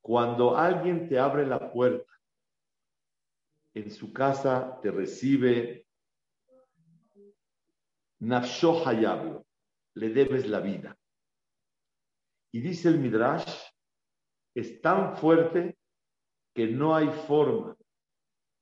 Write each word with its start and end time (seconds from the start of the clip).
Cuando 0.00 0.56
alguien 0.56 1.08
te 1.08 1.18
abre 1.18 1.46
la 1.46 1.72
puerta, 1.72 2.12
en 3.74 3.90
su 3.90 4.12
casa 4.12 4.78
te 4.82 4.90
recibe, 4.90 5.86
Nafsho 8.20 8.86
Hayablo, 8.86 9.46
le 9.94 10.10
debes 10.10 10.46
la 10.48 10.60
vida. 10.60 10.96
Y 12.52 12.60
dice 12.60 12.88
el 12.88 12.98
Midrash, 12.98 13.50
es 14.54 14.80
tan 14.80 15.16
fuerte 15.16 15.76
que 16.54 16.68
no 16.68 16.94
hay 16.94 17.08
forma 17.26 17.76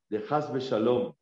de 0.09 0.25
Hasbe 0.29 0.61
Shalom 0.61 1.15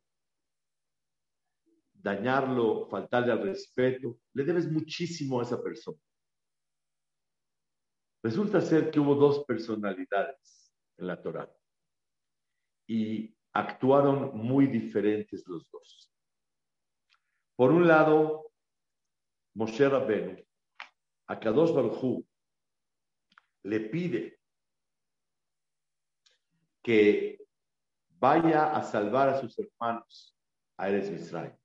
dañarlo, 2.01 2.87
faltarle 2.87 3.31
al 3.31 3.43
respeto, 3.43 4.17
le 4.33 4.43
debes 4.43 4.71
muchísimo 4.71 5.39
a 5.39 5.43
esa 5.43 5.61
persona. 5.61 5.97
Resulta 8.23 8.61
ser 8.61 8.91
que 8.91 8.99
hubo 8.99 9.15
dos 9.15 9.43
personalidades 9.45 10.71
en 10.97 11.07
la 11.07 11.21
Torah 11.21 11.51
y 12.87 13.35
actuaron 13.53 14.37
muy 14.37 14.67
diferentes 14.67 15.45
los 15.47 15.69
dos. 15.71 16.11
Por 17.55 17.71
un 17.71 17.87
lado, 17.87 18.51
Moshe 19.55 19.87
Rabbeinu, 19.87 20.37
a 21.27 21.39
Kadosh 21.39 21.73
Baruj 21.73 22.23
le 23.63 23.79
pide 23.79 24.39
que 26.83 27.39
vaya 28.19 28.75
a 28.75 28.83
salvar 28.83 29.29
a 29.29 29.39
sus 29.39 29.57
hermanos 29.59 30.35
a 30.77 30.89
Eres 30.89 31.11
Misraim 31.11 31.61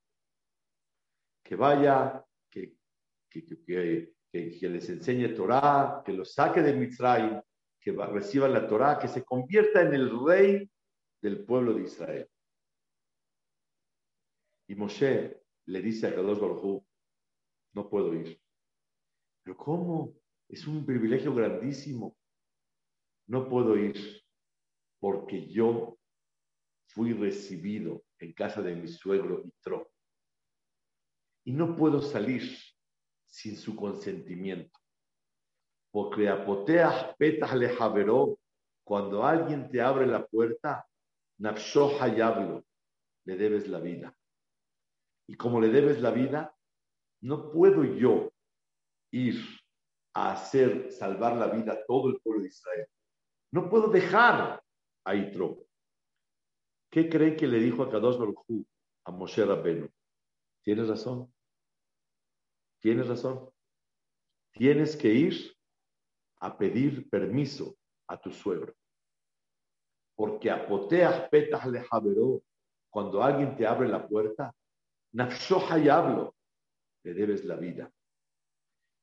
que 1.47 1.55
vaya, 1.55 2.25
que, 3.45 4.69
les 4.69 4.89
enseñe 4.89 5.34
Torah, 5.34 6.03
que 6.05 6.12
los 6.12 6.33
saque 6.33 6.62
de 6.62 6.75
Mitzrayim, 6.75 7.41
que 7.81 7.92
reciba 7.92 8.48
la 8.48 8.67
Torah, 8.67 8.98
que 8.98 9.09
se 9.09 9.25
convierta 9.25 9.83
en 9.83 9.95
el 9.95 10.11
rey 10.25 10.70
del 11.23 11.45
pueblo 11.45 11.75
de 11.75 11.83
Israel. 11.83 12.29
Y 14.69 14.75
Moshe 14.75 15.42
le 15.67 15.81
dice 15.81 16.09
a 16.09 16.14
Kadosh 16.14 16.41
Baruj 16.41 16.84
no 17.75 17.89
puedo 17.89 18.14
ir. 18.14 18.41
Pero 19.42 19.57
¿cómo? 19.57 20.14
Es 20.48 20.67
un 20.67 20.84
privilegio 20.87 21.34
grandísimo. 21.34 22.17
No 23.29 23.48
puedo 23.48 23.77
ir 23.77 24.23
porque 24.98 25.47
yo 25.48 25.98
fui 26.87 27.12
recibido 27.12 28.05
en 28.19 28.33
casa 28.33 28.62
de 28.62 28.75
mi 28.75 28.89
suegro 28.89 29.42
Itro 29.45 29.91
y 31.45 31.53
no 31.53 31.77
puedo 31.77 32.01
salir 32.01 32.42
sin 33.27 33.56
su 33.56 33.77
consentimiento. 33.77 34.78
Porque 35.91 36.28
apoteas 36.28 37.14
petas 37.16 37.55
le 37.55 37.74
cuando 38.84 39.24
alguien 39.24 39.70
te 39.70 39.80
abre 39.80 40.06
la 40.06 40.27
puerta, 40.27 40.86
nafsho 41.38 42.01
hayablo, 42.01 42.64
le 43.24 43.36
debes 43.36 43.68
la 43.68 43.80
vida. 43.80 44.17
Y 45.27 45.34
como 45.34 45.61
le 45.61 45.68
debes 45.68 46.01
la 46.01 46.11
vida, 46.11 46.55
no 47.23 47.51
puedo 47.51 47.84
yo 47.84 48.33
ir 49.11 49.42
a 50.14 50.33
hacer 50.33 50.92
salvar 50.92 51.36
la 51.36 51.48
vida 51.48 51.72
a 51.72 51.84
todo 51.84 52.11
el 52.11 52.20
pueblo 52.20 52.42
de 52.42 52.48
Israel. 52.48 52.86
No 53.52 53.68
puedo 53.68 53.89
dejar 53.89 54.62
a 55.05 55.14
Itro. 55.14 55.67
¿Qué 56.90 57.08
cree 57.08 57.36
que 57.36 57.46
le 57.46 57.58
dijo 57.58 57.83
a 57.83 57.90
Kadosh 57.90 58.18
Baruj 58.18 58.45
a 59.05 59.11
Moshe 59.11 59.45
Rabbeinu? 59.45 59.89
Tienes 60.62 60.89
razón. 60.89 61.33
Tienes 62.81 63.09
razón. 63.09 63.51
Tienes 64.53 64.97
que 64.97 65.09
ir 65.09 65.57
a 66.41 66.57
pedir 66.57 67.09
permiso 67.09 67.77
a 68.07 68.20
tu 68.20 68.31
suegro. 68.31 68.75
Porque 70.14 70.51
apoteas 70.51 71.29
petas 71.29 71.67
le 71.67 71.85
cuando 72.89 73.23
alguien 73.23 73.57
te 73.57 73.67
abre 73.67 73.89
la 73.89 74.07
puerta, 74.07 74.55
nafshoha 75.13 75.79
y 75.79 75.89
hablo, 75.89 76.35
le 77.03 77.13
debes 77.13 77.45
la 77.45 77.57
vida. 77.57 77.92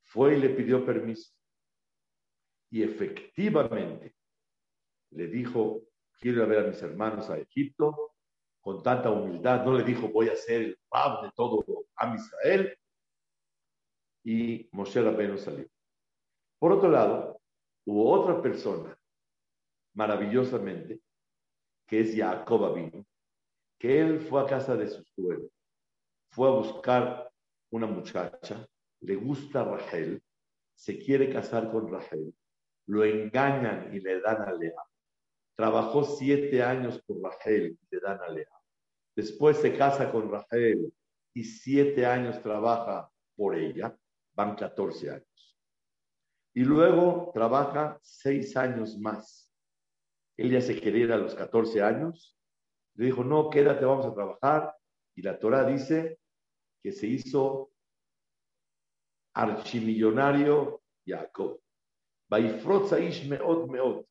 Fue 0.04 0.36
y 0.36 0.40
le 0.40 0.50
pidió 0.50 0.86
permiso. 0.86 1.32
Y 2.72 2.82
efectivamente 2.82 4.16
le 5.12 5.28
dijo, 5.28 5.84
quiero 6.20 6.40
ir 6.40 6.44
a 6.44 6.48
ver 6.48 6.66
a 6.66 6.68
mis 6.70 6.82
hermanos 6.82 7.30
a 7.30 7.38
Egipto, 7.38 8.14
con 8.62 8.82
tanta 8.82 9.12
humildad, 9.12 9.64
no 9.66 9.74
le 9.74 9.84
dijo, 9.84 10.08
voy 10.08 10.30
a 10.30 10.36
ser 10.36 10.62
el 10.62 10.80
padre 10.90 11.28
de 11.28 11.34
todo 11.36 11.64
a 11.96 12.16
Israel, 12.16 12.76
y 14.24 14.70
Moshe 14.72 15.02
Rabbeinu 15.02 15.38
salió. 15.38 15.68
Por 16.60 16.72
otro 16.72 16.90
lado, 16.90 17.42
hubo 17.86 18.10
otra 18.12 18.42
persona, 18.42 18.98
maravillosamente, 19.94 21.02
que 21.86 22.02
es 22.02 22.16
Jacob 22.16 22.64
Abino, 22.64 23.06
que 23.78 24.00
él 24.00 24.22
fue 24.22 24.42
a 24.42 24.46
casa 24.46 24.76
de 24.78 24.88
su 24.88 25.04
suegro, 25.04 25.50
fue 26.32 26.48
a 26.48 26.52
buscar 26.52 27.30
una 27.72 27.86
muchacha, 27.86 28.66
le 29.02 29.16
gusta 29.16 29.66
Rachel, 29.66 30.24
se 30.74 30.98
quiere 30.98 31.32
casar 31.32 31.70
con 31.70 31.92
Rachel, 31.92 32.34
lo 32.88 33.04
engañan 33.04 33.94
y 33.94 34.00
le 34.00 34.22
dan 34.22 34.42
a 34.42 34.54
Lea. 34.54 34.82
Trabajó 35.56 36.04
siete 36.04 36.64
años 36.64 37.02
por 37.06 37.22
Rachel 37.22 37.78
y 37.80 37.96
le 37.96 38.02
dan 38.02 38.20
a 38.22 38.30
Lea. 38.30 38.48
Después 39.16 39.58
se 39.58 39.78
casa 39.78 40.12
con 40.12 40.32
Rachel 40.32 40.92
y 41.34 41.44
siete 41.44 42.06
años 42.06 42.42
trabaja 42.42 43.12
por 43.36 43.56
ella 43.56 43.96
van 44.34 44.56
14 44.56 45.12
años. 45.12 45.58
Y 46.56 46.64
luego 46.64 47.32
trabaja 47.34 48.00
seis 48.02 48.56
años 48.56 48.98
más. 48.98 49.52
Él 50.38 50.52
ya 50.52 50.62
se 50.62 50.80
quería 50.80 51.06
ir 51.06 51.12
a 51.12 51.18
los 51.18 51.36
14 51.36 51.82
años. 51.82 52.38
Le 52.96 53.06
dijo, 53.06 53.24
no, 53.24 53.50
quédate, 53.50 53.86
vamos 53.86 54.06
a 54.06 54.14
trabajar. 54.14 54.76
Y 55.16 55.22
la 55.22 55.40
Torah 55.40 55.66
dice 55.66 56.20
que 56.82 56.92
se 56.92 57.08
hizo 57.08 57.72
archimillonario 59.34 60.82
Jacob. 61.06 61.60
meot. 62.30 64.08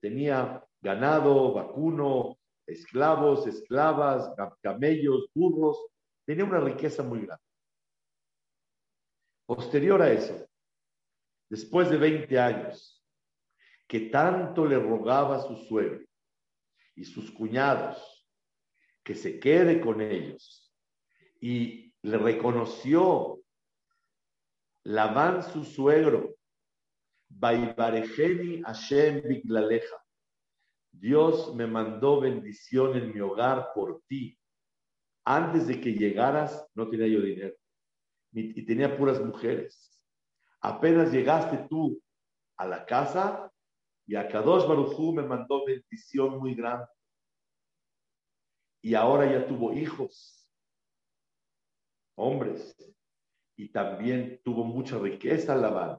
Tenía 0.00 0.64
ganado, 0.80 1.52
vacuno, 1.52 2.38
esclavos, 2.66 3.46
esclavas, 3.46 4.34
camellos, 4.60 5.28
burros. 5.34 5.78
Tenía 6.26 6.44
una 6.44 6.60
riqueza 6.60 7.02
muy 7.02 7.20
grande. 7.26 7.41
Posterior 9.46 10.00
a 10.00 10.12
eso, 10.12 10.46
después 11.48 11.90
de 11.90 11.96
20 11.96 12.38
años, 12.38 13.04
que 13.88 14.00
tanto 14.08 14.64
le 14.64 14.78
rogaba 14.78 15.40
su 15.40 15.56
suegro 15.56 16.04
y 16.94 17.04
sus 17.04 17.30
cuñados 17.30 18.26
que 19.02 19.14
se 19.14 19.38
quede 19.38 19.80
con 19.80 20.00
ellos 20.00 20.72
y 21.40 21.92
le 22.02 22.18
reconoció 22.18 23.40
Labán 24.84 25.42
su 25.42 25.64
suegro, 25.64 26.34
Baibarejeni 27.28 28.62
Hashem 28.62 29.22
Biglaleja. 29.22 29.96
Dios 30.90 31.54
me 31.54 31.66
mandó 31.66 32.20
bendición 32.20 32.96
en 32.96 33.12
mi 33.12 33.20
hogar 33.20 33.72
por 33.74 34.02
ti. 34.06 34.38
Antes 35.24 35.66
de 35.66 35.80
que 35.80 35.92
llegaras, 35.92 36.66
no 36.74 36.88
tenía 36.88 37.06
yo 37.06 37.20
dinero 37.20 37.54
y 38.32 38.64
tenía 38.64 38.96
puras 38.96 39.20
mujeres. 39.20 40.00
Apenas 40.60 41.12
llegaste 41.12 41.66
tú 41.68 42.00
a 42.56 42.66
la 42.66 42.86
casa 42.86 43.52
y 44.06 44.14
a 44.14 44.28
Kadosh 44.28 44.66
Barujú 44.66 45.12
me 45.12 45.22
mandó 45.22 45.64
bendición 45.64 46.38
muy 46.38 46.54
grande. 46.54 46.86
Y 48.80 48.94
ahora 48.94 49.30
ya 49.30 49.46
tuvo 49.46 49.72
hijos, 49.72 50.48
hombres, 52.16 52.76
y 53.56 53.68
también 53.70 54.40
tuvo 54.44 54.64
mucha 54.64 54.98
riqueza 54.98 55.54
Labán. 55.54 55.98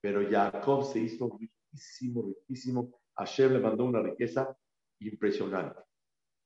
Pero 0.00 0.28
Jacob 0.28 0.84
se 0.84 1.00
hizo 1.00 1.38
riquísimo, 1.38 2.22
riquísimo. 2.22 3.00
Hashem 3.16 3.52
le 3.52 3.58
mandó 3.58 3.84
una 3.84 4.00
riqueza 4.00 4.56
impresionante. 5.00 5.82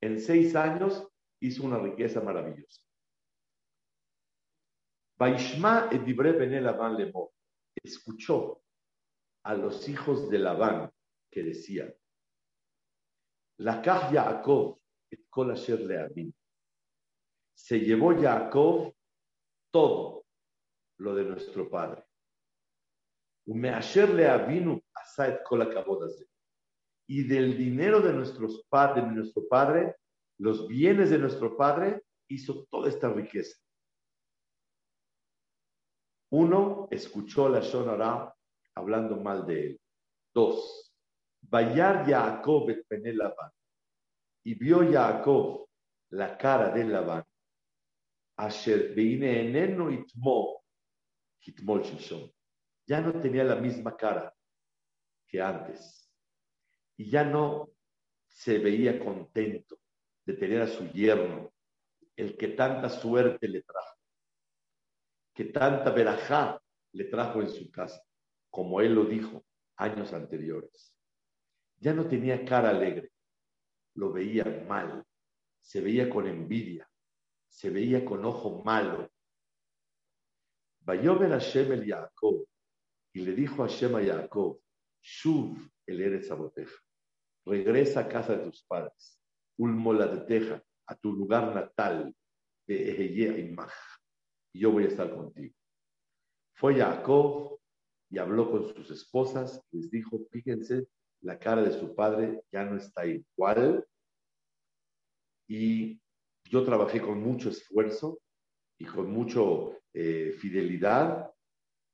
En 0.00 0.18
seis 0.18 0.56
años 0.56 1.06
hizo 1.40 1.64
una 1.64 1.78
riqueza 1.78 2.20
maravillosa. 2.20 2.81
Vaishma 5.18 5.88
edibre 5.90 6.32
bene 6.32 6.60
Labán 6.60 6.96
lemor. 6.96 7.30
Escuchó 7.82 8.62
a 9.44 9.54
los 9.54 9.88
hijos 9.88 10.28
de 10.28 10.38
Labán 10.38 10.90
que 11.30 11.42
decían, 11.42 11.92
la 13.58 13.82
Yaakov 13.82 14.78
et 15.10 15.28
kol 15.28 15.50
asher 15.52 15.80
leavin. 15.80 16.34
Se 17.54 17.78
llevó 17.78 18.14
Jacob 18.20 18.94
todo 19.70 20.24
lo 20.98 21.14
de 21.14 21.24
nuestro 21.24 21.68
padre. 21.68 22.04
Umeasher 23.46 24.08
leavinu 24.08 24.80
asa 24.94 25.28
et 25.28 25.42
kol 25.42 25.62
y 27.08 27.24
del 27.24 27.56
dinero 27.58 28.00
de, 28.00 28.12
nuestros 28.12 28.64
de 28.70 29.02
nuestro 29.02 29.46
padre, 29.48 29.96
los 30.38 30.66
bienes 30.66 31.10
de 31.10 31.18
nuestro 31.18 31.56
padre, 31.56 32.02
hizo 32.28 32.64
toda 32.70 32.88
esta 32.88 33.12
riqueza. 33.12 33.58
Uno, 36.32 36.88
escuchó 36.90 37.48
la 37.48 37.60
Shonara 37.60 38.34
hablando 38.74 39.16
mal 39.16 39.44
de 39.46 39.66
él. 39.66 39.80
Dos, 40.32 40.94
Bayar 41.42 42.06
Jacob 42.06 42.70
et 42.70 42.86
Labán. 42.88 43.50
Y 44.44 44.54
vio 44.54 44.90
Jacob 44.90 45.68
la 46.10 46.38
cara 46.38 46.70
de 46.70 46.84
Labán. 46.84 47.24
Asher 48.36 48.94
veine 48.94 49.40
eneno 49.40 49.90
itmo, 49.90 50.64
hitmol 51.40 51.82
Ya 52.86 53.00
no 53.02 53.20
tenía 53.20 53.44
la 53.44 53.56
misma 53.56 53.94
cara 53.94 54.34
que 55.28 55.40
antes 55.40 56.10
y 56.96 57.10
ya 57.10 57.24
no 57.24 57.70
se 58.28 58.58
veía 58.58 58.98
contento 58.98 59.78
de 60.24 60.34
tener 60.34 60.62
a 60.62 60.68
su 60.68 60.88
yerno, 60.92 61.52
el 62.16 62.36
que 62.36 62.48
tanta 62.48 62.88
suerte 62.88 63.48
le 63.48 63.62
trajo, 63.62 64.01
que 65.34 65.46
tanta 65.46 65.90
verajá 65.90 66.60
le 66.92 67.04
trajo 67.04 67.40
en 67.40 67.48
su 67.48 67.70
casa, 67.70 68.02
como 68.50 68.80
él 68.80 68.94
lo 68.94 69.04
dijo 69.04 69.44
años 69.76 70.12
anteriores. 70.12 70.94
Ya 71.78 71.92
no 71.92 72.06
tenía 72.06 72.44
cara 72.44 72.70
alegre, 72.70 73.10
lo 73.94 74.12
veía 74.12 74.44
mal, 74.68 75.04
se 75.60 75.80
veía 75.80 76.08
con 76.08 76.26
envidia, 76.26 76.88
se 77.48 77.70
veía 77.70 78.04
con 78.04 78.24
ojo 78.24 78.62
malo. 78.64 79.10
A 80.86 80.96
Hashem 80.96 81.72
el 81.72 81.86
Jacob 81.86 82.46
y 83.12 83.20
le 83.20 83.32
dijo 83.34 83.62
a 83.62 83.68
Hashem 83.68 83.94
a 83.96 84.02
Jacob, 84.02 84.60
Shuv 85.02 85.56
el 85.86 86.00
Eretz 86.00 86.30
Aboteja. 86.30 86.76
Regresa 87.44 88.00
a 88.00 88.08
casa 88.08 88.36
de 88.36 88.44
tus 88.44 88.62
padres. 88.64 89.20
Ulmola 89.58 90.06
de 90.06 90.20
Teja, 90.24 90.62
a 90.86 90.94
tu 90.94 91.12
lugar 91.12 91.54
natal 91.54 92.14
de 92.66 93.40
Imaj. 93.40 93.72
Y 94.52 94.60
yo 94.60 94.70
voy 94.70 94.84
a 94.84 94.88
estar 94.88 95.14
contigo. 95.14 95.54
Fue 96.54 96.76
Jacob 96.76 97.58
y 98.10 98.18
habló 98.18 98.50
con 98.50 98.74
sus 98.74 98.90
esposas. 98.90 99.62
Les 99.70 99.90
dijo: 99.90 100.20
Fíjense, 100.30 100.86
la 101.22 101.38
cara 101.38 101.62
de 101.62 101.72
su 101.72 101.94
padre 101.94 102.42
ya 102.52 102.64
no 102.64 102.76
está 102.76 103.06
igual. 103.06 103.86
Y 105.48 106.00
yo 106.44 106.64
trabajé 106.64 107.00
con 107.00 107.20
mucho 107.22 107.48
esfuerzo 107.48 108.20
y 108.78 108.84
con 108.84 109.10
mucha 109.10 109.40
eh, 109.94 110.32
fidelidad. 110.38 111.32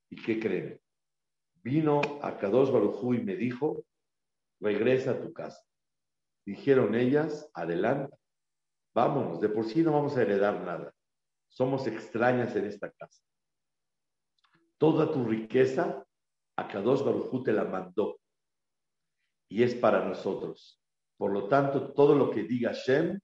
¿Y 0.09 0.21
qué 0.21 0.39
creen? 0.39 0.81
Vino 1.61 2.01
a 2.21 2.37
Kadosh 2.37 2.71
Barujú 2.71 3.13
y 3.13 3.23
me 3.23 3.35
dijo, 3.35 3.85
regresa 4.59 5.11
a 5.11 5.21
tu 5.21 5.31
casa. 5.33 5.61
Dijeron 6.45 6.95
ellas, 6.95 7.49
adelante, 7.53 8.15
vámonos, 8.93 9.39
de 9.39 9.49
por 9.49 9.65
sí 9.65 9.83
no 9.83 9.91
vamos 9.91 10.17
a 10.17 10.21
heredar 10.21 10.61
nada. 10.61 10.93
Somos 11.49 11.85
extrañas 11.87 12.55
en 12.55 12.65
esta 12.65 12.91
casa. 12.91 13.21
Toda 14.77 15.11
tu 15.11 15.25
riqueza, 15.25 16.05
a 16.55 16.67
Kadosh 16.67 17.03
Barujú 17.03 17.43
te 17.43 17.51
la 17.51 17.65
mandó 17.65 18.19
y 19.49 19.63
es 19.63 19.75
para 19.75 20.05
nosotros. 20.05 20.81
Por 21.17 21.33
lo 21.33 21.47
tanto, 21.47 21.91
todo 21.93 22.15
lo 22.15 22.31
que 22.31 22.43
diga 22.43 22.71
Shem, 22.71 23.19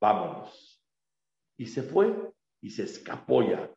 vámonos. 0.00 0.80
Y 1.56 1.66
se 1.66 1.82
fue 1.82 2.32
y 2.60 2.70
se 2.70 2.84
escapó 2.84 3.42
ya. 3.42 3.74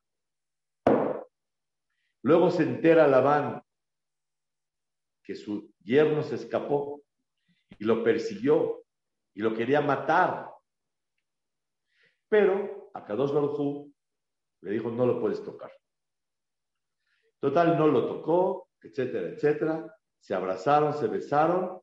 Luego 2.22 2.52
se 2.52 2.64
entera 2.64 3.08
Labán 3.08 3.64
que 5.24 5.36
su 5.36 5.72
yerno 5.84 6.22
se 6.24 6.36
escapó 6.36 7.02
y 7.80 7.84
lo 7.84 8.04
persiguió 8.04 8.84
y 9.34 9.42
lo 9.42 9.54
quería 9.56 9.82
matar. 9.82 10.52
Pero 12.30 12.85
a 12.96 13.04
Kadosh 13.04 13.34
Baruj 13.34 13.92
le 14.62 14.72
dijo, 14.72 14.90
no 14.90 15.06
lo 15.06 15.20
puedes 15.20 15.44
tocar. 15.44 15.72
Total, 17.40 17.78
no 17.78 17.88
lo 17.88 18.08
tocó, 18.08 18.70
etcétera, 18.82 19.28
etcétera. 19.28 19.98
Se 20.20 20.34
abrazaron, 20.34 20.94
se 20.94 21.08
besaron 21.08 21.82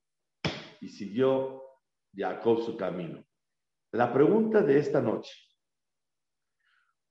y 0.81 0.89
siguió 0.89 1.63
Jacob 2.15 2.63
su 2.63 2.77
camino. 2.77 3.25
La 3.93 4.11
pregunta 4.13 4.63
de 4.63 4.79
esta 4.79 5.03
noche, 5.03 5.35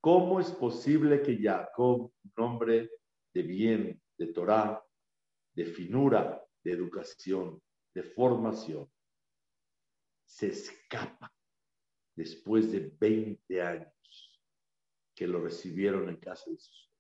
¿cómo 0.02 0.40
es 0.40 0.52
posible 0.52 1.22
que 1.22 1.38
Jacob, 1.38 2.12
un 2.24 2.44
hombre 2.44 2.90
de 3.34 3.44
bien, 3.44 4.02
de 4.18 4.28
Torah, 4.34 4.84
de 5.54 5.66
finura, 5.66 6.44
de 6.64 6.72
educación, 6.72 7.62
de 7.94 8.02
formación, 8.02 8.92
se 10.26 10.48
escapa 10.48 11.32
después 12.22 12.72
de 12.72 12.92
20 13.00 13.62
años 13.62 14.42
que 15.16 15.26
lo 15.26 15.42
recibieron 15.42 16.08
en 16.08 16.18
casa 16.18 16.52
de 16.52 16.58
sus 16.60 16.92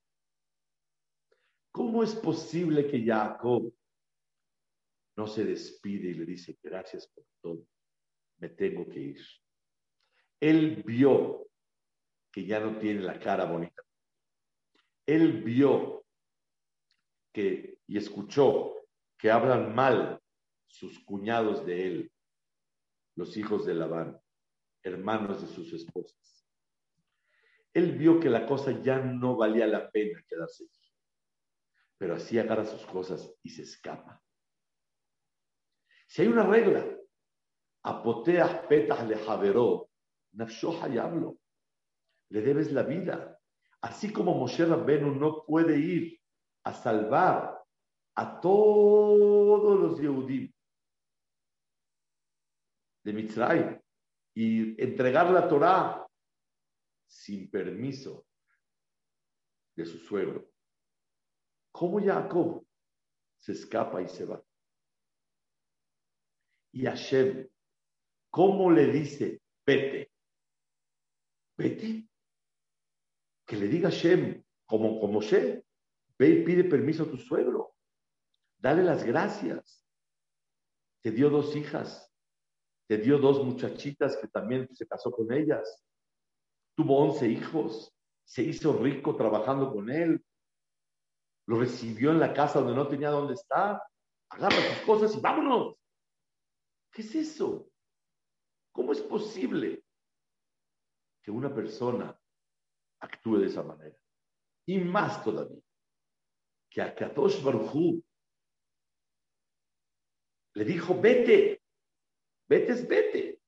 ¿Cómo 1.71 2.03
es 2.03 2.15
posible 2.15 2.87
que 2.87 3.05
Jacob 3.05 3.71
no 5.15 5.27
se 5.27 5.45
despide 5.45 6.09
y 6.09 6.13
le 6.15 6.25
dice 6.25 6.57
gracias 6.61 7.07
por 7.07 7.23
todo? 7.39 7.65
Me 8.39 8.49
tengo 8.49 8.89
que 8.89 8.99
ir. 8.99 9.21
Él 10.39 10.83
vio 10.83 11.47
que 12.31 12.45
ya 12.45 12.59
no 12.59 12.77
tiene 12.77 13.01
la 13.01 13.17
cara 13.19 13.45
bonita. 13.45 13.83
Él 15.05 15.43
vio 15.43 16.03
que 17.31 17.77
y 17.87 17.97
escuchó 17.97 18.75
que 19.17 19.31
hablan 19.31 19.73
mal 19.73 20.21
sus 20.67 20.99
cuñados 20.99 21.65
de 21.65 21.87
él, 21.87 22.11
los 23.15 23.37
hijos 23.37 23.65
de 23.65 23.75
Labán, 23.75 24.20
hermanos 24.83 25.41
de 25.41 25.47
sus 25.47 25.71
esposas. 25.73 26.47
Él 27.73 27.97
vio 27.97 28.19
que 28.19 28.29
la 28.29 28.45
cosa 28.45 28.71
ya 28.81 28.99
no 28.99 29.35
valía 29.35 29.65
la 29.67 29.89
pena 29.89 30.23
quedarse 30.27 30.63
allí, 30.63 30.93
pero 31.97 32.15
así 32.15 32.37
agarra 32.37 32.65
sus 32.65 32.85
cosas 32.85 33.33
y 33.43 33.49
se 33.49 33.61
escapa. 33.61 34.21
Si 36.07 36.21
hay 36.21 36.27
una 36.27 36.45
regla, 36.45 36.85
apoteas 37.83 38.65
petas 38.67 39.07
le 39.07 39.17
javeró, 39.17 39.89
hablo, 40.99 41.37
le 42.29 42.41
debes 42.41 42.71
la 42.71 42.83
vida. 42.83 43.39
Así 43.81 44.11
como 44.11 44.35
Moshe 44.35 44.65
Rabbenu 44.65 45.15
no 45.15 45.43
puede 45.45 45.77
ir 45.77 46.19
a 46.63 46.73
salvar 46.73 47.57
a 48.15 48.39
todos 48.39 49.79
los 49.79 49.99
Yehudim 49.99 50.51
de 53.03 53.13
Mitzray 53.13 53.80
y 54.33 54.81
entregar 54.81 55.29
la 55.29 55.47
Torah 55.47 56.07
sin 57.07 57.49
permiso 57.49 58.25
de 59.75 59.85
su 59.85 59.97
suegro. 59.97 60.49
¿Cómo 61.71 62.01
Jacob 62.01 62.65
se 63.39 63.53
escapa 63.53 64.01
y 64.01 64.07
se 64.07 64.25
va? 64.25 64.41
Y 66.73 66.85
Hashem, 66.85 67.49
¿cómo 68.29 68.71
le 68.71 68.87
dice, 68.87 69.41
vete? 69.65 70.11
Vete. 71.57 72.07
Que 73.45 73.57
le 73.57 73.67
diga 73.67 73.89
Hashem, 73.89 74.43
como, 74.65 74.99
como 74.99 75.19
Ve 75.21 76.29
y 76.29 76.43
pide 76.43 76.63
permiso 76.63 77.03
a 77.03 77.09
tu 77.09 77.17
suegro. 77.17 77.75
Dale 78.57 78.83
las 78.83 79.03
gracias. 79.03 79.85
Te 81.01 81.11
dio 81.11 81.29
dos 81.29 81.55
hijas, 81.55 82.10
te 82.91 82.97
dio 82.97 83.17
dos 83.19 83.41
muchachitas 83.41 84.17
que 84.17 84.27
también 84.27 84.67
se 84.75 84.85
casó 84.85 85.13
con 85.13 85.31
ellas. 85.31 85.81
Tuvo 86.75 86.97
once 86.97 87.25
hijos, 87.25 87.95
se 88.25 88.43
hizo 88.43 88.77
rico 88.79 89.15
trabajando 89.15 89.71
con 89.71 89.89
él. 89.89 90.21
Lo 91.47 91.57
recibió 91.57 92.11
en 92.11 92.19
la 92.19 92.33
casa 92.33 92.59
donde 92.59 92.75
no 92.75 92.89
tenía 92.89 93.09
dónde 93.09 93.35
estar. 93.35 93.81
Agarra 94.31 94.57
sus 94.57 94.85
cosas 94.85 95.15
y 95.15 95.21
vámonos. 95.21 95.77
¿Qué 96.91 97.01
es 97.03 97.15
eso? 97.15 97.71
¿Cómo 98.73 98.91
es 98.91 98.99
posible 98.99 99.85
que 101.23 101.31
una 101.31 101.55
persona 101.55 102.19
actúe 102.99 103.37
de 103.37 103.47
esa 103.47 103.63
manera? 103.63 103.97
Y 104.65 104.79
más 104.79 105.23
todavía, 105.23 105.63
que 106.69 106.81
a 106.81 106.93
Kadosh 106.93 107.41
Baruj 107.41 108.03
le 110.55 110.65
dijo, 110.65 110.99
vete, 110.99 111.60
vete 112.51 112.73
vete. 112.85 113.39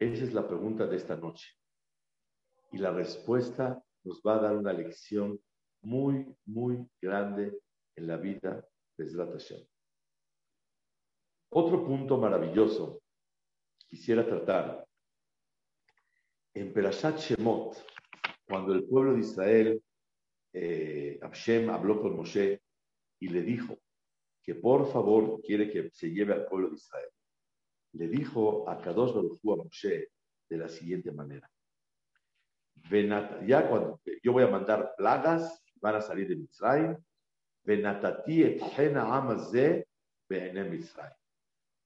Esa 0.00 0.24
es 0.24 0.34
la 0.34 0.46
pregunta 0.48 0.88
de 0.88 0.96
esta 0.96 1.16
noche. 1.16 1.46
Y 2.72 2.78
la 2.78 2.90
respuesta 2.90 3.80
nos 4.02 4.20
va 4.26 4.34
a 4.34 4.40
dar 4.40 4.56
una 4.56 4.72
lección 4.72 5.40
muy, 5.82 6.26
muy 6.46 6.84
grande 7.00 7.60
en 7.94 8.06
la 8.08 8.16
vida 8.16 8.68
de 8.96 9.08
Zrat 9.08 9.40
Otro 11.50 11.86
punto 11.86 12.18
maravilloso 12.18 13.00
quisiera 13.86 14.26
tratar. 14.26 14.84
En 16.54 16.72
Perashat 16.72 17.18
Shemot, 17.18 17.86
cuando 18.48 18.72
el 18.72 18.82
pueblo 18.84 19.14
de 19.14 19.20
Israel, 19.20 19.82
eh, 20.52 21.20
habló 21.70 22.02
con 22.02 22.16
Moshe 22.16 22.60
y 23.20 23.28
le 23.28 23.42
dijo 23.42 23.78
que 24.48 24.54
por 24.54 24.90
favor 24.90 25.42
quiere 25.42 25.70
que 25.70 25.90
se 25.90 26.08
lleve 26.08 26.32
al 26.32 26.46
pueblo 26.46 26.70
de 26.70 26.76
Israel, 26.76 27.10
le 27.92 28.08
dijo 28.08 28.66
a 28.66 28.80
Kadosh 28.80 29.12
Baruj 29.12 29.38
a 29.42 29.56
Moshe 29.62 30.08
de 30.48 30.56
la 30.56 30.70
siguiente 30.70 31.12
manera. 31.12 31.50
Ya 33.46 33.68
cuando 33.68 34.00
yo 34.22 34.32
voy 34.32 34.44
a 34.44 34.48
mandar 34.48 34.94
plagas, 34.96 35.62
van 35.82 35.96
a 35.96 36.00
salir 36.00 36.28
de 36.28 36.36
Mitzrayim, 36.36 36.96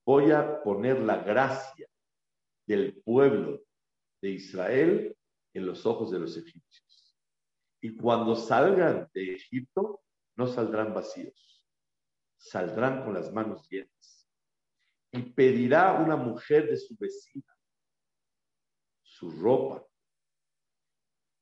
Voy 0.07 0.31
a 0.31 0.63
poner 0.63 1.01
la 1.01 1.17
gracia 1.17 1.89
del 2.65 3.03
pueblo 3.03 3.61
de 4.21 4.31
Israel 4.31 5.17
en 5.53 5.67
los 5.67 5.85
ojos 5.85 6.13
de 6.13 6.21
los 6.21 6.37
egipcios. 6.37 7.17
Y 7.81 7.97
cuando 7.97 8.37
salgan 8.37 9.11
de 9.13 9.35
Egipto, 9.35 10.01
no 10.37 10.47
saldrán 10.47 10.95
vacíos, 10.95 11.52
saldrán 12.43 13.05
con 13.05 13.15
las 13.15 13.33
manos 13.33 13.69
llenas. 13.69 14.29
Y 15.13 15.23
pedirá 15.23 15.93
una 15.95 16.17
mujer 16.17 16.69
de 16.69 16.77
su 16.77 16.97
vecina 16.97 17.53
su 19.23 19.31
ropa, 19.31 19.87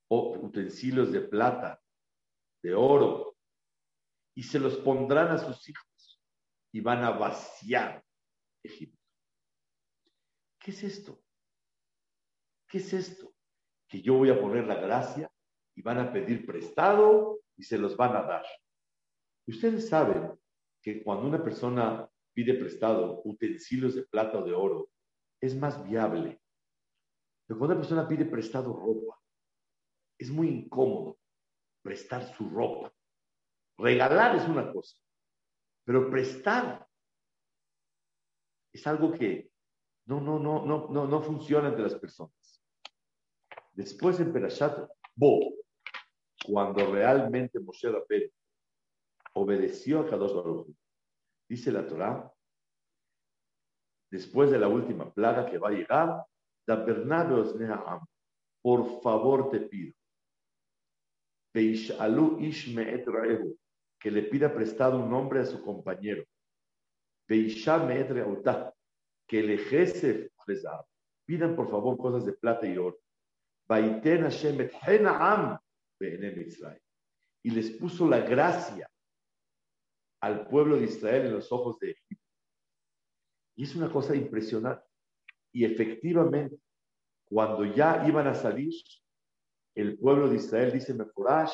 o 0.09 0.37
utensilios 0.39 1.13
de 1.13 1.21
plata, 1.21 1.81
de 2.63 2.75
oro, 2.75 3.39
y 4.35 4.43
se 4.43 4.59
los 4.59 4.77
pondrán 4.79 5.29
a 5.29 5.39
sus 5.39 5.69
hijos 5.69 6.21
y 6.73 6.81
van 6.81 7.05
a 7.05 7.11
vaciar 7.13 8.05
Egipto. 8.63 9.01
¿Qué 10.59 10.73
es 10.73 10.83
esto? 10.83 11.23
¿Qué 12.69 12.79
es 12.79 12.93
esto? 12.93 13.35
Que 13.89 14.03
yo 14.03 14.15
voy 14.15 14.31
a 14.31 14.39
poner 14.39 14.67
la 14.67 14.75
gracia 14.75 15.33
y 15.75 15.81
van 15.81 15.99
a 15.99 16.13
pedir 16.13 16.45
prestado 16.45 17.41
y 17.57 17.63
se 17.63 17.79
los 17.79 17.97
van 17.97 18.17
a 18.17 18.23
dar. 18.23 18.45
Ustedes 19.47 19.89
saben 19.89 20.39
que 20.83 21.03
cuando 21.03 21.27
una 21.27 21.43
persona 21.43 22.09
pide 22.33 22.55
prestado 22.55 23.21
utensilios 23.25 23.95
de 23.95 24.03
plata 24.05 24.39
o 24.39 24.45
de 24.45 24.55
oro, 24.55 24.91
es 25.41 25.55
más 25.57 25.83
viable. 25.85 26.41
Pero 27.47 27.59
cuando 27.59 27.75
una 27.75 27.83
persona 27.83 28.09
pide 28.09 28.25
prestado 28.25 28.73
ropa, 28.73 29.19
es 30.19 30.31
muy 30.31 30.49
incómodo 30.49 31.19
prestar 31.83 32.35
su 32.35 32.49
ropa. 32.49 32.93
Regalar 33.79 34.37
es 34.37 34.47
una 34.47 34.71
cosa, 34.73 34.97
pero 35.85 36.11
prestar 36.11 36.87
es 38.73 38.87
algo 38.87 39.13
que 39.13 39.51
no, 40.07 40.21
no, 40.21 40.39
no, 40.39 40.65
no, 40.65 40.89
no, 40.89 41.07
no 41.07 41.23
funciona 41.23 41.69
entre 41.69 41.85
las 41.85 41.95
personas. 41.95 42.63
Después 43.73 44.21
en 44.21 44.33
Perashat 44.33 44.89
Bo, 45.15 45.55
cuando 46.45 46.93
realmente 46.93 47.59
Moshe 47.61 47.91
Rabbeinu 47.91 48.31
obedeció 49.35 50.01
a 50.01 50.09
Kadosh 50.09 50.35
Baruch 50.35 50.75
dice 51.51 51.71
la 51.73 51.87
Torah, 51.87 52.33
después 54.11 54.51
de 54.51 54.59
la 54.59 54.69
última 54.69 55.13
plaga 55.13 55.45
que 55.47 55.59
va 55.59 55.69
a 55.69 55.73
llegar, 55.73 56.25
por 58.63 59.03
favor 59.03 59.51
te 59.51 59.61
pido, 59.61 59.93
que 61.53 61.87
le 64.11 64.23
pida 64.23 64.55
prestado 64.55 64.99
un 64.99 65.11
nombre 65.11 65.41
a 65.41 65.45
su 65.45 65.63
compañero. 65.63 66.25
Que 67.27 67.51
le 69.43 69.59
jese 69.59 70.31
Pidan 71.27 71.55
por 71.55 71.71
favor 71.71 71.97
cosas 71.97 72.25
de 72.25 72.33
plata 72.33 72.67
y 72.67 72.77
oro. 72.77 72.99
Y 77.43 77.51
les 77.51 77.71
puso 77.71 78.09
la 78.09 78.21
gracia 78.21 78.91
al 80.21 80.47
pueblo 80.49 80.77
de 80.77 80.85
Israel 80.85 81.27
en 81.27 81.33
los 81.35 81.51
ojos 81.51 81.79
de 81.79 81.93
Egipto. 81.93 82.25
Y 83.57 83.65
es 83.65 83.75
una 83.75 83.91
cosa 83.91 84.15
impresionante. 84.15 84.85
Y 85.53 85.65
efectivamente, 85.65 86.59
cuando 87.25 87.65
ya 87.65 88.05
iban 88.07 88.27
a 88.27 88.35
salir, 88.35 88.73
el 89.75 89.99
pueblo 89.99 90.29
de 90.29 90.37
Israel 90.37 90.73
dice 90.73 90.95
Meforash, 90.95 91.53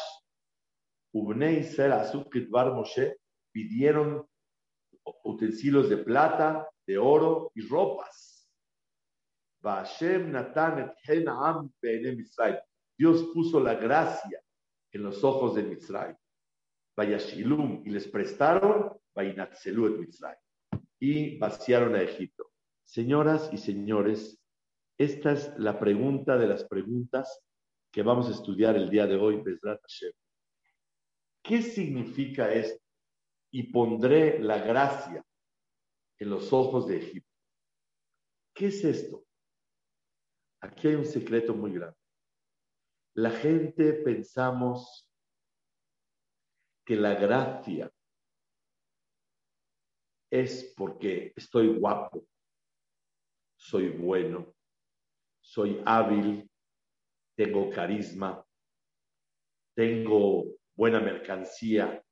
Ubne 1.12 1.60
Israel 1.60 1.92
Bar 2.50 2.74
Moshe, 2.74 3.16
pidieron 3.52 4.26
utensilios 5.24 5.88
de 5.88 5.98
plata, 5.98 6.68
de 6.86 6.98
oro 6.98 7.50
y 7.54 7.66
ropas. 7.66 8.48
Dios 12.98 13.30
puso 13.34 13.60
la 13.60 13.74
gracia 13.74 14.40
en 14.92 15.02
los 15.02 15.22
ojos 15.24 15.54
de 15.54 15.62
Mitzray. 15.62 16.14
Vayashilum, 16.96 17.82
y 17.84 17.90
les 17.90 18.08
prestaron, 18.08 18.98
et. 19.16 20.38
Y 20.98 21.38
vaciaron 21.38 21.94
a 21.94 22.02
Egipto. 22.02 22.50
Señoras 22.84 23.50
y 23.52 23.58
señores, 23.58 24.40
esta 24.98 25.32
es 25.32 25.52
la 25.58 25.78
pregunta 25.78 26.38
de 26.38 26.46
las 26.46 26.64
preguntas 26.64 27.42
que 27.92 28.02
vamos 28.02 28.28
a 28.28 28.32
estudiar 28.32 28.76
el 28.76 28.88
día 28.88 29.06
de 29.06 29.16
hoy, 29.16 29.42
Bezrat 29.42 29.80
Hashem. 29.82 30.12
¿Qué 31.42 31.62
significa 31.62 32.52
esto? 32.52 32.82
Y 33.50 33.64
pondré 33.64 34.38
la 34.38 34.58
gracia 34.58 35.24
en 36.18 36.30
los 36.30 36.52
ojos 36.52 36.86
de 36.86 36.98
Egipto. 36.98 37.30
¿Qué 38.54 38.66
es 38.66 38.84
esto? 38.84 39.24
Aquí 40.60 40.88
hay 40.88 40.94
un 40.94 41.04
secreto 41.04 41.54
muy 41.54 41.72
grande. 41.72 41.96
La 43.14 43.30
gente 43.30 43.92
pensamos 43.92 45.05
que 46.86 46.94
la 46.94 47.14
gracia 47.16 47.92
es 50.30 50.72
porque 50.76 51.32
estoy 51.34 51.76
guapo, 51.76 52.24
soy 53.58 53.88
bueno, 53.88 54.54
soy 55.40 55.82
hábil, 55.84 56.48
tengo 57.36 57.68
carisma, 57.70 58.46
tengo 59.74 60.44
buena 60.76 61.00
mercancía 61.00 62.02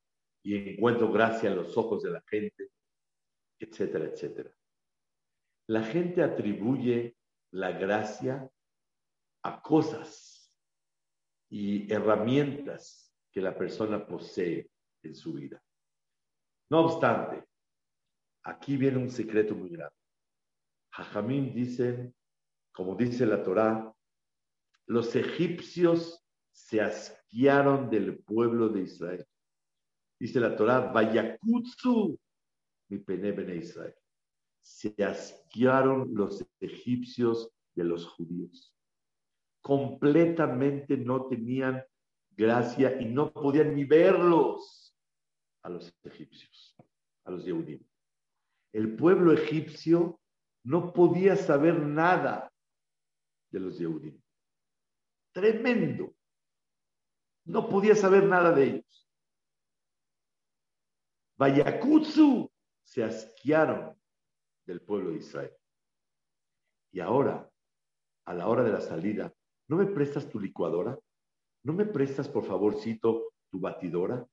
y 0.43 0.73
encuentro 0.73 1.11
gracia 1.13 1.51
en 1.51 1.57
los 1.57 1.77
ojos 1.77 2.03
de 2.03 2.11
la 2.11 2.23
gente, 2.27 2.71
etcétera, 3.61 4.07
etcétera. 4.07 4.53
La 5.69 5.85
gente 5.85 6.23
atribuye 6.23 7.17
la 7.53 7.71
gracia 7.71 8.51
a 9.45 9.63
cosas 9.63 10.53
y 11.49 11.93
herramientas 11.93 13.04
que 13.35 13.41
la 13.41 13.59
persona 13.59 14.07
posee 14.07 14.71
en 15.03 15.15
su 15.15 15.33
vida. 15.35 15.61
No 16.71 16.87
obstante, 16.87 17.45
aquí 18.45 18.77
viene 18.77 18.99
un 18.99 19.11
secreto 19.11 19.57
muy 19.57 19.71
grande. 19.71 19.97
Jajamín 20.93 21.53
dicen, 21.53 22.15
como 22.73 22.95
dice 22.95 23.27
la 23.27 23.43
Torá, 23.43 23.93
los 24.87 25.17
egipcios 25.17 26.25
se 26.53 26.81
asquearon 26.81 27.91
del 27.91 28.19
pueblo 28.19 28.69
de 28.69 28.83
Israel. 28.83 29.27
Dice 30.21 30.39
la 30.39 30.55
Torá, 30.55 30.93
Vayakutsu, 30.93 32.19
mi 32.89 32.99
pene 32.99 33.57
Israel. 33.57 33.95
Se 34.63 34.95
asquearon 35.05 36.15
los 36.15 36.47
egipcios 36.61 37.51
de 37.75 37.85
los 37.85 38.07
judíos. 38.07 38.73
Completamente 39.61 40.97
no 40.97 41.27
tenían 41.27 41.85
gracia 42.37 43.01
y 43.01 43.07
no 43.07 43.33
podían 43.33 43.75
ni 43.75 43.85
verlos 43.85 44.97
a 45.63 45.71
los 45.71 45.95
egipcios, 46.03 46.77
a 47.25 47.31
los 47.31 47.45
Yehudim. 47.45 47.83
El 48.73 48.97
pueblo 48.97 49.33
egipcio 49.33 50.21
no 50.65 50.93
podía 50.93 51.37
saber 51.37 51.79
nada 51.79 52.53
de 53.51 53.61
los 53.61 53.79
Yehudim. 53.79 54.21
Tremendo. 55.33 56.15
No 57.47 57.69
podía 57.69 57.95
saber 57.95 58.25
nada 58.25 58.53
de 58.53 58.65
ellos. 58.65 59.09
Vayakutsu 61.37 62.51
se 62.83 63.03
asquearon 63.03 63.99
del 64.67 64.81
pueblo 64.81 65.11
de 65.11 65.19
Israel. 65.19 65.53
Y 66.93 67.01
ahora, 67.01 67.51
a 68.25 68.35
la 68.35 68.49
hora 68.49 68.63
de 68.63 68.73
la 68.73 68.81
salida, 68.81 69.35
¿no 69.69 69.77
me 69.77 69.87
prestas 69.87 70.29
tu 70.29 70.39
licuadora? 70.39 70.99
¿No 71.65 71.73
me 71.73 71.87
prestas, 71.87 72.29
por 72.29 72.45
favorcito, 72.45 73.33
tu 73.51 73.59
batidora? 73.59 74.27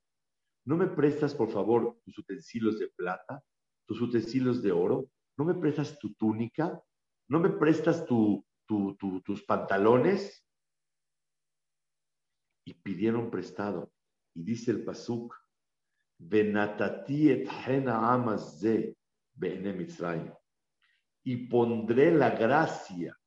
¿No 0.66 0.78
me 0.78 0.88
prestas, 0.88 1.34
por 1.34 1.50
favor, 1.50 2.00
tus 2.04 2.20
utensilios 2.20 2.78
de 2.78 2.90
plata, 2.90 3.44
tus 3.88 4.00
utensilios 4.02 4.62
de 4.62 4.72
oro? 4.72 5.10
¿No 5.38 5.46
me 5.46 5.56
prestas 5.56 5.98
tu 5.98 6.14
túnica? 6.14 6.82
¿No 7.28 7.40
me 7.40 7.50
prestas 7.50 8.06
tu, 8.06 8.46
tus 8.68 9.44
pantalones? 9.44 10.46
y 12.66 12.74
pidieron 12.74 13.30
prestado. 13.30 13.92
Y 14.34 14.44
dice 14.44 14.72
el 14.72 14.84
Pasuk, 14.84 15.36
y 21.24 21.48
pondré 21.48 22.12
la 22.12 22.30
gracia 22.32 23.20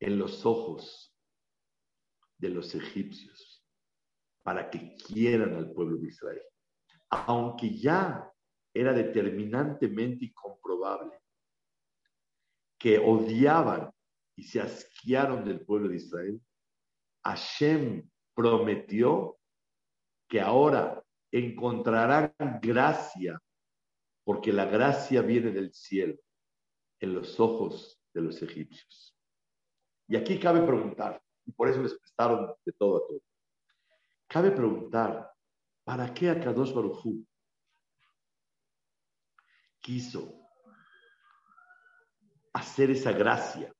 en 0.00 0.18
los 0.18 0.46
ojos 0.46 1.15
de 2.38 2.50
los 2.50 2.74
egipcios 2.74 3.64
para 4.42 4.70
que 4.70 4.94
quieran 4.94 5.54
al 5.54 5.72
pueblo 5.72 5.96
de 5.98 6.08
Israel. 6.08 6.42
Aunque 7.10 7.76
ya 7.76 8.30
era 8.72 8.92
determinantemente 8.92 10.26
y 10.26 10.32
comprobable 10.32 11.18
que 12.78 12.98
odiaban 12.98 13.90
y 14.36 14.44
se 14.44 14.60
asquearon 14.60 15.44
del 15.44 15.64
pueblo 15.64 15.88
de 15.88 15.96
Israel, 15.96 16.40
Hashem 17.24 18.08
prometió 18.34 19.38
que 20.28 20.40
ahora 20.40 21.02
encontrarán 21.32 22.34
gracia, 22.60 23.40
porque 24.24 24.52
la 24.52 24.66
gracia 24.66 25.22
viene 25.22 25.50
del 25.50 25.72
cielo, 25.72 26.18
en 27.00 27.14
los 27.14 27.40
ojos 27.40 28.00
de 28.12 28.20
los 28.20 28.42
egipcios. 28.42 29.16
Y 30.08 30.16
aquí 30.16 30.38
cabe 30.38 30.62
preguntar, 30.62 31.22
y 31.46 31.52
por 31.52 31.68
eso 31.68 31.82
les 31.82 31.94
prestaron 31.94 32.52
de 32.64 32.72
todo 32.72 32.96
a 32.98 33.06
todo. 33.06 33.20
Cabe 34.26 34.50
preguntar, 34.50 35.32
¿para 35.84 36.12
qué 36.12 36.30
Akadosh 36.30 36.74
Barujú 36.74 37.24
quiso 39.80 40.46
hacer 42.52 42.90
esa 42.90 43.12
gracia 43.12 43.72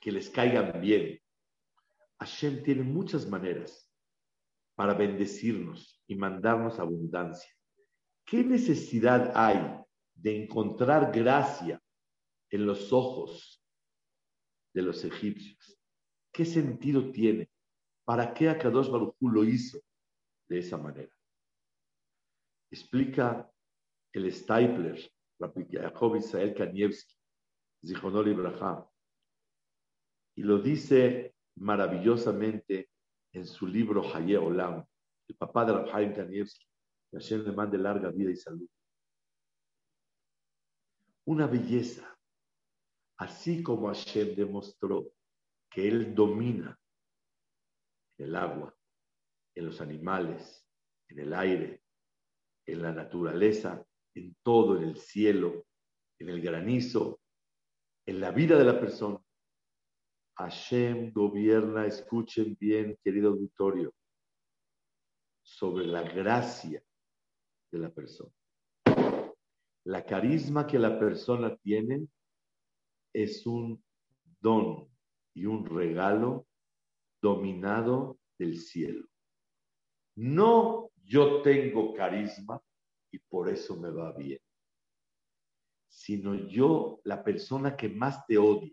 que 0.00 0.12
les 0.12 0.28
caigan 0.28 0.80
bien. 0.80 1.18
Hashem 2.18 2.62
tiene 2.62 2.82
muchas 2.82 3.26
maneras 3.26 3.90
para 4.74 4.94
bendecirnos 4.94 6.02
y 6.06 6.14
mandarnos 6.14 6.78
abundancia. 6.78 7.50
¿Qué 8.24 8.44
necesidad 8.44 9.32
hay 9.34 9.82
de 10.12 10.42
encontrar 10.42 11.12
gracia 11.12 11.80
en 12.50 12.66
los 12.66 12.92
ojos 12.92 13.64
de 14.74 14.82
los 14.82 15.04
egipcios? 15.04 15.79
¿Qué 16.40 16.46
sentido 16.46 17.12
tiene? 17.12 17.50
¿Para 18.02 18.32
qué 18.32 18.48
Akadosh 18.48 18.88
Baruj 18.88 19.14
lo 19.20 19.44
hizo 19.44 19.78
de 20.48 20.60
esa 20.60 20.78
manera? 20.78 21.14
Explica 22.70 23.52
el 24.10 24.32
Stapler, 24.32 24.98
Jacob 25.38 26.16
Israel 26.16 26.54
Kanievski, 26.54 27.14
Zichonol 27.86 28.28
Ibrahim, 28.28 28.82
y 30.34 30.42
lo 30.42 30.58
dice 30.60 31.34
maravillosamente 31.56 32.88
en 33.34 33.46
su 33.46 33.66
libro 33.66 34.02
Haye 34.02 34.38
Olam, 34.38 34.82
el 35.28 35.36
papá 35.36 35.66
de 35.66 35.74
Rabhaim 35.74 36.14
Kanievski, 36.14 36.66
que 37.10 37.18
Hashem 37.18 37.44
le 37.44 37.52
mande 37.52 37.76
larga 37.76 38.10
vida 38.10 38.30
y 38.30 38.36
salud. 38.36 38.66
Una 41.26 41.46
belleza, 41.46 42.18
así 43.18 43.62
como 43.62 43.88
Hashem 43.88 44.34
demostró 44.34 45.12
que 45.70 45.88
Él 45.88 46.14
domina 46.14 46.78
el 48.18 48.36
agua, 48.36 48.76
en 49.54 49.66
los 49.66 49.80
animales, 49.80 50.66
en 51.08 51.20
el 51.20 51.32
aire, 51.32 51.82
en 52.66 52.82
la 52.82 52.92
naturaleza, 52.92 53.84
en 54.14 54.36
todo, 54.42 54.76
en 54.76 54.84
el 54.84 54.96
cielo, 54.96 55.66
en 56.18 56.28
el 56.28 56.40
granizo, 56.42 57.20
en 58.06 58.20
la 58.20 58.30
vida 58.30 58.58
de 58.58 58.64
la 58.64 58.78
persona. 58.78 59.18
Hashem 60.36 61.12
gobierna, 61.12 61.86
escuchen 61.86 62.56
bien, 62.58 62.98
querido 63.02 63.30
auditorio, 63.30 63.94
sobre 65.42 65.86
la 65.86 66.02
gracia 66.02 66.82
de 67.70 67.78
la 67.78 67.90
persona. 67.90 68.32
La 69.84 70.04
carisma 70.04 70.66
que 70.66 70.78
la 70.78 70.98
persona 70.98 71.56
tiene 71.56 72.06
es 73.12 73.46
un 73.46 73.82
don 74.40 74.90
y 75.34 75.46
un 75.46 75.64
regalo 75.64 76.46
dominado 77.22 78.18
del 78.38 78.58
cielo. 78.58 79.06
No 80.16 80.90
yo 81.04 81.42
tengo 81.42 81.94
carisma 81.94 82.60
y 83.12 83.18
por 83.18 83.48
eso 83.48 83.76
me 83.76 83.90
va 83.90 84.12
bien, 84.12 84.40
sino 85.88 86.34
yo, 86.34 87.00
la 87.04 87.22
persona 87.24 87.76
que 87.76 87.88
más 87.88 88.24
te 88.26 88.38
odia, 88.38 88.72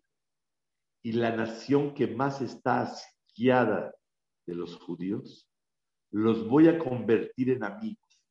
y 1.04 1.13
la 1.13 1.36
nación 1.36 1.93
que 1.93 2.08
más 2.08 2.41
está 2.41 2.82
asqueada 2.82 3.96
de 4.46 4.56
los 4.56 4.76
judíos, 4.78 5.50
los 6.12 6.48
voy 6.48 6.67
a 6.67 6.78
convertir 6.78 7.52
en 7.52 7.63
amigos 7.63 8.22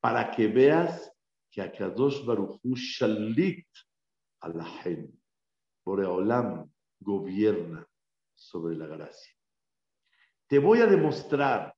para 0.00 0.30
que 0.30 0.48
veas 0.48 1.12
que 1.50 1.62
Akadosh 1.62 2.24
Baruchu 2.24 2.74
Shalit 2.74 3.66
Alahem, 4.40 5.10
Boreolam 5.84 6.70
gobierna 7.04 7.86
sobre 8.34 8.76
la 8.76 8.86
gracia. 8.86 9.32
Te 10.46 10.58
voy 10.58 10.80
a 10.80 10.86
demostrar 10.86 11.74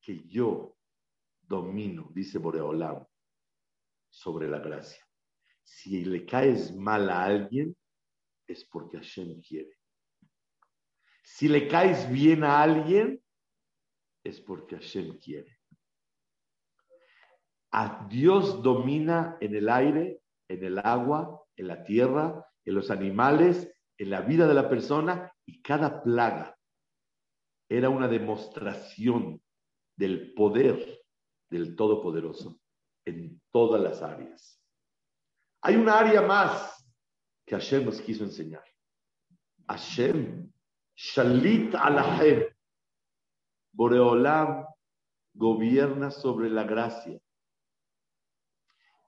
que 0.00 0.26
yo 0.26 0.76
domino, 1.40 2.10
dice 2.12 2.38
Boreolam, 2.38 3.06
sobre 4.10 4.48
la 4.48 4.58
gracia. 4.58 5.04
Si 5.62 6.04
le 6.04 6.26
caes 6.26 6.74
mal 6.74 7.08
a 7.08 7.24
alguien, 7.24 7.76
es 8.46 8.64
porque 8.64 8.98
Hashem 8.98 9.40
quiere. 9.40 9.78
Si 11.22 11.48
le 11.48 11.66
caes 11.68 12.10
bien 12.10 12.44
a 12.44 12.62
alguien, 12.62 13.22
es 14.22 14.40
porque 14.40 14.76
Hashem 14.76 15.18
quiere. 15.18 15.58
A 17.72 18.06
Dios 18.08 18.62
domina 18.62 19.36
en 19.40 19.54
el 19.54 19.68
aire, 19.68 20.22
en 20.48 20.64
el 20.64 20.78
agua, 20.78 21.42
en 21.56 21.68
la 21.68 21.82
tierra, 21.82 22.46
en 22.64 22.74
los 22.74 22.90
animales, 22.90 23.72
en 23.98 24.10
la 24.10 24.20
vida 24.20 24.46
de 24.46 24.54
la 24.54 24.68
persona 24.68 25.32
y 25.46 25.62
cada 25.62 26.02
plaga 26.02 26.56
era 27.68 27.88
una 27.88 28.08
demostración 28.08 29.42
del 29.96 30.34
poder 30.34 31.02
del 31.50 31.76
Todopoderoso 31.76 32.58
en 33.04 33.40
todas 33.50 33.80
las 33.80 34.02
áreas. 34.02 34.60
Hay 35.62 35.76
una 35.76 35.98
área 35.98 36.22
más 36.22 36.84
que 37.46 37.54
Hashem 37.54 37.84
nos 37.84 38.00
quiso 38.00 38.24
enseñar. 38.24 38.64
Hashem, 39.68 40.50
Shalit 40.94 41.74
Alahem, 41.74 42.44
Boreolam 43.72 44.66
gobierna 45.34 46.10
sobre 46.10 46.48
la 46.50 46.64
gracia. 46.64 47.20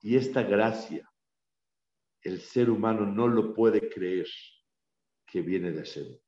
Y 0.03 0.16
esta 0.16 0.42
gracia, 0.42 1.11
el 2.27 2.41
ser 2.41 2.71
humano 2.71 3.07
no 3.07 3.29
lo 3.29 3.55
puede 3.55 3.89
creer 3.89 4.27
que 5.25 5.43
viene 5.43 5.71
de 5.71 5.79
Hashem. 5.79 6.19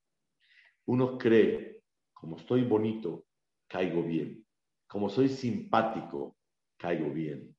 Uno 0.87 1.19
cree, 1.19 1.83
como 2.13 2.37
estoy 2.37 2.63
bonito, 2.63 3.27
caigo 3.67 4.05
bien. 4.05 4.47
Como 4.87 5.11
soy 5.11 5.29
simpático, 5.29 6.37
caigo 6.77 7.11
bien. 7.11 7.53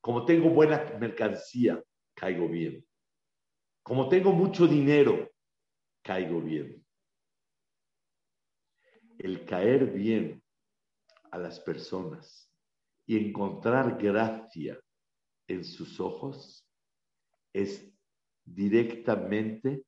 Como 0.00 0.24
tengo 0.24 0.50
buena 0.50 0.84
mercancía, 1.00 1.82
caigo 2.14 2.48
bien. 2.48 2.86
Como 3.82 4.08
tengo 4.08 4.30
mucho 4.30 4.68
dinero, 4.68 5.32
caigo 6.02 6.40
bien. 6.40 6.86
El 9.18 9.44
caer 9.44 9.86
bien 9.86 10.40
a 11.32 11.38
las 11.38 11.58
personas 11.58 12.48
y 13.04 13.16
encontrar 13.18 13.98
gracia 14.00 14.80
en 15.48 15.64
sus 15.64 15.98
ojos 15.98 16.63
es 17.54 17.90
directamente 18.44 19.86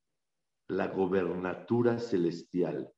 la 0.68 0.88
gobernatura 0.88 1.98
celestial. 1.98 2.90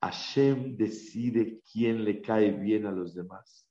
Hashem 0.00 0.76
decide 0.76 1.60
quién 1.70 2.04
le 2.04 2.22
cae 2.22 2.52
bien 2.52 2.86
a 2.86 2.92
los 2.92 3.14
demás. 3.14 3.68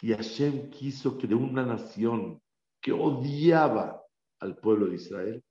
Y 0.00 0.12
Hashem 0.12 0.70
quiso 0.70 1.16
que 1.16 1.26
de 1.26 1.34
una 1.34 1.64
nación 1.64 2.42
que 2.80 2.92
odiaba 2.92 4.02
al 4.40 4.58
pueblo 4.58 4.86
de 4.86 4.96
Israel, 4.96 5.44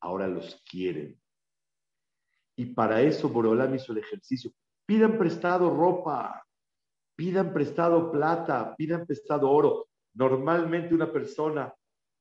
ahora 0.00 0.26
los 0.26 0.60
quieren. 0.68 1.18
Y 2.56 2.66
para 2.66 3.02
eso 3.02 3.28
Borolam 3.28 3.74
hizo 3.74 3.92
el 3.92 3.98
ejercicio. 3.98 4.52
Pidan 4.86 5.16
prestado 5.16 5.70
ropa, 5.70 6.44
pidan 7.16 7.52
prestado 7.52 8.10
plata, 8.10 8.74
pidan 8.76 9.06
prestado 9.06 9.50
oro. 9.50 9.88
Normalmente 10.14 10.94
una 10.94 11.10
persona 11.12 11.72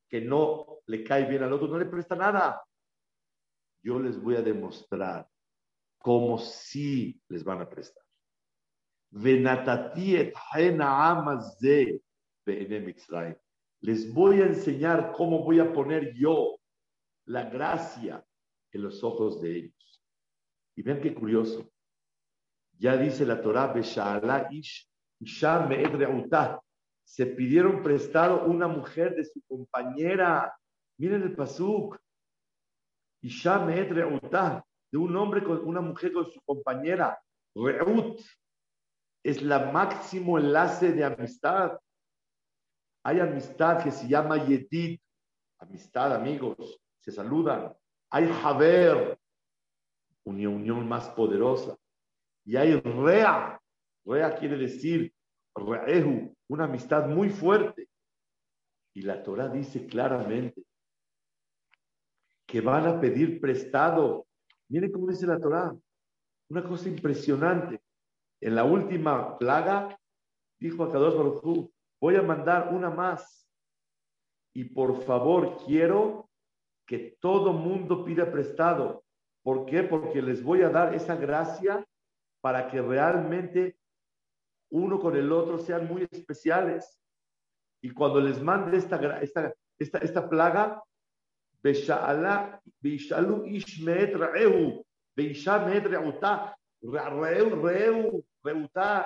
que 0.07 0.21
no 0.21 0.79
le 0.85 1.03
cae 1.03 1.25
bien 1.25 1.43
al 1.43 1.53
otro 1.53 1.67
no 1.67 1.77
le 1.77 1.85
presta 1.85 2.15
nada. 2.15 2.61
Yo 3.81 3.99
les 3.99 4.21
voy 4.21 4.35
a 4.35 4.41
demostrar 4.41 5.27
cómo 5.97 6.37
sí 6.37 7.19
les 7.29 7.43
van 7.43 7.61
a 7.61 7.69
prestar. 7.69 8.03
Les 13.81 14.13
voy 14.13 14.41
a 14.41 14.45
enseñar 14.45 15.11
cómo 15.11 15.43
voy 15.43 15.59
a 15.59 15.71
poner 15.71 16.13
yo 16.15 16.59
la 17.25 17.43
gracia 17.49 18.25
en 18.71 18.81
los 18.81 19.03
ojos 19.03 19.41
de 19.41 19.57
ellos. 19.57 20.03
Y 20.75 20.81
vean 20.81 20.99
qué 20.99 21.13
curioso. 21.13 21.69
Ya 22.79 22.97
dice 22.97 23.25
la 23.25 23.41
Torah, 23.41 23.73
ish, 24.49 24.89
se 27.03 27.25
pidieron 27.25 27.83
prestado 27.83 28.45
una 28.45 28.67
mujer 28.67 29.15
de 29.15 29.25
su 29.25 29.41
compañera. 29.47 30.55
Miren 30.97 31.23
el 31.23 31.35
pasuk. 31.35 31.97
Isha 33.21 33.65
de 33.65 34.97
un 34.97 35.15
hombre 35.15 35.43
con 35.43 35.65
una 35.65 35.81
mujer 35.81 36.11
con 36.13 36.25
su 36.25 36.41
compañera. 36.41 37.19
Reut 37.55 38.19
es 39.23 39.41
la 39.41 39.71
máximo 39.71 40.37
enlace 40.37 40.91
de 40.91 41.03
amistad. 41.03 41.79
Hay 43.03 43.19
amistad 43.19 43.83
que 43.83 43.91
se 43.91 44.07
llama 44.07 44.45
Yedid, 44.45 44.99
amistad, 45.59 46.13
amigos, 46.13 46.79
se 46.99 47.11
saludan. 47.11 47.73
Hay 48.09 48.29
Haber, 48.43 49.17
una 50.25 50.49
unión 50.49 50.87
más 50.87 51.09
poderosa. 51.09 51.77
Y 52.45 52.57
hay 52.57 52.79
Rea, 52.79 53.59
Rea 54.05 54.35
quiere 54.35 54.57
decir 54.57 55.12
Una 55.55 56.65
amistad 56.65 57.07
muy 57.07 57.29
fuerte. 57.29 57.89
Y 58.95 59.01
la 59.01 59.23
Torah 59.23 59.47
dice 59.47 59.85
claramente 59.87 60.63
que 62.45 62.61
van 62.61 62.85
a 62.87 62.99
pedir 62.99 63.39
prestado. 63.41 64.27
Miren 64.69 64.91
cómo 64.91 65.07
dice 65.07 65.25
la 65.25 65.39
Torah. 65.39 65.75
Una 66.49 66.63
cosa 66.63 66.89
impresionante. 66.89 67.81
En 68.41 68.55
la 68.55 68.63
última 68.63 69.37
plaga, 69.37 69.97
dijo 70.59 70.83
a 70.83 70.91
Kadosh 70.91 71.15
Baruj 71.15 71.69
voy 71.99 72.15
a 72.15 72.21
mandar 72.21 72.73
una 72.73 72.89
más. 72.89 73.49
Y 74.53 74.65
por 74.65 75.01
favor, 75.03 75.57
quiero 75.65 76.29
que 76.85 77.17
todo 77.19 77.53
mundo 77.53 78.03
pida 78.03 78.31
prestado. 78.31 79.03
¿Por 79.41 79.65
qué? 79.65 79.83
Porque 79.83 80.21
les 80.21 80.43
voy 80.43 80.61
a 80.61 80.69
dar 80.69 80.93
esa 80.93 81.15
gracia 81.15 81.85
para 82.41 82.67
que 82.67 82.81
realmente 82.81 83.77
uno 84.73 84.99
con 84.99 85.15
el 85.15 85.31
otro 85.31 85.59
sean 85.59 85.87
muy 85.87 86.07
especiales. 86.09 86.99
Y 87.81 87.91
cuando 87.91 88.19
les 88.19 88.41
mande 88.41 88.77
esta, 88.77 88.97
esta, 89.21 89.53
esta, 89.77 89.99
esta 89.99 90.27
plaga, 90.27 90.81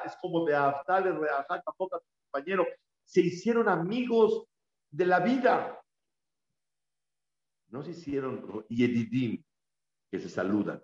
es 0.06 0.16
como 0.22 0.46
de 0.46 0.56
a 0.56 2.00
tu 2.00 2.06
compañero. 2.24 2.66
Se 3.04 3.22
hicieron 3.22 3.68
amigos 3.68 4.46
de 4.90 5.06
la 5.06 5.20
vida. 5.20 5.80
No 7.70 7.84
se 7.84 7.92
hicieron 7.92 8.66
yedidim, 8.70 9.44
que 10.10 10.20
se 10.20 10.30
saludan. 10.30 10.82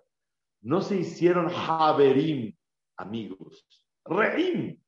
No 0.60 0.82
se 0.82 0.96
hicieron 0.96 1.50
haberim, 1.50 2.54
amigos. 2.98 3.83
Reim. 4.06 4.80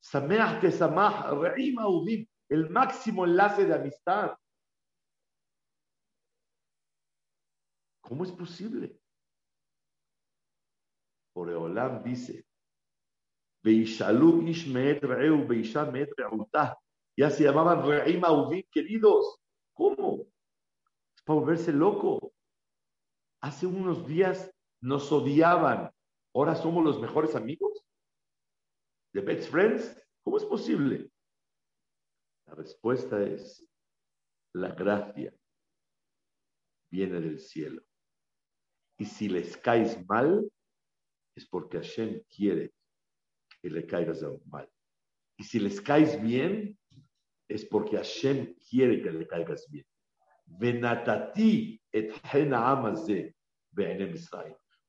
Sameach 0.00 0.60
que 0.60 0.70
samach, 0.70 1.30
reim 1.32 1.76
El 2.48 2.70
máximo 2.70 3.24
enlace 3.24 3.66
de 3.66 3.74
amistad. 3.74 4.36
¿Cómo 8.00 8.24
es 8.24 8.32
posible? 8.32 8.98
Oreolam 11.34 12.02
dice, 12.02 12.48
ya 17.16 17.30
se 17.30 17.44
llamaban 17.44 17.86
Re'im 17.86 18.24
Auvim, 18.24 18.62
queridos. 18.70 19.40
¿Cómo? 19.74 20.26
Es 21.16 21.22
para 21.24 21.40
volverse 21.40 21.72
loco. 21.72 22.32
Hace 23.42 23.66
unos 23.66 24.06
días 24.06 24.50
nos 24.80 25.10
odiaban. 25.12 25.90
¿Ahora 26.34 26.54
somos 26.54 26.84
los 26.84 27.00
mejores 27.00 27.34
amigos? 27.34 27.84
¿The 29.12 29.20
best 29.20 29.50
friends? 29.50 29.96
¿Cómo 30.22 30.36
es 30.36 30.44
posible? 30.44 31.10
La 32.46 32.54
respuesta 32.54 33.22
es, 33.22 33.66
la 34.54 34.74
gracia 34.74 35.34
viene 36.90 37.20
del 37.20 37.38
cielo. 37.38 37.82
Y 38.98 39.04
si 39.04 39.28
les 39.28 39.56
caes 39.56 40.04
mal, 40.06 40.50
es 41.34 41.46
porque 41.46 41.78
Hashem 41.78 42.22
quiere 42.28 42.72
que 43.62 43.70
le 43.70 43.86
caigas 43.86 44.24
mal. 44.46 44.68
Y 45.36 45.44
si 45.44 45.60
les 45.60 45.80
caes 45.80 46.20
bien, 46.20 46.78
es 47.48 47.64
porque 47.64 47.96
Hashem 47.96 48.54
quiere 48.68 49.02
que 49.02 49.10
le 49.10 49.26
caigas 49.26 49.66
bien. 49.70 49.86
Venatati 50.46 51.80
et 51.92 52.12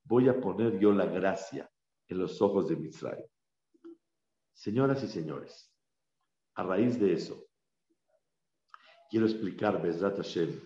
Voy 0.03 0.29
a 0.29 0.39
poner 0.39 0.79
yo 0.79 0.91
la 0.91 1.05
gracia 1.05 1.69
en 2.07 2.17
los 2.17 2.41
ojos 2.41 2.67
de 2.67 2.75
Misraim. 2.75 3.25
Señoras 4.59 5.01
y 5.05 5.07
señores, 5.07 5.73
a 6.55 6.63
raíz 6.63 6.99
de 6.99 7.13
eso, 7.13 7.47
quiero 9.09 9.25
explicar, 9.25 9.81
Bezrat 9.81 10.17
Hashem, 10.17 10.59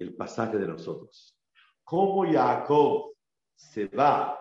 el 0.00 0.16
pasaje 0.16 0.58
de 0.58 0.66
nosotros. 0.66 1.38
Cómo 1.84 2.26
Jacob 2.28 3.14
se 3.54 3.86
va 3.86 4.36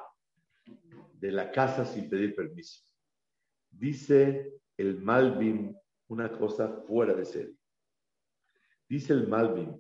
de 1.14 1.32
la 1.32 1.52
casa 1.52 1.86
sin 1.86 2.10
pedir 2.10 2.34
permiso. 2.34 2.82
Dice 3.70 4.60
el 4.78 5.00
Malvin 5.00 5.78
una 6.08 6.32
cosa 6.32 6.82
fuera 6.88 7.14
de 7.14 7.26
serie. 7.26 7.56
Dice 8.90 9.14
el 9.14 9.28
Malvin, 9.28 9.80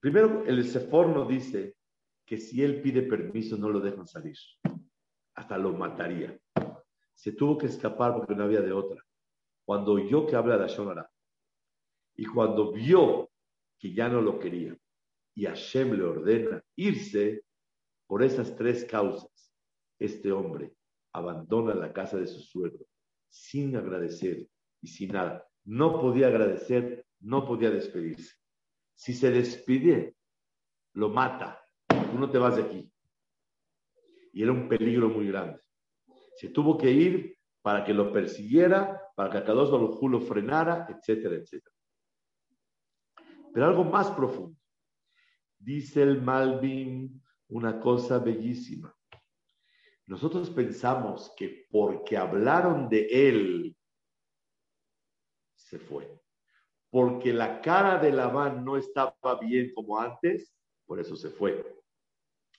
primero 0.00 0.44
el 0.44 0.68
Seforno 0.68 1.24
dice 1.24 1.76
que 2.26 2.38
si 2.38 2.64
él 2.64 2.82
pide 2.82 3.02
permiso 3.02 3.56
no 3.56 3.68
lo 3.68 3.78
dejan 3.78 4.08
salir, 4.08 4.36
hasta 5.36 5.56
lo 5.56 5.72
mataría. 5.72 6.36
Se 7.14 7.32
tuvo 7.32 7.56
que 7.58 7.66
escapar 7.66 8.14
porque 8.14 8.34
no 8.34 8.44
había 8.44 8.60
de 8.60 8.72
otra. 8.72 9.02
Cuando 9.64 9.92
oyó 9.92 10.26
que 10.26 10.36
habla 10.36 10.58
de 10.58 10.64
Ashonara 10.64 11.10
y 12.16 12.26
cuando 12.26 12.72
vio 12.72 13.30
que 13.78 13.92
ya 13.92 14.08
no 14.08 14.20
lo 14.20 14.38
quería 14.38 14.76
y 15.34 15.46
Hashem 15.46 15.94
le 15.94 16.04
ordena 16.04 16.62
irse 16.76 17.44
por 18.06 18.22
esas 18.22 18.54
tres 18.56 18.84
causas, 18.84 19.52
este 19.98 20.30
hombre 20.30 20.74
abandona 21.12 21.74
la 21.74 21.92
casa 21.92 22.18
de 22.18 22.26
su 22.26 22.40
suegro 22.40 22.86
sin 23.34 23.74
agradecer 23.76 24.46
y 24.80 24.86
sin 24.86 25.12
nada. 25.12 25.46
No 25.64 26.00
podía 26.00 26.28
agradecer, 26.28 27.06
no 27.20 27.44
podía 27.46 27.70
despedirse. 27.70 28.36
Si 28.94 29.12
se 29.12 29.30
despide, 29.30 30.14
lo 30.92 31.08
mata. 31.08 31.60
Tú 31.88 32.18
no 32.18 32.30
te 32.30 32.38
vas 32.38 32.56
de 32.56 32.62
aquí. 32.62 32.92
Y 34.32 34.42
era 34.42 34.52
un 34.52 34.68
peligro 34.68 35.08
muy 35.08 35.26
grande. 35.28 35.63
Se 36.34 36.48
tuvo 36.48 36.76
que 36.76 36.90
ir 36.90 37.38
para 37.62 37.84
que 37.84 37.94
lo 37.94 38.12
persiguiera, 38.12 39.00
para 39.14 39.30
que 39.30 39.38
Akados 39.38 39.70
Baruj 39.70 40.02
lo 40.10 40.20
frenara, 40.20 40.86
etcétera, 40.88 41.36
etcétera. 41.36 41.74
Pero 43.52 43.66
algo 43.66 43.84
más 43.84 44.10
profundo. 44.10 44.58
Dice 45.58 46.02
el 46.02 46.20
Malvin 46.20 47.22
una 47.48 47.80
cosa 47.80 48.18
bellísima. 48.18 48.94
Nosotros 50.06 50.50
pensamos 50.50 51.32
que 51.36 51.66
porque 51.70 52.16
hablaron 52.16 52.88
de 52.88 53.06
él, 53.10 53.76
se 55.54 55.78
fue. 55.78 56.20
Porque 56.90 57.32
la 57.32 57.60
cara 57.60 57.98
de 57.98 58.12
Labán 58.12 58.64
no 58.64 58.76
estaba 58.76 59.38
bien 59.40 59.72
como 59.74 59.98
antes, 59.98 60.54
por 60.84 61.00
eso 61.00 61.16
se 61.16 61.30
fue. 61.30 61.64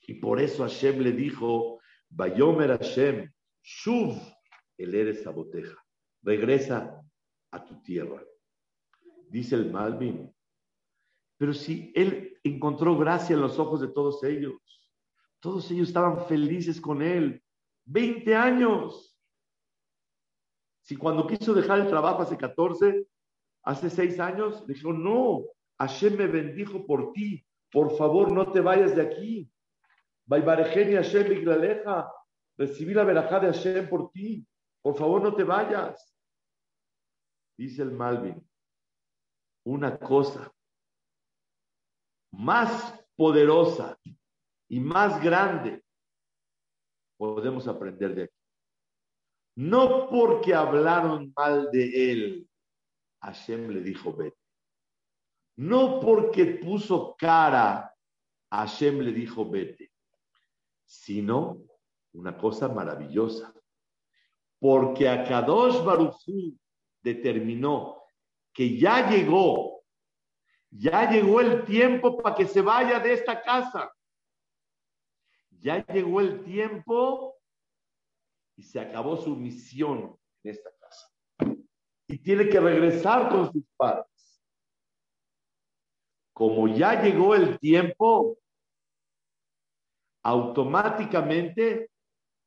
Y 0.08 0.16
por 0.16 0.40
eso 0.40 0.64
Hashem 0.64 1.00
le 1.00 1.12
dijo, 1.12 1.80
Bayomer 2.10 2.78
Hashem, 2.78 3.32
Shuv, 3.66 4.22
el 4.78 4.94
eres 4.94 5.24
saboteja, 5.24 5.76
regresa 6.22 7.02
a 7.50 7.66
tu 7.66 7.82
tierra. 7.82 8.24
Dice 9.30 9.56
el 9.56 9.72
Malvin. 9.72 10.32
Pero 11.38 11.52
si 11.52 11.92
él 11.96 12.38
encontró 12.44 12.96
gracia 12.96 13.34
en 13.34 13.42
los 13.42 13.58
ojos 13.58 13.82
de 13.82 13.88
todos 13.88 14.24
ellos, 14.24 14.54
todos 15.40 15.70
ellos 15.72 15.88
estaban 15.88 16.28
felices 16.28 16.80
con 16.80 17.02
él. 17.02 17.44
20 17.86 18.36
años. 18.36 19.18
Si 20.82 20.96
cuando 20.96 21.26
quiso 21.26 21.56
dejar 21.56 21.80
el 21.80 21.88
trabajo 21.88 22.22
hace 22.22 22.38
14, 22.38 23.08
hace 23.64 23.90
6 23.90 24.20
años, 24.20 24.68
dijo, 24.68 24.94
no, 24.94 25.44
Hashem 25.80 26.16
me 26.18 26.28
bendijo 26.28 26.86
por 26.86 27.12
ti. 27.14 27.44
Por 27.72 27.98
favor, 27.98 28.32
no 28.32 28.52
te 28.52 28.62
vayas 28.62 28.96
de 28.96 29.02
aquí. 29.02 29.52
Hashem 30.30 31.44
Recibí 32.58 32.94
la 32.94 33.04
verajá 33.04 33.40
de 33.40 33.48
Hashem 33.48 33.90
por 33.90 34.12
ti. 34.12 34.46
Por 34.82 34.96
favor, 34.96 35.22
no 35.22 35.36
te 35.36 35.44
vayas. 35.44 36.16
Dice 37.58 37.82
el 37.82 37.92
Malvin, 37.92 38.48
una 39.66 39.98
cosa 39.98 40.52
más 42.32 43.02
poderosa 43.16 43.98
y 44.68 44.80
más 44.80 45.24
grande 45.24 45.84
podemos 47.18 47.68
aprender 47.68 48.14
de 48.14 48.24
aquí. 48.24 48.34
No 49.56 50.10
porque 50.10 50.54
hablaron 50.54 51.34
mal 51.36 51.72
de 51.72 52.12
él, 52.12 52.50
Hashem 53.22 53.70
le 53.70 53.82
dijo 53.82 54.14
vete. 54.14 54.38
No 55.58 56.02
porque 56.02 56.46
puso 56.62 57.16
cara, 57.18 57.96
Hashem 58.52 59.00
le 59.00 59.14
dijo 59.14 59.50
vete. 59.50 59.92
sino 60.84 61.66
una 62.16 62.38
cosa 62.38 62.68
maravillosa. 62.68 63.54
Porque 64.60 65.08
Akadosh 65.08 65.84
Baruchú 65.84 66.58
determinó 67.04 68.02
que 68.54 68.78
ya 68.78 69.10
llegó, 69.10 69.84
ya 70.72 71.10
llegó 71.10 71.42
el 71.42 71.66
tiempo 71.66 72.18
para 72.18 72.36
que 72.36 72.48
se 72.48 72.62
vaya 72.62 73.00
de 73.00 73.14
esta 73.14 73.42
casa. 73.42 73.94
Ya 75.60 75.86
llegó 75.86 76.22
el 76.22 76.44
tiempo 76.44 77.36
y 78.56 78.64
se 78.64 78.80
acabó 78.80 79.18
su 79.18 79.36
misión 79.36 80.18
en 80.44 80.52
esta 80.52 80.70
casa. 80.80 81.12
Y 82.08 82.18
tiene 82.20 82.48
que 82.48 82.60
regresar 82.60 83.30
con 83.30 83.52
sus 83.52 83.64
padres. 83.76 84.06
Como 86.34 86.68
ya 86.68 87.02
llegó 87.02 87.36
el 87.36 87.60
tiempo, 87.60 88.38
automáticamente 90.24 91.92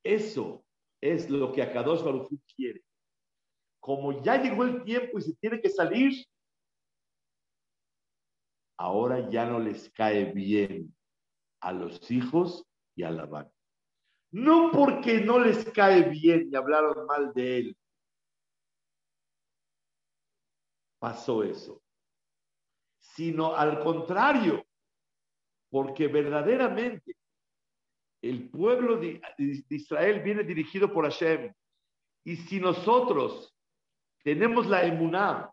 eso 0.04 0.64
es 1.00 1.30
lo 1.30 1.52
que 1.52 1.62
Akadosh 1.62 2.02
Baruch 2.02 2.28
quiere. 2.56 2.82
Como 3.80 4.22
ya 4.22 4.42
llegó 4.42 4.64
el 4.64 4.84
tiempo 4.84 5.18
y 5.18 5.22
se 5.22 5.34
tiene 5.36 5.60
que 5.60 5.68
salir, 5.68 6.26
ahora 8.76 9.28
ya 9.28 9.46
no 9.46 9.58
les 9.58 9.90
cae 9.90 10.32
bien 10.32 10.94
a 11.60 11.72
los 11.72 12.10
hijos 12.10 12.64
y 12.94 13.02
a 13.02 13.10
la 13.10 13.26
vaca. 13.26 13.52
No 14.30 14.70
porque 14.72 15.20
no 15.20 15.38
les 15.38 15.64
cae 15.70 16.08
bien 16.10 16.48
y 16.50 16.56
hablaron 16.56 17.06
mal 17.06 17.32
de 17.32 17.58
él. 17.58 17.76
Pasó 20.98 21.42
eso. 21.42 21.82
Sino 22.98 23.54
al 23.54 23.82
contrario, 23.82 24.64
porque 25.70 26.08
verdaderamente 26.08 27.17
el 28.22 28.50
pueblo 28.50 28.96
de, 28.96 29.20
Israel 29.68 30.20
viene 30.22 30.42
dirigido 30.42 30.92
por 30.92 31.04
Hashem. 31.04 31.52
Y 32.24 32.36
si 32.36 32.60
nosotros 32.60 33.54
tenemos 34.22 34.66
la 34.66 34.84
emuná 34.84 35.50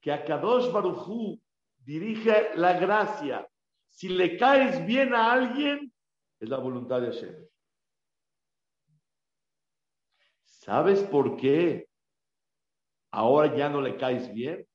que 0.00 0.12
a 0.12 0.24
Kadosh 0.24 0.70
Baruchú 0.72 1.40
dirige 1.78 2.54
la 2.56 2.78
gracia, 2.78 3.48
si 3.88 4.08
le 4.08 4.36
caes 4.36 4.84
bien 4.86 5.14
a 5.14 5.32
alguien, 5.32 5.92
es 6.40 6.48
la 6.48 6.58
voluntad 6.58 7.00
de 7.00 7.08
Hashem. 7.08 7.48
¿Sabes 10.44 11.02
por 11.02 11.36
qué 11.36 11.88
ahora 13.10 13.54
ya 13.56 13.68
no 13.68 13.80
le 13.80 13.96
caes 13.96 14.32
bien? 14.32 14.66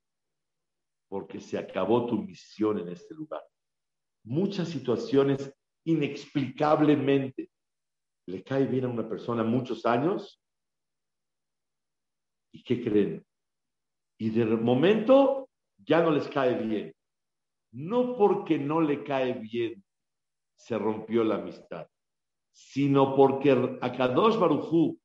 Porque 1.08 1.40
se 1.40 1.58
acabó 1.58 2.06
tu 2.06 2.22
misión 2.22 2.80
en 2.80 2.90
este 2.90 3.16
lugar. 3.16 3.42
Muchas 4.24 4.68
situaciones 4.68 5.54
inexplicablemente 5.88 7.50
le 8.28 8.44
cae 8.44 8.66
bien 8.66 8.86
a 8.86 8.90
una 8.90 9.08
persona 9.08 9.44
muchos 9.44 9.86
años. 9.86 10.42
¿Y 12.52 12.62
qué 12.62 12.84
creen? 12.84 13.26
Y 14.20 14.32
de 14.32 14.46
momento 14.46 15.50
ya 15.78 16.02
no 16.02 16.12
les 16.12 16.28
cae 16.28 16.56
bien. 16.56 16.94
No 17.72 18.18
porque 18.18 18.58
no 18.58 18.82
le 18.82 19.04
cae 19.04 19.34
bien 19.34 19.84
se 20.58 20.78
rompió 20.78 21.24
la 21.24 21.36
amistad, 21.36 21.88
sino 22.52 23.16
porque 23.16 23.78
Akadosh 23.80 24.38
Barujú, 24.38 25.00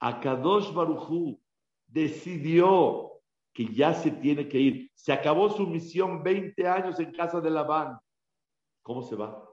Akadosh 0.00 0.72
Barujú 0.72 1.38
decidió 1.86 3.12
que 3.52 3.66
ya 3.66 3.92
se 3.94 4.10
tiene 4.10 4.48
que 4.48 4.58
ir. 4.58 4.90
Se 4.94 5.12
acabó 5.12 5.50
su 5.50 5.66
misión 5.66 6.22
20 6.22 6.66
años 6.66 6.98
en 6.98 7.12
casa 7.12 7.40
de 7.40 7.50
Labán. 7.50 7.98
¿Cómo 8.86 9.02
se 9.02 9.16
va? 9.16 9.44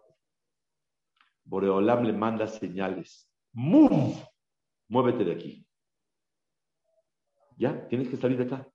Boreolam 1.43 2.03
le 2.03 2.13
manda 2.13 2.45
señales. 2.45 3.27
Move, 3.51 4.13
muévete 4.87 5.23
de 5.23 5.31
aquí. 5.31 5.67
Ya, 7.57 7.87
tienes 7.87 8.09
que 8.09 8.17
salir 8.17 8.37
de 8.37 8.43
acá. 8.43 8.71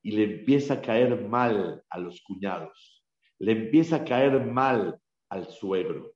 Y 0.00 0.12
le 0.12 0.22
empieza 0.22 0.74
a 0.74 0.80
caer 0.80 1.20
mal 1.28 1.84
a 1.90 1.98
los 1.98 2.22
cuñados. 2.22 3.04
Le 3.40 3.50
empieza 3.50 3.96
a 3.96 4.04
caer 4.04 4.46
mal 4.46 4.96
al 5.28 5.48
suegro. 5.48 6.12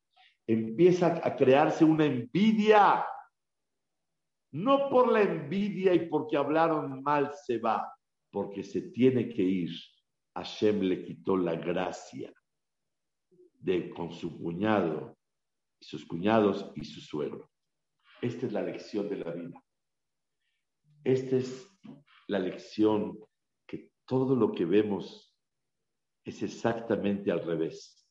Empieza 0.47 1.21
a 1.27 1.35
crearse 1.35 1.85
una 1.85 2.05
envidia. 2.05 3.05
No 4.53 4.89
por 4.89 5.11
la 5.11 5.23
envidia 5.23 5.95
y 5.95 6.09
porque 6.09 6.37
hablaron 6.37 7.03
mal 7.03 7.33
se 7.45 7.59
va, 7.59 7.93
porque 8.31 8.63
se 8.63 8.83
tiene 8.93 9.29
que 9.29 9.43
ir. 9.43 9.71
Hashem 10.37 10.79
le 10.79 11.05
quitó 11.05 11.37
la 11.37 11.57
gracia 11.57 12.33
de, 13.65 13.89
con 13.91 14.13
su 14.13 14.39
cuñado, 14.39 15.17
sus 15.81 16.05
cuñados 16.05 16.71
y 16.77 16.85
su 16.85 17.01
suegro. 17.01 17.51
Esta 18.21 18.47
es 18.47 18.53
la 18.53 18.63
lección 18.63 19.09
de 19.09 19.17
la 19.17 19.33
vida. 19.33 19.65
Esta 21.03 21.37
es 21.37 21.67
la 22.29 22.39
lección 22.39 23.19
que 23.67 23.91
todo 24.05 24.37
lo 24.37 24.53
que 24.53 24.67
vemos 24.67 25.35
es 26.25 26.43
exactamente 26.43 27.31
al 27.31 27.43
revés. 27.43 28.07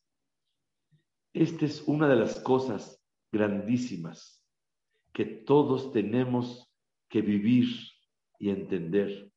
Esta 1.34 1.66
es 1.66 1.84
una 1.88 2.08
de 2.08 2.16
las 2.16 2.40
cosas 2.40 3.04
grandísimas 3.32 4.44
que 5.14 5.26
todos 5.26 5.92
tenemos 5.92 6.72
que 7.10 7.22
vivir 7.22 7.68
y 8.40 8.50
entender. 8.50 9.32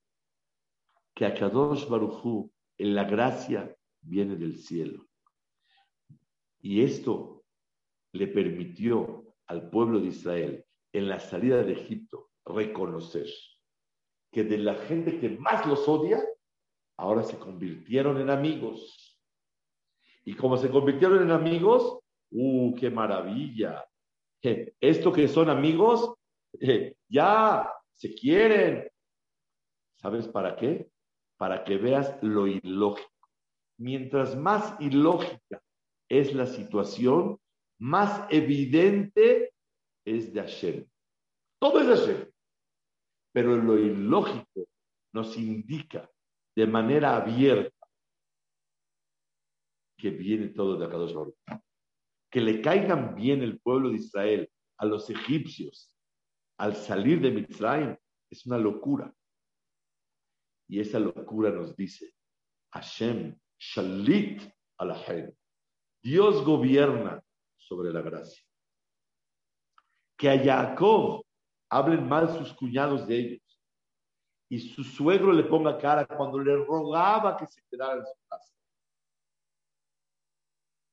Que 1.15 1.27
Akadosh 1.27 1.89
Barujú 1.89 2.51
en 2.79 2.95
la 2.95 3.05
gracia 3.05 3.75
viene 4.01 4.37
del 4.37 4.59
cielo. 4.59 5.06
Y 6.69 6.83
esto 6.83 7.45
le 8.13 8.27
permitió 8.27 9.37
al 9.47 9.71
pueblo 9.71 10.01
de 10.01 10.09
Israel 10.09 10.67
en 10.93 11.09
la 11.09 11.21
salida 11.21 11.63
de 11.63 11.75
Egipto 11.75 12.31
reconocer 12.45 13.29
que 14.33 14.43
de 14.43 14.59
la 14.59 14.75
gente 14.75 15.21
que 15.21 15.29
más 15.39 15.65
los 15.65 15.87
odia, 15.87 16.21
ahora 16.97 17.23
se 17.23 17.39
convirtieron 17.39 18.21
en 18.21 18.31
amigos. 18.31 19.17
Y 20.25 20.35
como 20.35 20.57
se 20.57 20.69
convirtieron 20.69 21.23
en 21.23 21.31
amigos, 21.31 22.01
¡uh, 22.33 22.75
qué 22.75 22.91
maravilla! 22.91 23.87
Esto 24.81 25.13
que 25.13 25.29
son 25.29 25.49
amigos, 25.49 26.15
ya 27.09 27.73
se 27.93 28.13
quieren. 28.13 28.91
¿Sabes 29.99 30.27
para 30.27 30.57
qué? 30.57 30.91
Para 31.37 31.63
que 31.63 31.77
veas 31.77 32.21
lo 32.23 32.49
ilógico. 32.49 33.09
Mientras 33.79 34.37
más 34.37 34.75
ilógica 34.81 35.63
es 36.09 36.35
la 36.35 36.47
situación, 36.47 37.38
más 37.79 38.27
evidente 38.31 39.53
es 40.05 40.33
de 40.33 40.40
Hashem. 40.40 40.87
Todo 41.61 41.81
es 41.81 41.87
Hashem. 41.99 42.31
Pero 43.33 43.57
lo 43.57 43.79
ilógico 43.79 44.66
nos 45.12 45.37
indica 45.37 46.11
de 46.55 46.66
manera 46.66 47.16
abierta 47.16 47.75
que 49.99 50.11
viene 50.11 50.49
todo 50.49 50.77
de 50.77 50.87
Akadosh 50.87 51.14
Baruch. 51.14 51.37
Que 52.31 52.40
le 52.40 52.61
caigan 52.61 53.14
bien 53.14 53.42
el 53.42 53.59
pueblo 53.61 53.90
de 53.90 53.97
Israel 53.97 54.51
a 54.79 54.87
los 54.87 55.09
egipcios 55.11 55.97
al 56.59 56.75
salir 56.75 57.21
de 57.21 57.31
Mitzrayim 57.31 57.97
es 58.31 58.47
una 58.47 58.59
locura. 58.59 59.12
Y 60.69 60.81
esa 60.81 60.99
locura 60.99 61.51
nos 61.51 61.77
dice, 61.77 62.12
Hashem 62.73 63.38
shalit 63.59 64.42
a 64.79 64.85
la 64.85 64.95
gente. 64.97 65.37
Dios 66.07 66.45
gobierna 66.45 67.21
sobre 67.57 67.92
la 67.92 68.01
gracia. 68.01 68.40
Que 70.16 70.31
a 70.31 70.38
Jacob 70.38 71.27
hablen 71.69 72.09
mal 72.09 72.29
sus 72.38 72.53
cuñados 72.53 73.09
de 73.09 73.19
ellos 73.19 73.61
y 74.49 74.61
su 74.61 74.85
suegro 74.85 75.33
le 75.33 75.42
ponga 75.42 75.77
cara 75.77 76.07
cuando 76.07 76.38
le 76.38 76.55
rogaba 76.64 77.37
que 77.37 77.49
se 77.49 77.61
quedara 77.69 77.95
en 77.95 78.07
su 78.07 78.14
casa. 78.29 78.55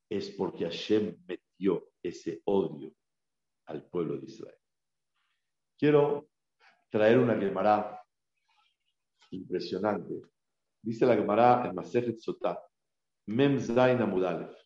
Es 0.10 0.32
porque 0.32 0.63
Hashem 0.65 1.15
metió 1.28 1.91
ese 2.02 2.41
odio 2.45 2.91
al 3.67 3.88
pueblo 3.88 4.17
de 4.17 4.26
Israel. 4.26 4.60
Quiero 5.78 6.28
traer 6.89 7.19
una 7.19 7.36
Gemara 7.36 8.04
impresionante. 9.30 10.23
Dice 10.82 11.06
la 11.06 11.15
Gemara 11.15 11.67
en 11.67 11.76
Masejet 11.76 12.17
Sotah, 12.17 12.60
Mem 13.28 13.60
Zain 13.60 14.02
Amudalef. 14.02 14.62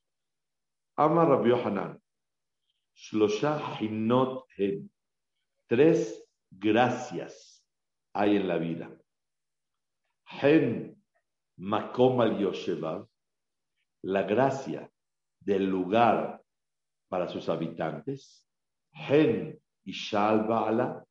Amar 0.99 1.29
Rabbi 1.29 1.49
Yohanan. 1.49 2.01
Shlosha 2.95 3.77
Hinot 3.77 4.47
Hen. 4.57 4.89
Tres 5.69 6.23
gracias 6.49 7.63
hay 8.13 8.37
en 8.37 8.47
la 8.47 8.57
vida. 8.57 8.89
Hen 10.25 10.99
Makom 11.57 12.19
al 12.19 12.39
Yoshevav. 12.39 13.07
La 14.05 14.23
gracia 14.23 14.91
del 15.39 15.69
lugar 15.69 16.41
para 17.09 17.27
sus 17.27 17.47
habitantes. 17.47 18.47
Hen 18.91 19.61
Ishal 19.83 20.47
Baala. 20.47 21.05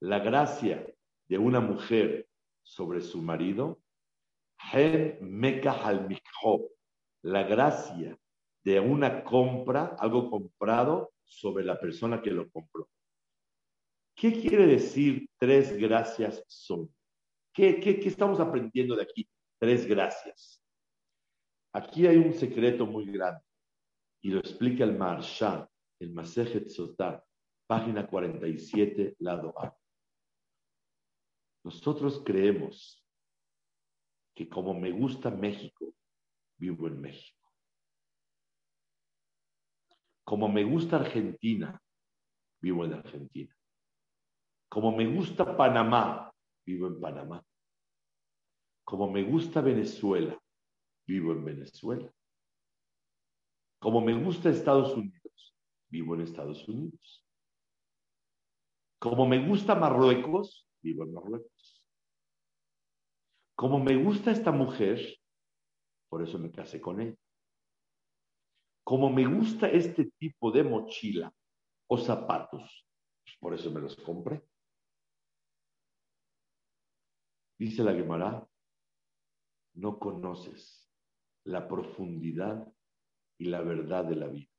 La 0.00 0.20
gracia 0.20 0.86
de 1.28 1.36
una 1.36 1.60
mujer 1.60 2.26
sobre 2.62 3.02
su 3.02 3.20
marido. 3.20 3.82
Hen 4.72 5.18
Mekah 5.20 5.86
al. 5.86 6.08
La 7.22 7.42
gracia 7.42 8.18
de 8.64 8.80
una 8.80 9.24
compra, 9.24 9.96
algo 9.98 10.30
comprado, 10.30 11.12
sobre 11.24 11.64
la 11.64 11.78
persona 11.78 12.20
que 12.20 12.30
lo 12.30 12.50
compró. 12.50 12.88
¿Qué 14.14 14.32
quiere 14.32 14.66
decir 14.66 15.28
tres 15.38 15.76
gracias 15.78 16.44
son? 16.46 16.92
¿Qué, 17.54 17.80
qué, 17.80 18.00
estamos 18.04 18.40
aprendiendo 18.40 18.94
de 18.96 19.02
aquí? 19.02 19.28
Tres 19.58 19.86
gracias. 19.86 20.62
Aquí 21.72 22.06
hay 22.06 22.16
un 22.16 22.32
secreto 22.32 22.84
muy 22.84 23.06
grande 23.06 23.42
y 24.22 24.30
lo 24.30 24.40
explica 24.40 24.84
el 24.84 24.96
Marsha, 24.96 25.68
el 26.00 26.12
Masejet 26.12 26.68
Sotá, 26.68 27.24
página 27.66 28.06
47, 28.06 29.14
lado 29.20 29.54
A. 29.58 29.74
Nosotros 31.64 32.22
creemos 32.24 33.04
que 34.34 34.48
como 34.48 34.74
me 34.74 34.90
gusta 34.90 35.30
México, 35.30 35.94
vivo 36.58 36.88
en 36.88 37.00
México. 37.00 37.39
Como 40.30 40.46
me 40.46 40.62
gusta 40.62 40.94
Argentina, 40.94 41.82
vivo 42.62 42.84
en 42.84 42.92
Argentina. 42.92 43.52
Como 44.68 44.92
me 44.96 45.04
gusta 45.04 45.56
Panamá, 45.56 46.32
vivo 46.64 46.86
en 46.86 47.00
Panamá. 47.00 47.44
Como 48.84 49.10
me 49.10 49.24
gusta 49.24 49.60
Venezuela, 49.60 50.40
vivo 51.04 51.32
en 51.32 51.44
Venezuela. 51.44 52.14
Como 53.80 54.00
me 54.02 54.14
gusta 54.22 54.50
Estados 54.50 54.96
Unidos, 54.96 55.56
vivo 55.88 56.14
en 56.14 56.20
Estados 56.20 56.68
Unidos. 56.68 57.26
Como 59.00 59.26
me 59.26 59.44
gusta 59.44 59.74
Marruecos, 59.74 60.70
vivo 60.80 61.02
en 61.02 61.12
Marruecos. 61.12 61.84
Como 63.56 63.80
me 63.80 63.96
gusta 63.96 64.30
esta 64.30 64.52
mujer, 64.52 65.00
por 66.08 66.22
eso 66.22 66.38
me 66.38 66.52
casé 66.52 66.80
con 66.80 67.00
ella. 67.00 67.19
Como 68.90 69.08
me 69.08 69.24
gusta 69.24 69.68
este 69.68 70.06
tipo 70.18 70.50
de 70.50 70.64
mochila 70.64 71.32
o 71.86 71.96
zapatos, 71.96 72.84
pues 73.22 73.36
por 73.38 73.54
eso 73.54 73.70
me 73.70 73.78
los 73.78 73.94
compré. 73.94 74.42
Dice 77.56 77.84
la 77.84 77.94
Gemara, 77.94 78.44
no 79.74 79.96
conoces 79.96 80.90
la 81.44 81.68
profundidad 81.68 82.66
y 83.38 83.44
la 83.44 83.60
verdad 83.60 84.06
de 84.06 84.16
la 84.16 84.26
vida. 84.26 84.50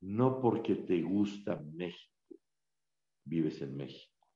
No 0.00 0.40
porque 0.40 0.76
te 0.76 1.02
gusta 1.02 1.56
México, 1.56 2.40
vives 3.22 3.60
en 3.60 3.76
México, 3.76 4.26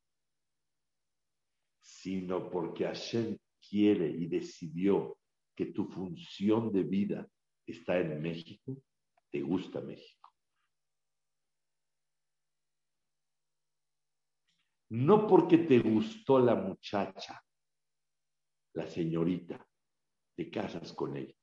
sino 1.81 2.51
porque 2.51 2.85
Hashem 2.85 3.39
quiere 3.67 4.11
y 4.11 4.27
decidió 4.27 5.17
que 5.57 5.73
tu 5.73 5.87
función 5.87 6.71
de 6.71 6.83
vida 6.83 7.27
está 7.73 7.99
en 7.99 8.21
México, 8.21 8.77
te 9.31 9.41
gusta 9.41 9.81
México. 9.81 10.31
No 14.91 15.27
porque 15.27 15.59
te 15.59 15.79
gustó 15.79 16.39
la 16.39 16.55
muchacha, 16.55 17.43
la 18.75 18.87
señorita, 18.87 19.67
te 20.37 20.51
casas 20.51 20.93
con 20.93 21.17
ella, 21.17 21.35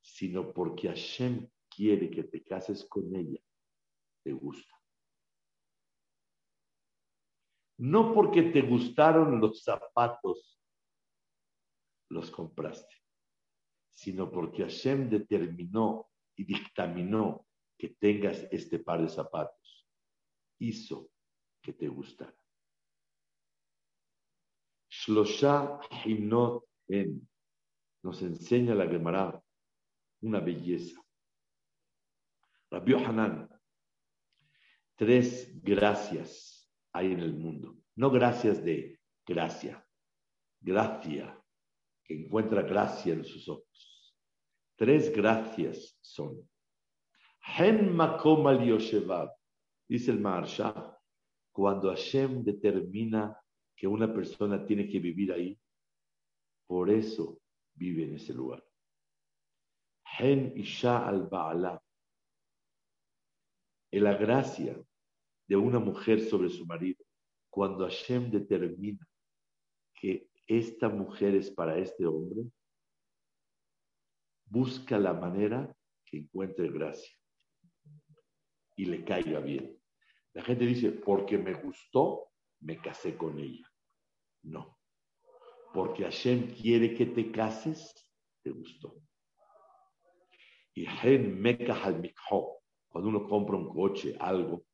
sino 0.00 0.52
porque 0.52 0.88
Hashem 0.88 1.50
quiere 1.68 2.10
que 2.10 2.24
te 2.24 2.42
cases 2.42 2.86
con 2.86 3.14
ella, 3.14 3.40
te 4.24 4.32
gusta. 4.32 4.74
No 7.78 8.14
porque 8.14 8.42
te 8.42 8.62
gustaron 8.62 9.40
los 9.40 9.62
zapatos, 9.62 10.58
los 12.08 12.30
compraste, 12.30 13.01
sino 13.94 14.30
porque 14.30 14.62
Hashem 14.62 15.08
determinó 15.08 16.08
y 16.36 16.44
dictaminó 16.44 17.46
que 17.78 17.90
tengas 17.90 18.46
este 18.50 18.78
par 18.78 19.02
de 19.02 19.08
zapatos. 19.08 19.86
Hizo 20.58 21.10
que 21.60 21.72
te 21.72 21.88
gustara. 21.88 22.36
Shlosha 24.88 25.80
Hinot 26.04 26.64
En 26.88 27.28
nos 28.02 28.20
enseña 28.22 28.74
la 28.74 28.86
Gemara 28.86 29.42
una 30.22 30.40
belleza. 30.40 31.00
Rabbi 32.70 32.94
Hanan, 32.94 33.48
tres 34.96 35.62
gracias 35.62 36.70
hay 36.92 37.12
en 37.12 37.20
el 37.20 37.34
mundo. 37.34 37.76
No 37.96 38.10
gracias 38.10 38.64
de 38.64 39.00
gracia, 39.26 39.86
gracia, 40.60 41.38
que 42.04 42.14
encuentra 42.24 42.62
gracia 42.62 43.14
en 43.14 43.24
sus 43.24 43.48
ojos. 43.48 43.71
Tres 44.82 45.12
gracias 45.12 45.96
son. 46.00 46.42
Hen 47.56 47.94
makom 47.94 48.48
al 48.48 48.58
dice 49.88 50.10
el 50.10 50.18
Maharsha, 50.18 50.98
cuando 51.52 51.90
Hashem 51.90 52.42
determina 52.42 53.40
que 53.76 53.86
una 53.86 54.12
persona 54.12 54.66
tiene 54.66 54.88
que 54.88 54.98
vivir 54.98 55.32
ahí, 55.32 55.56
por 56.66 56.90
eso 56.90 57.38
vive 57.74 58.06
en 58.06 58.16
ese 58.16 58.34
lugar. 58.34 58.66
Hen 60.18 60.52
Isha 60.56 61.06
al 61.06 61.28
Ba'ala. 61.28 61.80
La 63.92 64.14
gracia 64.14 64.84
de 65.46 65.56
una 65.56 65.78
mujer 65.78 66.28
sobre 66.28 66.48
su 66.48 66.66
marido, 66.66 67.04
cuando 67.50 67.84
Hashem 67.84 68.32
determina 68.32 69.08
que 69.94 70.28
esta 70.44 70.88
mujer 70.88 71.36
es 71.36 71.52
para 71.52 71.78
este 71.78 72.04
hombre, 72.04 72.50
busca 74.52 74.98
la 74.98 75.14
manera 75.14 75.74
que 76.04 76.18
encuentre 76.18 76.70
gracia 76.70 77.16
y 78.76 78.84
le 78.84 79.02
caiga 79.02 79.40
bien. 79.40 79.80
La 80.34 80.42
gente 80.42 80.66
dice, 80.66 80.92
porque 80.92 81.38
me 81.38 81.54
gustó, 81.54 82.28
me 82.60 82.78
casé 82.78 83.16
con 83.16 83.38
ella. 83.38 83.66
No, 84.42 84.78
porque 85.72 86.04
Hashem 86.04 86.54
quiere 86.54 86.94
que 86.94 87.06
te 87.06 87.32
cases, 87.32 87.94
te 88.42 88.50
gustó. 88.50 88.94
Y 90.74 90.84
cuando 92.88 93.08
uno 93.08 93.26
compra 93.26 93.56
un 93.56 93.72
coche, 93.72 94.16
algo, 94.20 94.64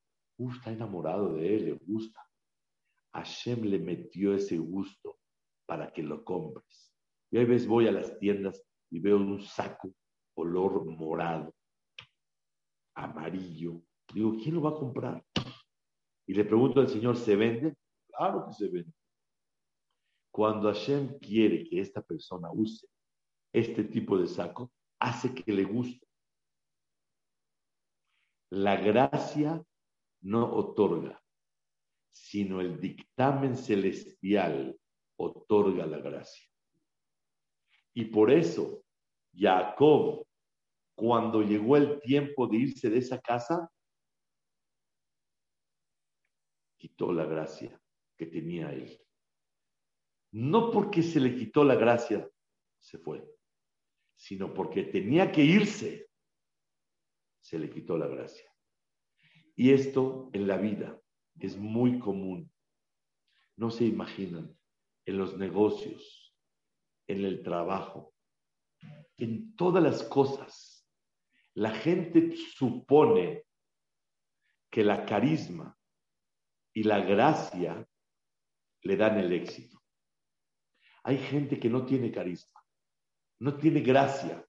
está 0.57 0.73
enamorado 0.73 1.35
de 1.35 1.55
él, 1.55 1.65
le 1.67 1.73
gusta. 1.73 2.21
Hashem 3.13 3.63
le 3.63 3.79
metió 3.79 4.35
ese 4.35 4.59
gusto 4.59 5.19
para 5.67 5.93
que 5.93 6.03
lo 6.03 6.25
compres. 6.25 6.93
Y 7.31 7.39
a 7.39 7.45
veces 7.45 7.69
voy 7.69 7.87
a 7.87 7.93
las 7.93 8.19
tiendas 8.19 8.68
y 8.91 9.01
veo 9.01 9.17
un 9.17 9.41
saco 9.43 9.93
color 10.35 10.85
morado, 10.85 11.55
amarillo. 12.95 13.83
Digo, 14.13 14.37
¿quién 14.37 14.55
lo 14.55 14.63
va 14.63 14.71
a 14.71 14.79
comprar? 14.79 15.25
Y 16.27 16.35
le 16.35 16.45
pregunto 16.45 16.81
al 16.81 16.89
Señor, 16.89 17.17
¿se 17.17 17.37
vende? 17.37 17.75
Claro 18.09 18.47
que 18.47 18.55
se 18.55 18.69
vende. 18.69 18.93
Cuando 20.31 20.69
Hashem 20.69 21.19
quiere 21.19 21.65
que 21.65 21.81
esta 21.81 22.03
persona 22.03 22.51
use 22.53 22.87
este 23.53 23.85
tipo 23.85 24.19
de 24.19 24.27
saco, 24.27 24.71
hace 25.01 25.35
que 25.35 25.53
le 25.53 25.65
guste. 25.65 26.07
La 28.51 28.77
gracia 28.77 29.63
no 30.23 30.55
otorga, 30.55 31.21
sino 32.11 32.61
el 32.61 32.81
dictamen 32.81 33.57
celestial 33.57 34.79
otorga 35.17 35.87
la 35.87 35.99
gracia. 35.99 36.48
Y 37.99 38.05
por 38.05 38.31
eso, 38.31 38.85
Jacob, 39.35 40.25
cuando 40.95 41.43
llegó 41.43 41.77
el 41.77 42.01
tiempo 42.01 42.47
de 42.47 42.59
irse 42.59 42.89
de 42.89 42.99
esa 42.99 43.21
casa, 43.21 43.69
quitó 46.77 47.13
la 47.13 47.25
gracia 47.25 47.77
que 48.17 48.27
tenía 48.27 48.73
él. 48.73 49.05
No 50.31 50.71
porque 50.71 51.03
se 51.03 51.19
le 51.19 51.35
quitó 51.35 51.65
la 51.65 51.75
gracia, 51.75 52.31
se 52.79 52.99
fue 52.99 53.29
sino 54.15 54.53
porque 54.53 54.83
tenía 54.83 55.31
que 55.31 55.45
irse, 55.45 56.09
se 57.41 57.59
le 57.59 57.69
quitó 57.69 57.97
la 57.97 58.09
gracia. 58.09 58.53
Y 59.55 59.73
esto 59.73 60.29
en 60.33 60.47
la 60.47 60.57
vida 60.57 61.01
es 61.39 61.57
muy 61.57 61.99
común. 62.01 62.53
No 63.57 63.71
se 63.71 63.85
imaginan 63.87 64.57
en 65.05 65.19
los 65.19 65.37
negocios, 65.37 66.28
en 67.09 67.25
el 67.25 67.43
trabajo, 67.43 68.15
en 69.17 69.57
todas 69.57 69.83
las 69.83 70.05
cosas. 70.05 70.89
La 71.55 71.73
gente 71.73 72.37
supone 72.37 73.45
que 74.71 74.85
la 74.85 75.05
carisma 75.05 75.77
y 76.73 76.85
la 76.85 77.01
gracia 77.01 77.85
le 78.83 78.97
dan 78.97 79.19
el 79.19 79.33
éxito. 79.33 79.83
Hay 81.03 81.19
gente 81.19 81.59
que 81.59 81.69
no 81.69 81.85
tiene 81.85 82.13
carisma 82.13 82.59
no 83.41 83.57
tiene 83.57 83.81
gracia. 83.81 84.45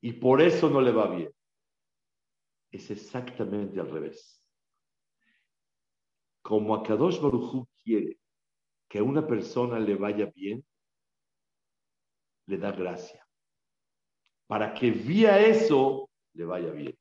Y 0.00 0.14
por 0.14 0.40
eso 0.40 0.68
no 0.68 0.80
le 0.80 0.92
va 0.92 1.14
bien. 1.14 1.32
Es 2.70 2.90
exactamente 2.90 3.78
al 3.80 3.90
revés. 3.90 4.42
Como 6.42 6.74
Akadosh 6.74 7.20
Baruj 7.20 7.66
quiere 7.84 8.18
que 8.88 8.98
a 8.98 9.02
una 9.02 9.26
persona 9.26 9.78
le 9.78 9.94
vaya 9.94 10.26
bien, 10.34 10.64
le 12.52 12.58
da 12.58 12.70
gracia 12.70 13.26
para 14.46 14.74
que 14.74 14.90
vía 14.90 15.40
eso 15.40 16.10
le 16.34 16.44
vaya 16.44 16.70
bien. 16.70 16.98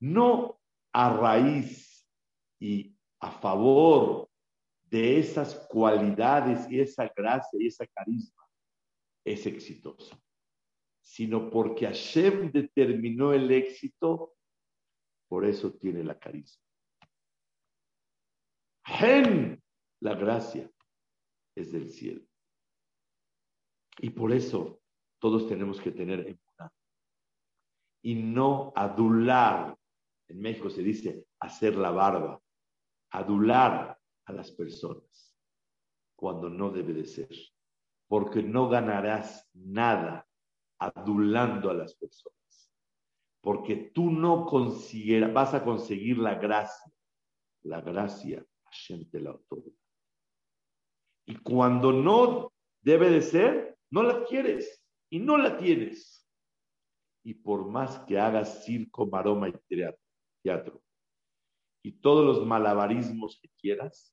No 0.00 0.60
a 0.92 1.12
raíz 1.12 2.08
y 2.60 2.96
a 3.18 3.32
favor 3.32 4.30
de 4.84 5.18
esas 5.18 5.66
cualidades 5.68 6.70
y 6.70 6.78
esa 6.78 7.12
gracia 7.16 7.58
y 7.60 7.66
esa 7.66 7.84
carisma 7.88 8.44
es 9.24 9.44
exitoso, 9.46 10.16
sino 11.00 11.50
porque 11.50 11.86
Hashem 11.86 12.52
determinó 12.52 13.32
el 13.32 13.50
éxito, 13.50 14.36
por 15.28 15.44
eso 15.44 15.72
tiene 15.72 16.04
la 16.04 16.16
carisma. 16.16 16.62
Gen, 18.84 19.60
la 20.00 20.14
gracia, 20.14 20.70
es 21.56 21.72
del 21.72 21.88
cielo. 21.88 22.24
Y 23.98 24.10
por 24.10 24.32
eso 24.32 24.80
todos 25.18 25.48
tenemos 25.48 25.80
que 25.80 25.90
tener 25.90 26.20
emuná. 26.20 26.72
Y 28.02 28.14
no 28.14 28.72
adular. 28.76 29.76
En 30.28 30.40
México 30.40 30.70
se 30.70 30.82
dice 30.82 31.26
hacer 31.40 31.76
la 31.76 31.90
barba. 31.90 32.40
Adular 33.10 33.98
a 34.24 34.32
las 34.32 34.50
personas 34.50 35.34
cuando 36.14 36.48
no 36.48 36.70
debe 36.70 36.92
de 36.92 37.06
ser. 37.06 37.28
Porque 38.08 38.42
no 38.42 38.68
ganarás 38.68 39.48
nada 39.54 40.26
adulando 40.78 41.70
a 41.70 41.74
las 41.74 41.94
personas. 41.94 42.36
Porque 43.40 43.90
tú 43.94 44.10
no 44.10 44.44
consiguieras, 44.44 45.32
vas 45.32 45.54
a 45.54 45.64
conseguir 45.64 46.18
la 46.18 46.34
gracia. 46.34 46.92
La 47.62 47.80
gracia, 47.80 48.44
Hashem 48.64 49.08
te 49.10 49.20
la 49.20 49.32
otorga. 49.32 49.72
Y 51.26 51.36
cuando 51.36 51.92
no 51.92 52.52
debe 52.80 53.10
de 53.10 53.22
ser, 53.22 53.75
no 53.90 54.02
la 54.02 54.24
quieres 54.24 54.84
y 55.10 55.20
no 55.20 55.36
la 55.36 55.56
tienes. 55.56 56.26
Y 57.24 57.34
por 57.34 57.68
más 57.68 57.98
que 58.00 58.18
hagas 58.18 58.64
circo, 58.64 59.06
maroma 59.06 59.48
y 59.48 59.54
teatro, 60.42 60.80
y 61.82 61.92
todos 61.92 62.24
los 62.24 62.46
malabarismos 62.46 63.38
que 63.40 63.48
quieras, 63.58 64.12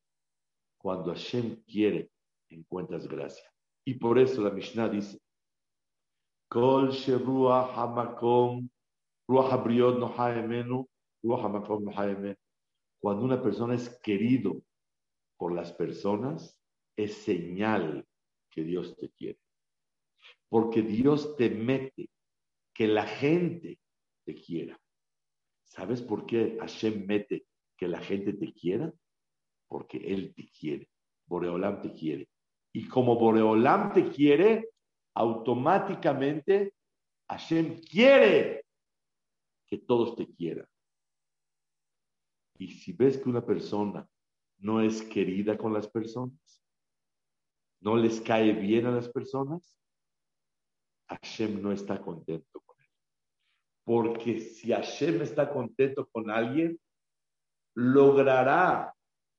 cuando 0.77 1.11
Hashem 1.11 1.63
quiere, 1.63 2.11
encuentras 2.49 3.07
gracia. 3.07 3.49
Y 3.85 3.95
por 3.95 4.19
eso 4.19 4.41
la 4.41 4.51
Mishnah 4.51 4.89
dice, 4.89 5.19
Kol 6.49 6.91
hamakom, 7.75 8.69
Cuando 12.99 13.25
una 13.25 13.41
persona 13.41 13.73
es 13.75 13.99
querido 14.03 14.61
por 15.37 15.53
las 15.53 15.73
personas, 15.73 16.59
es 16.95 17.15
señal 17.15 18.05
que 18.51 18.63
Dios 18.63 18.95
te 18.97 19.09
quiere. 19.09 19.39
Porque 20.53 20.83
Dios 20.83 21.35
te 21.35 21.49
mete 21.49 22.11
que 22.75 22.85
la 22.85 23.07
gente 23.07 23.79
te 24.23 24.35
quiera. 24.35 24.79
¿Sabes 25.63 25.99
por 26.03 26.27
qué 26.27 26.59
Hashem 26.59 27.07
mete 27.07 27.47
que 27.75 27.87
la 27.87 27.99
gente 27.99 28.33
te 28.33 28.53
quiera? 28.53 28.93
Porque 29.67 29.97
Él 29.97 30.31
te 30.35 30.47
quiere. 30.51 30.91
Boreolam 31.25 31.81
te 31.81 31.91
quiere. 31.91 32.29
Y 32.71 32.87
como 32.87 33.15
Boreolam 33.15 33.93
te 33.93 34.09
quiere, 34.09 34.69
automáticamente 35.15 36.75
Hashem 37.27 37.81
quiere 37.81 38.63
que 39.65 39.79
todos 39.79 40.15
te 40.15 40.27
quieran. 40.35 40.67
Y 42.59 42.67
si 42.67 42.93
ves 42.93 43.17
que 43.17 43.27
una 43.27 43.43
persona 43.43 44.07
no 44.59 44.81
es 44.81 45.01
querida 45.01 45.57
con 45.57 45.73
las 45.73 45.87
personas, 45.87 46.63
no 47.79 47.95
les 47.95 48.21
cae 48.21 48.53
bien 48.53 48.85
a 48.85 48.91
las 48.91 49.09
personas, 49.09 49.79
Hashem 51.07 51.61
no 51.61 51.71
está 51.71 52.01
contento 52.01 52.61
con 52.61 52.75
él. 52.81 52.89
Porque 53.83 54.39
si 54.39 54.71
Hashem 54.71 55.21
está 55.21 55.51
contento 55.51 56.07
con 56.07 56.29
alguien, 56.29 56.79
logrará 57.75 58.93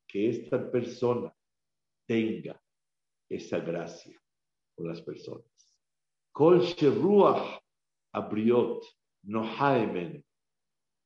que 0.06 0.28
esta 0.28 0.70
persona 0.70 1.34
tenga 2.06 2.60
esa 3.28 3.58
gracia 3.58 4.20
con 4.74 4.88
las 4.88 5.00
personas. 5.00 5.46
Kol 6.32 6.62
abriot 8.12 8.84
no 9.22 9.42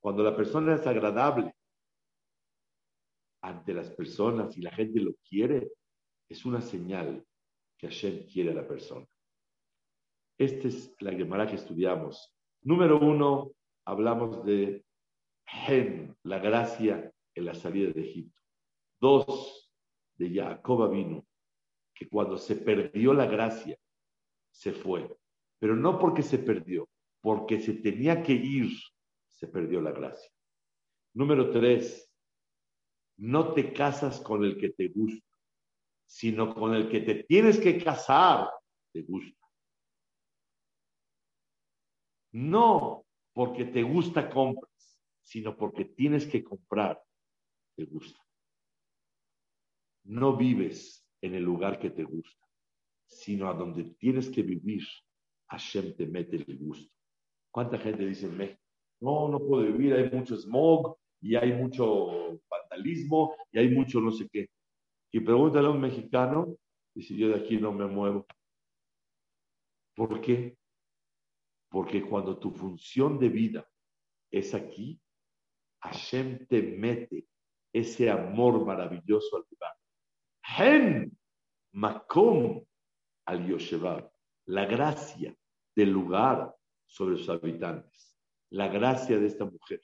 Cuando 0.00 0.22
la 0.22 0.36
persona 0.36 0.74
es 0.74 0.86
agradable 0.86 1.54
ante 3.42 3.72
las 3.72 3.90
personas 3.90 4.56
y 4.56 4.62
la 4.62 4.72
gente 4.72 5.00
lo 5.00 5.14
quiere, 5.28 5.70
es 6.28 6.44
una 6.44 6.60
señal 6.60 7.24
que 7.78 7.88
Hashem 7.88 8.26
quiere 8.26 8.50
a 8.50 8.54
la 8.54 8.66
persona. 8.66 9.06
Esta 10.38 10.68
es 10.68 10.94
la 11.00 11.12
Gemara 11.12 11.46
que 11.46 11.56
estudiamos. 11.56 12.32
Número 12.62 12.98
uno, 12.98 13.52
hablamos 13.84 14.44
de 14.44 14.84
Hen, 15.46 16.16
la 16.22 16.38
gracia 16.38 17.12
en 17.34 17.44
la 17.44 17.54
salida 17.54 17.92
de 17.92 18.00
Egipto. 18.02 18.40
Dos, 19.00 19.70
de 20.16 20.30
Jacob 20.30 20.90
vino, 20.90 21.26
que 21.94 22.08
cuando 22.08 22.38
se 22.38 22.56
perdió 22.56 23.12
la 23.12 23.26
gracia, 23.26 23.76
se 24.50 24.72
fue. 24.72 25.16
Pero 25.58 25.76
no 25.76 25.98
porque 25.98 26.22
se 26.22 26.38
perdió, 26.38 26.88
porque 27.20 27.60
se 27.60 27.74
tenía 27.74 28.22
que 28.22 28.32
ir, 28.32 28.70
se 29.30 29.48
perdió 29.48 29.80
la 29.80 29.92
gracia. 29.92 30.30
Número 31.14 31.50
tres, 31.50 32.10
no 33.16 33.52
te 33.52 33.72
casas 33.72 34.20
con 34.20 34.44
el 34.44 34.56
que 34.58 34.70
te 34.70 34.88
gusta 34.88 35.28
sino 36.08 36.54
con 36.54 36.74
el 36.74 36.88
que 36.88 37.00
te 37.00 37.22
tienes 37.24 37.60
que 37.60 37.82
casar, 37.82 38.50
te 38.92 39.02
gusta. 39.02 39.37
No 42.32 43.04
porque 43.32 43.64
te 43.64 43.82
gusta 43.82 44.28
compras, 44.28 45.00
sino 45.22 45.56
porque 45.56 45.84
tienes 45.84 46.26
que 46.26 46.42
comprar, 46.42 47.00
te 47.76 47.84
gusta. 47.84 48.20
No 50.04 50.36
vives 50.36 51.06
en 51.20 51.34
el 51.34 51.44
lugar 51.44 51.78
que 51.78 51.90
te 51.90 52.04
gusta, 52.04 52.46
sino 53.06 53.48
a 53.48 53.54
donde 53.54 53.84
tienes 53.98 54.28
que 54.28 54.42
vivir, 54.42 54.82
Hashem 55.50 55.94
te 55.96 56.06
mete 56.06 56.36
el 56.36 56.58
gusto. 56.58 56.92
¿Cuánta 57.50 57.78
gente 57.78 58.06
dice 58.06 58.26
en 58.26 58.36
México? 58.36 58.60
No, 59.00 59.28
no 59.28 59.38
puedo 59.38 59.64
vivir, 59.64 59.94
hay 59.94 60.10
mucho 60.10 60.36
smog 60.36 60.96
y 61.20 61.36
hay 61.36 61.52
mucho 61.52 62.40
vandalismo 62.48 63.34
y 63.52 63.58
hay 63.58 63.68
mucho 63.68 64.00
no 64.00 64.10
sé 64.10 64.28
qué. 64.28 64.48
Y 65.12 65.20
pregúntale 65.20 65.68
a 65.68 65.70
un 65.70 65.80
mexicano, 65.80 66.56
y 66.94 67.02
si 67.02 67.16
yo 67.16 67.28
de 67.28 67.36
aquí 67.36 67.56
no 67.56 67.72
me 67.72 67.86
muevo. 67.86 68.26
¿Por 69.94 70.20
qué? 70.20 70.57
Porque 71.68 72.02
cuando 72.02 72.38
tu 72.38 72.50
función 72.50 73.18
de 73.18 73.28
vida 73.28 73.68
es 74.30 74.54
aquí, 74.54 75.00
Hashem 75.82 76.46
te 76.46 76.62
mete 76.62 77.28
ese 77.72 78.10
amor 78.10 78.64
maravilloso 78.64 79.36
al 79.36 79.44
lugar. 79.50 79.74
Hen 80.42 81.18
Makom 81.72 82.64
al 83.26 83.46
Yoshevar, 83.46 84.10
la 84.46 84.64
gracia 84.64 85.36
del 85.76 85.90
lugar 85.90 86.54
sobre 86.86 87.18
sus 87.18 87.28
habitantes, 87.28 88.18
la 88.50 88.68
gracia 88.68 89.18
de 89.18 89.26
esta 89.26 89.44
mujer. 89.44 89.80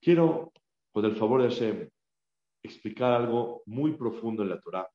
Quiero, 0.00 0.52
con 0.92 1.04
el 1.04 1.14
favor 1.14 1.42
de 1.42 1.48
Hashem, 1.48 1.88
explicar 2.64 3.12
algo 3.12 3.62
muy 3.66 3.96
profundo 3.96 4.42
en 4.42 4.48
la 4.48 4.60
Torah. 4.60 4.88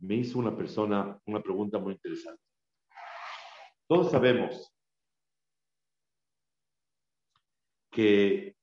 Me 0.00 0.16
hizo 0.16 0.38
una 0.38 0.54
persona 0.54 1.18
una 1.24 1.42
pregunta 1.42 1.78
muy 1.78 1.94
interesante. 1.94 2.45
Todos 3.88 4.10
sabemos 4.10 4.72
que 7.90 8.56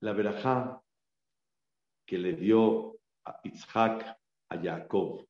la 0.00 0.12
verajá 0.12 0.82
que 2.06 2.18
le 2.18 2.34
dio 2.34 2.98
a 3.24 3.40
Isaac 3.44 4.18
a 4.50 4.56
Jacob, 4.58 5.26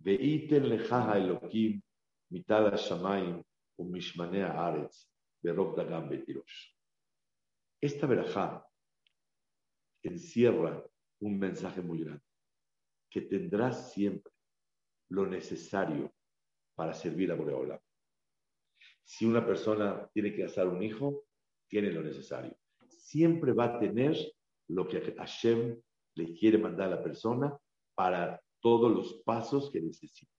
Veiten 0.00 0.68
leja 0.68 1.16
Elohim 1.16 1.80
mitad 2.30 2.76
shamayim 2.76 3.42
umishmane 3.78 4.42
haaretz 4.42 5.08
berok 5.42 5.76
dagam 5.76 6.08
betirosh. 6.08 6.74
Esta 7.80 8.06
verajá 8.06 8.64
encierra 10.02 10.84
un 11.20 11.38
mensaje 11.38 11.80
muy 11.80 12.04
grande, 12.04 12.24
que 13.10 13.22
tendrás 13.22 13.92
siempre 13.92 14.32
lo 15.08 15.26
necesario 15.26 16.12
para 16.78 16.94
servir 16.94 17.32
a 17.32 17.34
Boreola. 17.34 17.82
Si 19.02 19.26
una 19.26 19.44
persona 19.44 20.08
tiene 20.14 20.32
que 20.32 20.44
hacer 20.44 20.68
un 20.68 20.80
hijo, 20.80 21.24
tiene 21.66 21.90
lo 21.90 22.02
necesario. 22.02 22.56
Siempre 22.86 23.52
va 23.52 23.64
a 23.64 23.78
tener 23.80 24.16
lo 24.68 24.86
que 24.86 25.00
Hashem 25.00 25.76
le 26.14 26.34
quiere 26.34 26.56
mandar 26.56 26.86
a 26.86 26.96
la 26.96 27.02
persona 27.02 27.58
para 27.96 28.40
todos 28.60 28.94
los 28.94 29.14
pasos 29.24 29.72
que 29.72 29.80
necesita. 29.80 30.30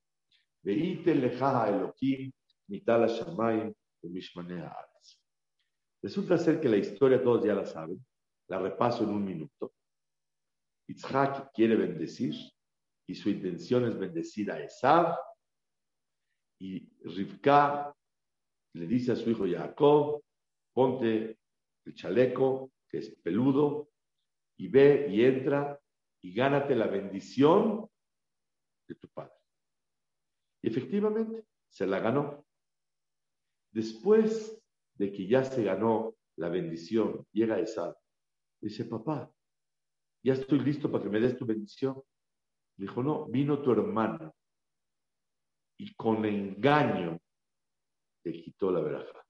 Resulta 6.02 6.38
ser 6.38 6.62
que 6.62 6.70
la 6.70 6.78
historia 6.78 7.22
todos 7.22 7.44
ya 7.44 7.54
la 7.54 7.66
saben, 7.66 8.00
la 8.48 8.60
repaso 8.60 9.04
en 9.04 9.10
un 9.10 9.26
minuto. 9.26 9.74
Isaac 10.88 11.52
quiere 11.54 11.76
bendecir 11.76 12.34
y 13.06 13.14
su 13.14 13.30
intención 13.30 13.84
es 13.84 14.00
bendecir 14.00 14.50
a 14.50 14.64
Esav 14.64 15.18
Y 16.60 16.80
Rivka 17.04 17.96
le 18.74 18.88
dice 18.88 19.14
a 19.14 19.16
su 19.16 19.30
hijo 19.30 19.46
Jacob, 19.48 20.22
ponte 20.74 21.40
el 21.86 21.96
chaleco, 21.96 22.72
que 22.88 23.00
es 23.00 23.16
peludo, 23.24 23.90
y 24.58 24.68
ve 24.68 25.08
y 25.10 25.24
entra 25.24 25.80
y 26.22 26.34
gánate 26.34 26.76
la 26.76 26.88
bendición 26.88 27.90
de 28.88 28.96
tu 28.96 29.08
padre. 29.10 29.34
Y 30.62 30.68
efectivamente, 30.68 31.46
se 31.70 31.88
la 31.88 32.00
ganó. 32.00 32.46
Después 33.72 34.62
de 34.96 35.14
que 35.14 35.28
ya 35.28 35.46
se 35.46 35.64
ganó 35.64 36.16
la 36.36 36.50
bendición, 36.50 37.26
llega 37.32 37.60
esa, 37.60 37.96
dice, 38.60 38.84
papá, 38.86 39.32
ya 40.24 40.34
estoy 40.34 40.60
listo 40.60 40.92
para 40.92 41.04
que 41.04 41.10
me 41.10 41.22
des 41.22 41.38
tu 41.38 41.46
bendición. 41.46 42.02
Dijo, 42.76 43.02
no, 43.02 43.26
vino 43.28 43.62
tu 43.62 43.72
hermano 43.72 44.36
y 45.80 45.96
con 45.96 46.26
engaño 46.26 47.18
te 48.22 48.34
quitó 48.34 48.70
la 48.70 48.82
veraja. 48.82 49.26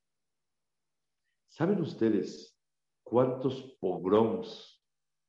¿Saben 1.48 1.80
ustedes 1.80 2.60
cuántos 3.04 3.78
pogroms, 3.80 4.84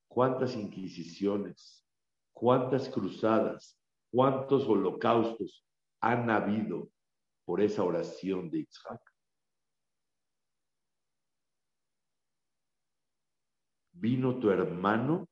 cuántas 0.09 0.57
inquisiciones, 0.57 1.87
cuántas 2.33 2.89
cruzadas, 2.89 3.79
cuántos 4.11 4.67
holocaustos 4.67 5.67
han 6.01 6.31
habido 6.31 6.91
por 7.45 7.61
esa 7.61 7.85
oración 7.85 8.51
de 8.51 8.61
Isaac? 8.61 9.03
Vino 13.93 14.41
tu 14.41 14.51
hermano 14.51 15.29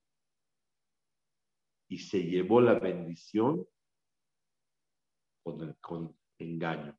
y 1.88 1.96
se 1.96 2.24
llevó 2.24 2.60
la 2.60 2.78
bendición 2.78 3.66
con, 5.80 6.16
engaño. 6.38 6.98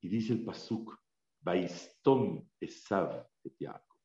Y 0.00 0.08
dice 0.08 0.32
el 0.34 0.44
Pasuk, 0.44 0.98
Baistón 1.40 2.50
Esav 2.60 3.28
et 3.44 3.56
Yaakov. 3.58 3.98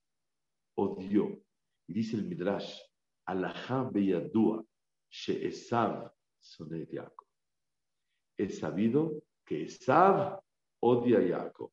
Odió. 0.76 1.44
Y 1.88 1.94
dice 1.94 2.18
el 2.18 2.26
Midrash, 2.26 2.80
Alajá 3.26 3.84
Beyadua, 3.84 4.64
She 5.10 5.48
Esav 5.48 6.12
Sonet 6.40 6.92
Yaakov. 6.92 7.28
Es 8.38 8.60
sabido 8.60 9.24
que 9.46 9.64
Esav 9.64 10.42
odia 10.80 11.20
a 11.20 11.42
Jacob. 11.42 11.72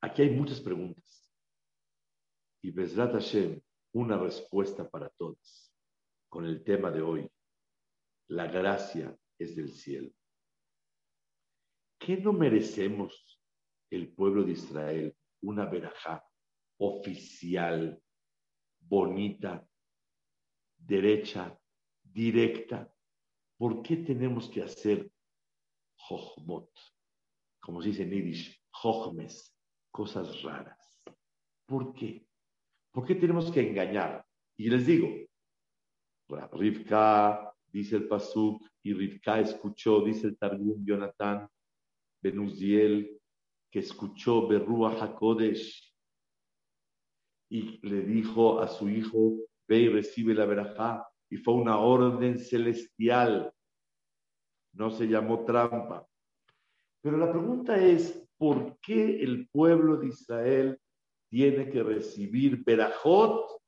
Aquí 0.00 0.22
hay 0.22 0.30
muchas 0.30 0.60
preguntas. 0.60 1.32
Y 2.62 2.70
Bezrat 2.70 3.12
Hashem, 3.12 3.60
una 3.92 4.18
respuesta 4.18 4.88
para 4.88 5.08
todos 5.10 5.72
con 6.28 6.44
el 6.44 6.62
tema 6.62 6.90
de 6.90 7.00
hoy. 7.00 7.30
La 8.28 8.46
gracia 8.46 9.16
es 9.38 9.54
del 9.54 9.70
cielo. 9.70 10.10
¿Qué 11.98 12.16
no 12.16 12.32
merecemos 12.32 13.40
el 13.90 14.12
pueblo 14.12 14.44
de 14.44 14.52
Israel? 14.52 15.16
Una 15.42 15.66
verajá 15.66 16.24
oficial, 16.78 18.02
bonita, 18.80 19.66
derecha, 20.76 21.58
directa. 22.02 22.92
¿Por 23.56 23.82
qué 23.82 23.96
tenemos 23.98 24.48
que 24.48 24.62
hacer 24.62 25.10
jochmot? 25.96 26.70
Como 27.60 27.80
se 27.80 27.88
dice 27.88 28.02
en 28.02 28.10
Yiddish, 28.10 28.62
jochmes, 28.70 29.56
cosas 29.90 30.42
raras. 30.42 31.02
¿Por 31.66 31.94
qué? 31.94 32.26
¿Por 32.90 33.06
qué 33.06 33.14
tenemos 33.14 33.50
que 33.50 33.60
engañar? 33.60 34.24
Y 34.56 34.68
les 34.68 34.86
digo, 34.86 35.08
Rivka, 36.52 37.53
dice 37.78 37.96
el 37.96 38.08
Pasuk, 38.08 38.62
y 38.82 38.94
Rivka 38.94 39.40
escuchó, 39.40 40.00
dice 40.02 40.28
el 40.28 40.38
Targum 40.38 40.84
Jonathan 40.84 41.48
Benuziel, 42.22 43.20
que 43.70 43.80
escuchó 43.80 44.46
Berrua 44.46 44.92
Hakodesh 45.02 45.92
y 47.50 47.86
le 47.86 48.02
dijo 48.02 48.60
a 48.60 48.68
su 48.68 48.88
hijo, 48.88 49.34
ve 49.68 49.78
y 49.78 49.88
recibe 49.88 50.34
la 50.34 50.46
verajá. 50.46 51.06
Y 51.28 51.36
fue 51.36 51.54
una 51.54 51.78
orden 51.78 52.38
celestial, 52.38 53.52
no 54.72 54.90
se 54.90 55.06
llamó 55.06 55.44
trampa. 55.44 56.06
Pero 57.02 57.16
la 57.18 57.30
pregunta 57.30 57.76
es, 57.76 58.26
¿por 58.38 58.78
qué 58.80 59.22
el 59.22 59.48
pueblo 59.48 59.96
de 59.96 60.08
Israel 60.08 60.80
tiene 61.34 61.68
que 61.68 61.82
recibir 61.82 62.62
verajot 62.62 63.60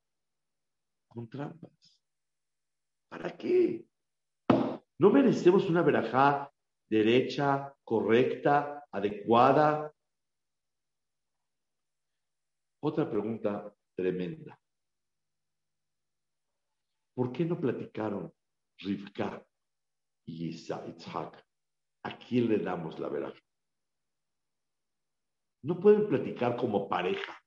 con 1.08 1.28
trampas. 1.28 2.00
¿Para 3.08 3.36
qué? 3.36 3.84
¿No 4.98 5.10
merecemos 5.10 5.68
una 5.68 5.82
verajá 5.82 6.50
derecha, 6.88 7.74
correcta, 7.84 8.86
adecuada? 8.90 9.92
Otra 12.82 13.10
pregunta 13.10 13.74
tremenda. 13.94 14.58
¿Por 17.14 17.32
qué 17.32 17.44
no 17.44 17.60
platicaron 17.60 18.32
Rivka 18.78 19.44
y 20.26 20.48
Isaac? 20.48 21.44
¿A 22.04 22.18
quién 22.18 22.48
le 22.48 22.58
damos 22.58 22.98
la 22.98 23.08
verajá? 23.08 23.40
No 25.62 25.80
pueden 25.80 26.08
platicar 26.08 26.56
como 26.56 26.88
pareja 26.88 27.38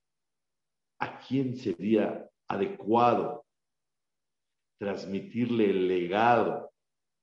a 1.00 1.20
quién 1.20 1.56
sería 1.56 2.30
adecuado 2.48 3.46
transmitirle 4.78 5.70
el 5.70 5.88
legado 5.88 6.69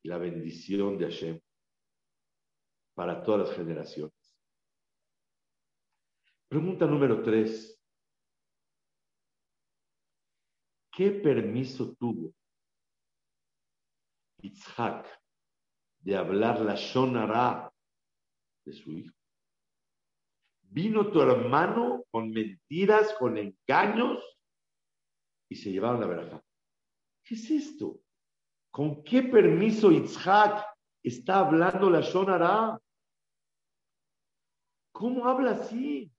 la 0.07 0.19
bendición 0.19 0.97
de 0.99 1.07
Hashem 1.07 1.41
para 2.95 3.23
todas 3.23 3.49
las 3.49 3.57
generaciones. 3.57 4.15
Pregunta 6.49 6.87
número 6.87 7.23
tres. 7.23 7.79
¿Qué 10.93 11.11
permiso 11.11 11.95
tuvo 11.97 12.33
Isaac 14.41 15.07
de 15.99 16.17
hablar 16.17 16.61
la 16.61 16.75
Shonara 16.75 17.71
de 18.65 18.73
su 18.73 18.93
hijo? 18.93 19.15
Vino 20.63 21.11
tu 21.11 21.21
hermano 21.21 22.05
con 22.11 22.31
mentiras, 22.31 23.15
con 23.19 23.37
engaños 23.37 24.25
y 25.51 25.57
se 25.57 25.71
llevaron 25.71 26.01
la 26.01 26.07
verajá. 26.07 26.43
¿Qué 27.23 27.35
es 27.35 27.51
esto? 27.51 28.01
¿Con 28.77 29.03
qué 29.03 29.22
permiso 29.22 29.91
Isaac 29.91 30.66
está 31.03 31.39
hablando 31.39 31.89
la 31.89 32.03
Shonara? 32.03 32.79
¿Cómo 34.93 35.27
habla 35.27 35.53
así? 35.53 36.12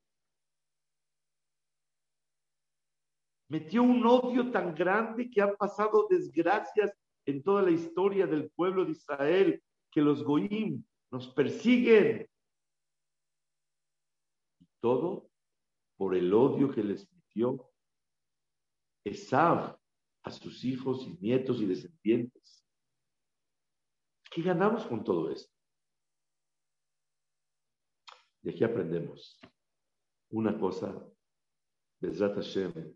Metió 3.50 3.84
un 3.84 4.04
odio 4.04 4.50
tan 4.50 4.74
grande 4.74 5.30
que 5.30 5.40
han 5.40 5.56
pasado 5.56 6.08
desgracias 6.10 6.92
en 7.28 7.44
toda 7.44 7.62
la 7.62 7.70
historia 7.70 8.26
del 8.26 8.50
pueblo 8.50 8.86
de 8.86 8.94
Israel, 8.94 9.64
que 9.92 10.02
los 10.02 10.24
goim 10.24 10.84
nos 11.12 11.28
persiguen, 11.28 12.28
todo 14.80 15.30
por 15.96 16.16
el 16.16 16.34
odio 16.34 16.72
que 16.72 16.84
les 16.84 17.08
metió 17.12 17.70
Esab 19.04 19.77
a 20.28 20.32
sus 20.32 20.66
hijos 20.66 21.04
y 21.04 21.18
nietos 21.22 21.62
y 21.62 21.66
descendientes. 21.66 22.66
¿Qué 24.30 24.42
ganamos 24.42 24.86
con 24.86 25.02
todo 25.04 25.32
esto? 25.32 25.54
De 28.42 28.52
aquí 28.52 28.64
aprendemos 28.64 29.40
una 30.30 30.60
cosa, 30.60 30.94
Bezrat 32.00 32.36
Hashem, 32.36 32.96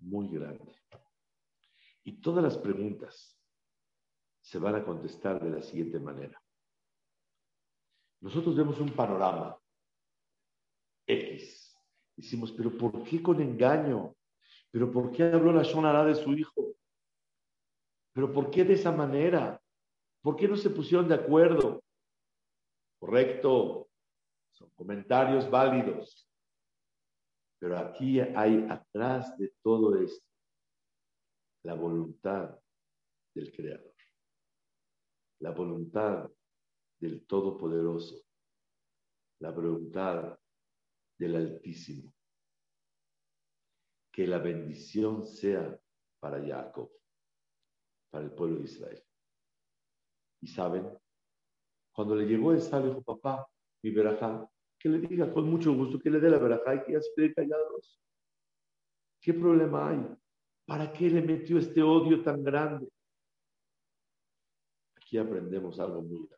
muy 0.00 0.28
grande. 0.28 0.74
Y 2.02 2.20
todas 2.20 2.42
las 2.42 2.58
preguntas 2.58 3.40
se 4.40 4.58
van 4.58 4.74
a 4.74 4.84
contestar 4.84 5.42
de 5.42 5.50
la 5.50 5.62
siguiente 5.62 6.00
manera. 6.00 6.42
Nosotros 8.20 8.56
vemos 8.56 8.80
un 8.80 8.90
panorama 8.90 9.56
X. 11.06 11.76
Decimos, 12.16 12.50
pero 12.50 12.76
¿por 12.76 13.04
qué 13.04 13.22
con 13.22 13.40
engaño? 13.40 14.16
¿Pero 14.72 14.90
por 14.90 15.12
qué 15.12 15.24
habló 15.24 15.52
la 15.52 15.62
Shonara 15.62 16.04
de 16.04 16.14
su 16.14 16.32
hijo? 16.32 16.71
¿Pero 18.12 18.32
por 18.32 18.50
qué 18.50 18.64
de 18.64 18.74
esa 18.74 18.92
manera? 18.92 19.60
¿Por 20.22 20.36
qué 20.36 20.46
no 20.46 20.56
se 20.56 20.70
pusieron 20.70 21.08
de 21.08 21.14
acuerdo? 21.14 21.82
Correcto, 23.00 23.88
son 24.52 24.70
comentarios 24.70 25.50
válidos. 25.50 26.28
Pero 27.58 27.78
aquí 27.78 28.20
hay 28.20 28.66
atrás 28.68 29.36
de 29.38 29.52
todo 29.62 29.96
esto 29.96 30.32
la 31.64 31.74
voluntad 31.74 32.58
del 33.34 33.52
Creador, 33.52 33.94
la 35.40 35.50
voluntad 35.52 36.30
del 36.98 37.24
Todopoderoso, 37.26 38.24
la 39.40 39.50
voluntad 39.50 40.38
del 41.18 41.36
Altísimo. 41.36 42.12
Que 44.12 44.26
la 44.26 44.38
bendición 44.38 45.26
sea 45.26 45.80
para 46.20 46.44
Jacob, 46.44 46.90
para 48.12 48.24
el 48.24 48.30
pueblo 48.30 48.58
de 48.58 48.64
Israel. 48.64 49.02
Y 50.42 50.46
saben, 50.46 50.86
Cuando 51.94 52.14
le 52.14 52.26
llegó 52.26 52.52
el 52.52 52.60
sabio, 52.60 52.88
dijo, 52.88 53.02
papá, 53.02 53.46
mi 53.82 53.90
verajá, 53.90 54.48
que 54.78 54.88
le 54.88 54.98
diga 54.98 55.32
con 55.32 55.48
mucho 55.48 55.74
gusto 55.74 55.98
que 55.98 56.10
le 56.10 56.20
dé 56.20 56.30
la 56.30 56.38
verajá 56.38 56.74
y 56.74 56.82
que 56.84 56.92
ya 56.92 57.00
se 57.00 57.10
quede 57.14 57.34
callados. 57.34 58.00
¿Qué 59.20 59.34
problema 59.34 59.90
hay? 59.90 60.16
¿Para 60.66 60.92
qué 60.92 61.10
le 61.10 61.22
metió 61.22 61.58
este 61.58 61.82
odio 61.82 62.22
tan 62.22 62.42
grande? 62.42 62.88
Aquí 64.96 65.18
aprendemos 65.18 65.78
algo 65.78 66.02
muy 66.02 66.26
grande. 66.26 66.36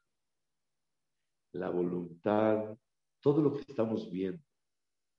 La 1.52 1.70
voluntad, 1.70 2.76
todo 3.20 3.40
lo 3.40 3.52
que 3.52 3.60
estamos 3.60 4.10
viendo, 4.10 4.42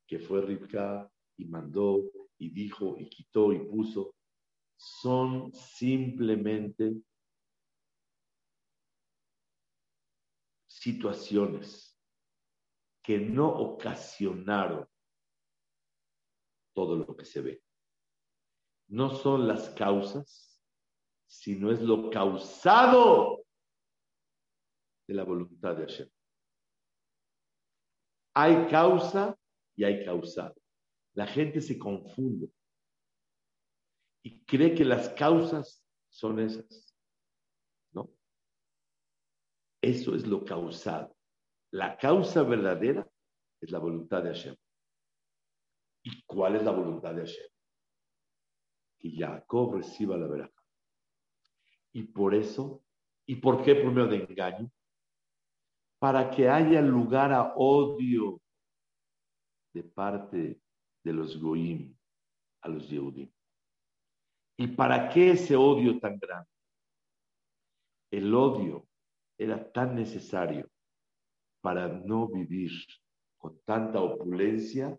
que 0.06 0.20
fue 0.20 0.42
Rivka 0.42 1.10
y 1.38 1.46
mandó 1.46 2.04
y 2.38 2.50
dijo 2.50 2.96
y 3.00 3.10
quitó 3.10 3.54
y 3.54 3.60
puso, 3.60 4.16
son 4.76 5.54
simplemente 5.54 6.94
situaciones 10.68 12.00
que 13.02 13.20
no 13.20 13.48
ocasionaron 13.48 14.88
todo 16.74 16.96
lo 16.96 17.16
que 17.16 17.26
se 17.26 17.42
ve. 17.42 17.64
No 18.88 19.10
son 19.10 19.48
las 19.48 19.70
causas, 19.72 20.62
sino 21.26 21.72
es 21.72 21.82
lo 21.82 22.10
causado 22.10 23.46
de 25.08 25.14
la 25.14 25.24
voluntad 25.24 25.76
de 25.76 25.86
Hashem. 25.86 26.10
Hay 28.34 28.68
causa 28.70 29.38
y 29.76 29.84
hay 29.86 30.04
causado. 30.04 30.56
La 31.14 31.26
gente 31.26 31.62
se 31.62 31.80
confunde 31.80 32.50
y 34.26 34.44
cree 34.44 34.74
que 34.74 34.84
las 34.84 35.10
causas 35.10 35.86
son 36.10 36.40
esas. 36.40 36.96
¿No? 37.92 38.10
Eso 39.80 40.16
es 40.16 40.26
lo 40.26 40.44
causado. 40.44 41.16
La 41.70 41.96
causa 41.96 42.42
verdadera 42.42 43.08
es 43.62 43.70
la 43.70 43.78
voluntad 43.78 44.24
de 44.24 44.30
Hashem. 44.30 44.56
¿Y 46.02 46.24
cuál 46.24 46.56
es 46.56 46.64
la 46.64 46.72
voluntad 46.72 47.14
de 47.14 47.22
Hashem? 47.22 47.48
Que 48.98 49.12
Jacob 49.16 49.76
reciba 49.76 50.18
la 50.18 50.26
verdad. 50.26 50.52
Y 51.94 52.02
por 52.02 52.34
eso, 52.34 52.84
¿y 53.28 53.36
por 53.36 53.64
qué 53.64 53.76
por 53.76 53.92
medio 53.92 54.08
de 54.08 54.24
engaño? 54.24 54.72
Para 56.00 56.32
que 56.32 56.50
haya 56.50 56.82
lugar 56.82 57.32
a 57.32 57.54
odio 57.56 58.42
de 59.72 59.84
parte 59.84 60.60
de 61.04 61.14
los 61.14 61.40
Goim 61.40 61.96
a 62.62 62.70
los 62.70 62.90
Yehudim. 62.90 63.35
¿Y 64.58 64.68
para 64.68 65.10
qué 65.10 65.32
ese 65.32 65.56
odio 65.56 66.00
tan 66.00 66.18
grande? 66.18 66.50
El 68.12 68.34
odio 68.34 68.88
era 69.38 69.72
tan 69.72 69.96
necesario 69.96 70.70
para 71.62 71.88
no 71.88 72.28
vivir 72.28 72.72
con 73.38 73.60
tanta 73.66 74.00
opulencia 74.00 74.98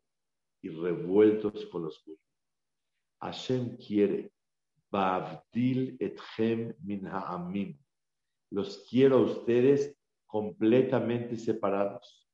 y 0.63 0.69
revueltos 0.69 1.67
con 1.67 1.85
los 1.85 1.99
judíos. 2.03 2.21
Hashem 3.21 3.77
quiere, 3.77 4.33
Bavdil 4.91 5.97
etchem 5.99 6.75
min 6.81 7.07
ha'amim. 7.07 7.79
Los 8.51 8.87
quiero 8.89 9.19
a 9.19 9.23
ustedes 9.23 9.97
completamente 10.27 11.37
separados. 11.37 12.29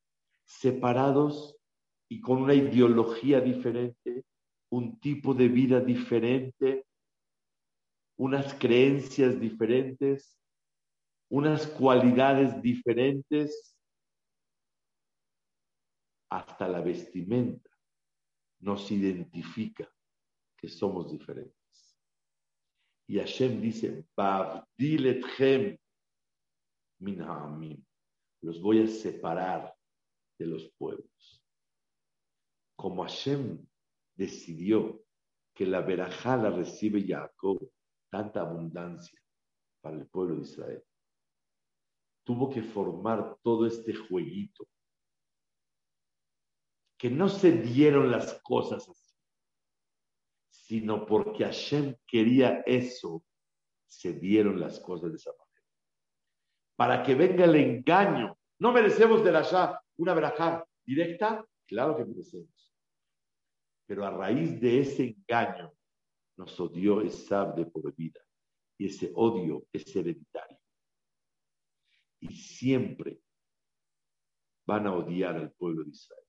Separados 0.44 1.56
y 2.08 2.20
con 2.20 2.42
una 2.42 2.54
ideología 2.54 3.40
diferente, 3.40 4.24
un 4.70 4.98
tipo 4.98 5.34
de 5.34 5.48
vida 5.48 5.80
diferente, 5.80 6.86
unas 8.22 8.54
creencias 8.54 9.40
diferentes, 9.40 10.38
unas 11.28 11.66
cualidades 11.66 12.62
diferentes, 12.62 13.76
hasta 16.30 16.68
la 16.68 16.80
vestimenta 16.80 17.68
nos 18.60 18.88
identifica 18.92 19.92
que 20.56 20.68
somos 20.68 21.10
diferentes. 21.10 21.98
Y 23.08 23.18
Hashem 23.18 23.60
dice, 23.60 24.06
min 27.00 27.86
los 28.40 28.62
voy 28.62 28.84
a 28.84 28.86
separar 28.86 29.74
de 30.38 30.46
los 30.46 30.70
pueblos. 30.78 31.44
Como 32.76 33.02
Hashem 33.02 33.66
decidió 34.14 35.04
que 35.52 35.66
la 35.66 35.80
verajá 35.80 36.36
la 36.36 36.50
recibe 36.50 37.04
Jacob, 37.04 37.68
tanta 38.12 38.42
abundancia 38.42 39.18
para 39.80 39.96
el 39.96 40.06
pueblo 40.06 40.36
de 40.36 40.42
Israel, 40.42 40.84
tuvo 42.24 42.50
que 42.50 42.62
formar 42.62 43.38
todo 43.42 43.66
este 43.66 43.94
jueguito 43.94 44.68
que 46.98 47.08
no 47.10 47.30
se 47.30 47.52
dieron 47.52 48.10
las 48.10 48.40
cosas 48.42 48.86
así, 48.86 49.16
sino 50.50 51.06
porque 51.06 51.44
Hashem 51.44 51.96
quería 52.06 52.62
eso, 52.66 53.24
se 53.88 54.12
dieron 54.12 54.60
las 54.60 54.78
cosas 54.78 55.10
de 55.10 55.16
esa 55.16 55.30
manera. 55.30 55.66
Para 56.76 57.02
que 57.02 57.14
venga 57.14 57.44
el 57.44 57.56
engaño. 57.56 58.38
No 58.58 58.72
merecemos 58.72 59.24
de 59.24 59.32
la 59.32 59.82
una 59.96 60.14
verajá 60.14 60.64
directa, 60.84 61.44
claro 61.66 61.96
que 61.96 62.04
merecemos. 62.04 62.72
Pero 63.86 64.06
a 64.06 64.10
raíz 64.10 64.60
de 64.60 64.80
ese 64.80 65.04
engaño 65.04 65.72
nos 66.43 66.59
odió 66.59 67.01
Esab 67.01 67.55
de 67.55 67.66
por 67.66 67.95
vida. 67.95 68.20
Y 68.76 68.86
ese 68.86 69.12
odio 69.14 69.64
es 69.72 69.95
hereditario. 69.95 70.59
Y 72.20 72.34
siempre 72.34 73.20
van 74.66 74.88
a 74.88 74.95
odiar 74.95 75.36
al 75.36 75.53
pueblo 75.53 75.84
de 75.84 75.90
Israel. 75.90 76.26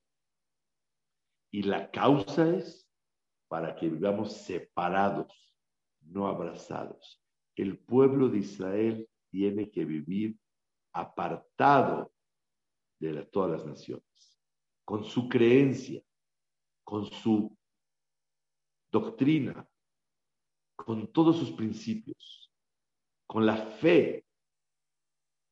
Y 1.51 1.64
la 1.64 1.89
causa 1.89 2.47
es 2.55 2.88
para 3.47 3.76
que 3.76 3.89
vivamos 3.89 4.34
separados, 4.34 5.55
no 6.01 6.28
abrazados. 6.28 7.20
El 7.55 7.80
pueblo 7.80 8.30
de 8.30 8.39
Israel 8.39 9.09
tiene 9.32 9.72
que 9.72 9.84
vivir 9.84 10.38
apartado 10.93 12.11
de 12.99 13.26
todas 13.26 13.51
las 13.51 13.66
naciones, 13.66 14.39
con 14.86 15.03
su 15.03 15.28
creencia, 15.28 16.03
con 16.84 17.05
su 17.05 17.57
doctrina, 18.91 19.68
con 20.76 21.11
todos 21.11 21.38
sus 21.38 21.51
principios, 21.51 22.51
con 23.28 23.45
la 23.45 23.57
fe 23.57 24.26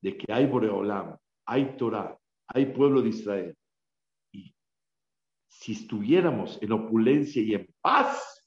de 0.01 0.17
que 0.17 0.31
hay 0.31 0.45
Boreolam, 0.45 1.17
hay 1.45 1.77
Torah, 1.77 2.17
hay 2.47 2.65
pueblo 2.67 3.01
de 3.01 3.09
Israel, 3.09 3.57
si 5.61 5.73
estuviéramos 5.73 6.57
en 6.63 6.71
opulencia 6.71 7.39
y 7.39 7.53
en 7.53 7.71
paz, 7.81 8.43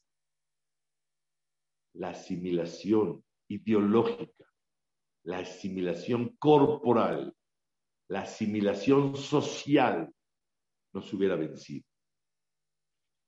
la 1.95 2.09
asimilación 2.09 3.23
ideológica, 3.49 4.45
la 5.23 5.39
asimilación 5.39 6.35
corporal, 6.41 7.33
la 8.09 8.23
asimilación 8.23 9.15
social 9.17 10.13
nos 10.93 11.13
hubiera 11.13 11.37
vencido. 11.37 11.85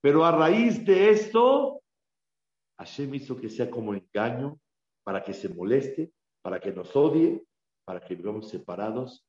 Pero 0.01 0.25
a 0.25 0.33
raíz 0.33 0.85
de 0.85 1.11
esto, 1.11 1.81
Hashem 2.79 3.15
hizo 3.15 3.37
que 3.37 3.49
sea 3.49 3.71
como 3.71 3.95
engaño 3.95 4.61
para 5.05 5.23
que 5.23 5.33
se 5.33 5.49
moleste, 5.49 6.13
para 6.43 6.61
que 6.61 6.73
nos 6.73 6.95
odie, 6.95 7.43
para 7.85 8.01
que 8.01 8.15
vivamos 8.15 8.49
separados. 8.49 9.27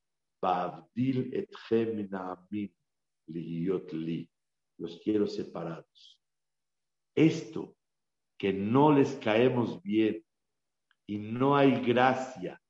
los 4.78 5.00
quiero 5.04 5.28
separados. 5.28 6.22
Esto 7.16 7.76
que 8.38 8.54
no 8.54 8.92
les 8.92 9.16
caemos 9.16 9.82
bien 9.82 10.24
y 11.08 11.18
no 11.18 11.56
hay 11.56 11.82
gracia 11.82 12.62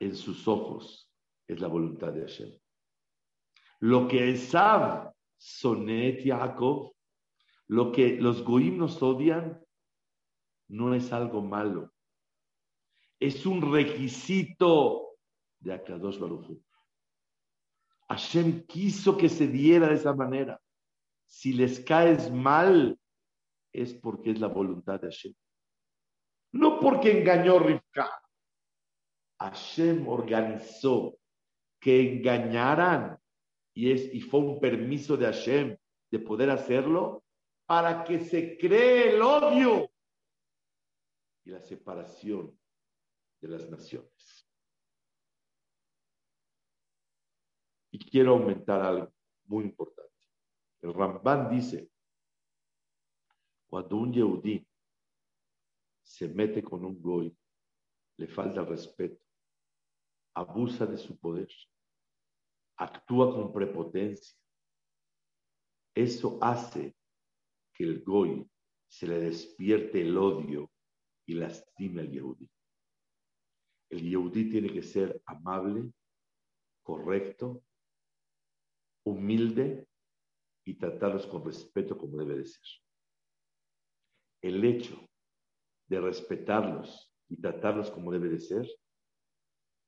en 0.00 0.16
sus 0.16 0.48
ojos 0.48 1.10
es 1.46 1.60
la 1.60 1.68
voluntad 1.68 2.12
de 2.12 2.22
Hashem. 2.22 2.58
Lo 3.80 4.08
que 4.08 4.30
Esav, 4.30 5.12
Sonet 5.36 6.24
Jacob, 6.24 6.93
lo 7.68 7.92
que 7.92 8.20
los 8.20 8.42
goim 8.44 8.78
nos 8.78 9.02
odian, 9.02 9.64
no 10.68 10.94
es 10.94 11.12
algo 11.12 11.42
malo. 11.42 11.92
Es 13.20 13.46
un 13.46 13.72
requisito 13.72 15.16
de 15.60 15.72
Akadosh 15.72 16.18
Baruch 16.18 16.60
Hashem 18.08 18.66
quiso 18.66 19.16
que 19.16 19.28
se 19.28 19.46
diera 19.48 19.88
de 19.88 19.94
esa 19.94 20.14
manera. 20.14 20.60
Si 21.24 21.52
les 21.52 21.80
caes 21.80 22.30
mal, 22.30 22.98
es 23.72 23.94
porque 23.94 24.30
es 24.30 24.40
la 24.40 24.48
voluntad 24.48 25.00
de 25.00 25.08
Hashem. 25.08 25.34
No 26.52 26.78
porque 26.78 27.18
engañó 27.18 27.58
Rivka. 27.58 28.10
Hashem 29.40 30.06
organizó 30.06 31.18
que 31.80 32.18
engañaran 32.18 33.18
y, 33.74 33.90
es, 33.90 34.14
y 34.14 34.20
fue 34.20 34.40
un 34.40 34.60
permiso 34.60 35.16
de 35.16 35.26
Hashem 35.26 35.76
de 36.10 36.18
poder 36.20 36.50
hacerlo 36.50 37.23
para 37.66 38.04
que 38.04 38.20
se 38.20 38.58
cree 38.58 39.14
el 39.14 39.22
odio 39.22 39.90
y 41.44 41.50
la 41.50 41.60
separación 41.60 42.58
de 43.40 43.48
las 43.48 43.68
naciones. 43.70 44.48
Y 47.90 47.98
quiero 47.98 48.32
aumentar 48.32 48.82
algo 48.82 49.12
muy 49.44 49.64
importante. 49.64 50.12
El 50.82 50.92
Ramban 50.92 51.48
dice, 51.48 51.90
cuando 53.66 53.96
un 53.96 54.12
Yehudí 54.12 54.66
se 56.02 56.28
mete 56.28 56.62
con 56.62 56.84
un 56.84 57.00
goy, 57.00 57.36
le 58.16 58.26
falta 58.26 58.62
respeto, 58.62 59.24
abusa 60.34 60.86
de 60.86 60.98
su 60.98 61.18
poder, 61.18 61.48
actúa 62.76 63.32
con 63.34 63.52
prepotencia. 63.52 64.36
Eso 65.94 66.38
hace 66.42 66.94
que 67.74 67.84
el 67.84 68.02
goy 68.02 68.48
se 68.88 69.06
le 69.06 69.18
despierte 69.18 70.00
el 70.00 70.16
odio 70.16 70.70
y 71.26 71.34
lastime 71.34 72.02
al 72.02 72.10
Yehudí. 72.10 72.48
El 73.90 74.08
Yehudí 74.08 74.48
tiene 74.48 74.72
que 74.72 74.82
ser 74.82 75.20
amable, 75.26 75.92
correcto, 76.82 77.64
humilde 79.04 79.86
y 80.64 80.74
tratarlos 80.74 81.26
con 81.26 81.44
respeto 81.44 81.98
como 81.98 82.16
debe 82.16 82.36
de 82.38 82.46
ser. 82.46 82.64
El 84.40 84.64
hecho 84.64 85.08
de 85.88 86.00
respetarlos 86.00 87.12
y 87.28 87.40
tratarlos 87.40 87.90
como 87.90 88.12
debe 88.12 88.28
de 88.28 88.40
ser 88.40 88.68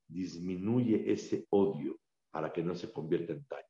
disminuye 0.07 1.11
ese 1.11 1.45
odio 1.49 1.99
para 2.31 2.51
que 2.51 2.63
no 2.63 2.75
se 2.75 2.91
convierta 2.91 3.33
en 3.33 3.45
daño. 3.49 3.65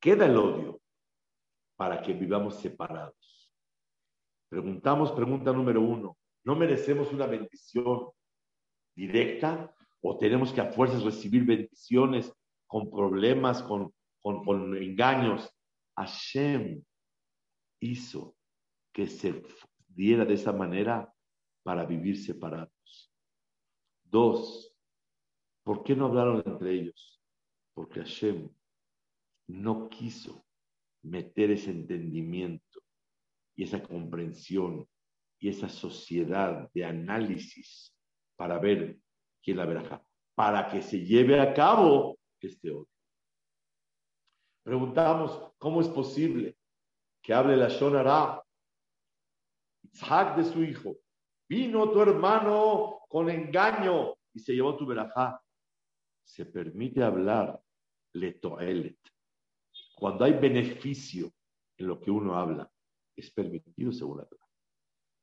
Queda 0.00 0.26
el 0.26 0.36
odio 0.36 0.80
para 1.76 2.02
que 2.02 2.12
vivamos 2.12 2.56
separados. 2.56 3.50
Preguntamos, 4.48 5.12
pregunta 5.12 5.52
número 5.52 5.80
uno, 5.80 6.16
¿no 6.44 6.56
merecemos 6.56 7.12
una 7.12 7.26
bendición 7.26 8.08
directa 8.94 9.74
o 10.00 10.16
tenemos 10.16 10.52
que 10.52 10.60
a 10.60 10.72
fuerzas 10.72 11.02
recibir 11.02 11.44
bendiciones 11.44 12.32
con 12.66 12.90
problemas, 12.90 13.62
con, 13.62 13.92
con, 14.22 14.76
engaños? 14.76 15.50
Hashem 15.96 16.82
hizo 17.80 18.36
que 18.92 19.06
se 19.06 19.42
diera 19.88 20.24
de 20.24 20.34
esa 20.34 20.52
manera 20.52 21.12
para 21.62 21.84
vivir 21.84 22.22
separados. 22.22 23.12
Dos, 24.04 24.74
¿por 25.64 25.82
qué 25.82 25.96
no 25.96 26.06
hablaron 26.06 26.42
entre 26.46 26.72
ellos? 26.72 27.20
Porque 27.74 28.00
Hashem 28.00 28.48
no 29.48 29.88
quiso 29.88 30.45
meter 31.06 31.50
ese 31.50 31.70
entendimiento 31.70 32.80
y 33.54 33.64
esa 33.64 33.82
comprensión 33.82 34.88
y 35.38 35.48
esa 35.48 35.68
sociedad 35.68 36.70
de 36.72 36.84
análisis 36.84 37.94
para 38.36 38.58
ver 38.58 38.98
quién 39.42 39.58
la 39.58 39.66
verá, 39.66 40.04
para 40.34 40.68
que 40.68 40.82
se 40.82 41.04
lleve 41.04 41.40
a 41.40 41.54
cabo 41.54 42.18
este 42.40 42.70
odio. 42.70 42.88
Preguntamos, 44.62 45.52
¿cómo 45.58 45.80
es 45.80 45.88
posible 45.88 46.56
que 47.22 47.32
hable 47.32 47.56
la 47.56 47.68
Shonara, 47.68 48.42
Isaac 49.82 50.36
de 50.36 50.44
su 50.44 50.62
hijo? 50.64 50.96
Vino 51.48 51.90
tu 51.90 52.02
hermano 52.02 53.00
con 53.08 53.30
engaño 53.30 54.14
y 54.34 54.40
se 54.40 54.54
llevó 54.54 54.76
tu 54.76 54.84
verajá. 54.84 55.40
Se 56.24 56.44
permite 56.46 57.02
hablar 57.02 57.60
letoelet. 58.12 58.98
Cuando 59.98 60.26
hay 60.26 60.34
beneficio 60.34 61.32
en 61.78 61.86
lo 61.86 61.98
que 61.98 62.10
uno 62.10 62.36
habla, 62.36 62.70
es 63.16 63.30
permitido 63.30 63.90
según 63.92 64.18
la 64.18 64.26
Torah. 64.26 64.46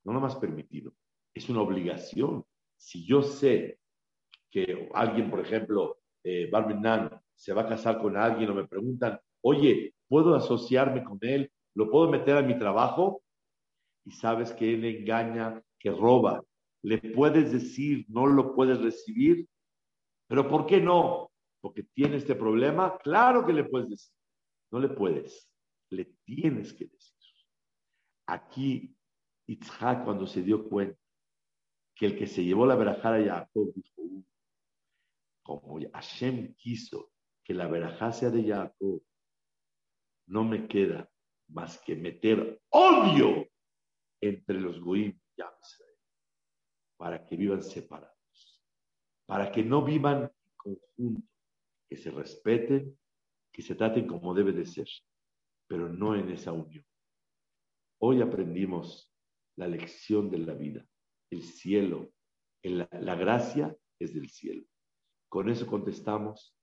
No 0.04 0.20
más 0.20 0.34
permitido, 0.36 0.92
es 1.32 1.48
una 1.48 1.60
obligación. 1.60 2.44
Si 2.76 3.06
yo 3.06 3.22
sé 3.22 3.78
que 4.50 4.90
alguien, 4.92 5.30
por 5.30 5.40
ejemplo, 5.40 6.00
eh, 6.24 6.48
Barbinan, 6.50 7.08
se 7.34 7.52
va 7.52 7.62
a 7.62 7.68
casar 7.68 8.00
con 8.00 8.16
alguien 8.16 8.50
o 8.50 8.54
me 8.54 8.66
preguntan, 8.66 9.18
oye, 9.42 9.94
¿puedo 10.08 10.34
asociarme 10.34 11.04
con 11.04 11.18
él? 11.20 11.50
¿Lo 11.74 11.88
puedo 11.88 12.10
meter 12.10 12.36
a 12.36 12.42
mi 12.42 12.58
trabajo? 12.58 13.22
Y 14.04 14.10
sabes 14.10 14.52
que 14.52 14.74
él 14.74 14.84
engaña, 14.84 15.62
que 15.78 15.90
roba. 15.90 16.42
Le 16.82 16.98
puedes 16.98 17.52
decir, 17.52 18.04
no 18.08 18.26
lo 18.26 18.54
puedes 18.54 18.80
recibir, 18.80 19.46
pero 20.26 20.48
¿por 20.48 20.66
qué 20.66 20.80
no? 20.80 21.30
Porque 21.60 21.84
tiene 21.94 22.16
este 22.16 22.34
problema. 22.34 22.98
Claro 22.98 23.46
que 23.46 23.52
le 23.52 23.64
puedes 23.64 23.88
decir. 23.88 24.12
No 24.74 24.80
le 24.80 24.88
puedes, 24.88 25.48
le 25.90 26.04
tienes 26.24 26.72
que 26.72 26.86
decir. 26.86 27.14
Aquí, 28.26 28.92
Itzhak, 29.46 30.04
cuando 30.04 30.26
se 30.26 30.42
dio 30.42 30.68
cuenta 30.68 30.98
que 31.94 32.06
el 32.06 32.18
que 32.18 32.26
se 32.26 32.42
llevó 32.42 32.66
la 32.66 32.74
verajada 32.74 33.18
a 33.18 33.24
Jacob, 33.24 33.72
dijo, 33.72 34.02
uh, 34.02 34.24
como 35.44 35.78
Hashem 35.92 36.56
quiso 36.56 37.12
que 37.44 37.54
la 37.54 37.68
verajá 37.68 38.10
sea 38.10 38.30
de 38.30 38.48
Jacob, 38.48 39.00
no 40.26 40.42
me 40.42 40.66
queda 40.66 41.08
más 41.50 41.78
que 41.78 41.94
meter 41.94 42.60
odio 42.70 43.46
entre 44.20 44.60
los 44.60 44.80
goim 44.80 45.16
y 45.36 45.40
Israel, 45.40 45.98
para 46.96 47.24
que 47.24 47.36
vivan 47.36 47.62
separados, 47.62 48.60
para 49.24 49.52
que 49.52 49.62
no 49.62 49.84
vivan 49.84 50.24
en 50.24 50.50
conjunto, 50.56 51.28
que 51.88 51.96
se 51.96 52.10
respeten, 52.10 52.98
que 53.54 53.62
se 53.62 53.76
traten 53.76 54.08
como 54.08 54.34
debe 54.34 54.52
de 54.52 54.66
ser, 54.66 54.88
pero 55.68 55.88
no 55.88 56.16
en 56.16 56.28
esa 56.28 56.52
unión. 56.52 56.84
Hoy 58.00 58.20
aprendimos 58.20 59.14
la 59.56 59.68
lección 59.68 60.28
de 60.28 60.38
la 60.38 60.54
vida, 60.54 60.84
el 61.30 61.44
cielo, 61.44 62.12
la, 62.64 62.88
la 62.90 63.14
gracia 63.14 63.74
es 64.00 64.12
del 64.12 64.28
cielo. 64.28 64.66
Con 65.28 65.48
eso 65.48 65.68
contestamos 65.68 66.56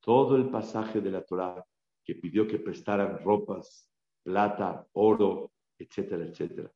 todo 0.00 0.36
el 0.36 0.50
pasaje 0.50 1.02
de 1.02 1.10
la 1.10 1.22
Torah 1.24 1.62
que 2.04 2.14
pidió 2.14 2.48
que 2.48 2.58
prestaran 2.58 3.22
ropas, 3.22 3.92
plata, 4.24 4.88
oro, 4.92 5.52
etcétera, 5.78 6.24
etcétera, 6.24 6.72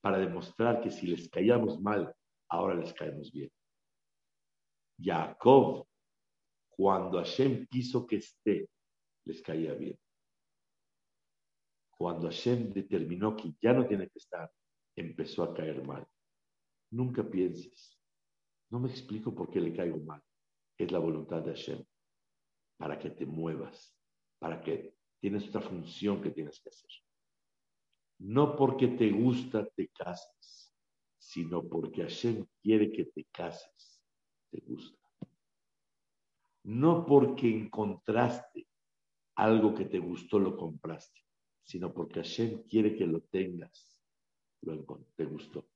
para 0.00 0.18
demostrar 0.18 0.80
que 0.80 0.90
si 0.90 1.08
les 1.08 1.28
caíamos 1.28 1.80
mal, 1.80 2.14
ahora 2.48 2.76
les 2.76 2.92
caemos 2.92 3.32
bien. 3.32 3.50
Jacob, 4.96 5.88
cuando 6.76 7.18
Hashem 7.18 7.66
quiso 7.66 8.06
que 8.06 8.16
esté, 8.16 8.68
les 9.24 9.42
caía 9.42 9.74
bien. 9.74 9.98
Cuando 11.96 12.28
Hashem 12.28 12.72
determinó 12.72 13.36
que 13.36 13.54
ya 13.60 13.72
no 13.72 13.86
tiene 13.86 14.08
que 14.08 14.18
estar, 14.18 14.50
empezó 14.96 15.44
a 15.44 15.54
caer 15.54 15.86
mal. 15.86 16.06
Nunca 16.90 17.22
pienses, 17.28 17.98
no 18.70 18.80
me 18.80 18.90
explico 18.90 19.34
por 19.34 19.50
qué 19.50 19.60
le 19.60 19.74
caigo 19.74 19.98
mal. 19.98 20.22
Es 20.76 20.90
la 20.90 20.98
voluntad 20.98 21.42
de 21.42 21.52
Hashem, 21.52 21.84
para 22.76 22.98
que 22.98 23.10
te 23.10 23.24
muevas, 23.24 23.96
para 24.38 24.60
que 24.60 24.96
tienes 25.20 25.48
otra 25.48 25.60
función 25.60 26.20
que 26.20 26.30
tienes 26.30 26.60
que 26.60 26.70
hacer. 26.70 26.90
No 28.18 28.56
porque 28.56 28.88
te 28.88 29.10
gusta 29.10 29.66
te 29.76 29.88
cases, 29.88 30.74
sino 31.18 31.62
porque 31.68 32.02
Hashem 32.02 32.44
quiere 32.60 32.90
que 32.92 33.04
te 33.06 33.24
cases, 33.32 34.02
te 34.50 34.60
gusta. 34.60 35.03
No 36.64 37.04
porque 37.04 37.48
encontraste 37.48 38.66
algo 39.36 39.74
que 39.74 39.84
te 39.84 39.98
gustó, 39.98 40.38
lo 40.38 40.56
compraste, 40.56 41.20
sino 41.62 41.92
porque 41.92 42.20
Hashem 42.20 42.62
quiere 42.68 42.96
que 42.96 43.06
lo 43.06 43.20
tengas, 43.20 43.98
te 45.16 45.24
gustó. 45.24 45.68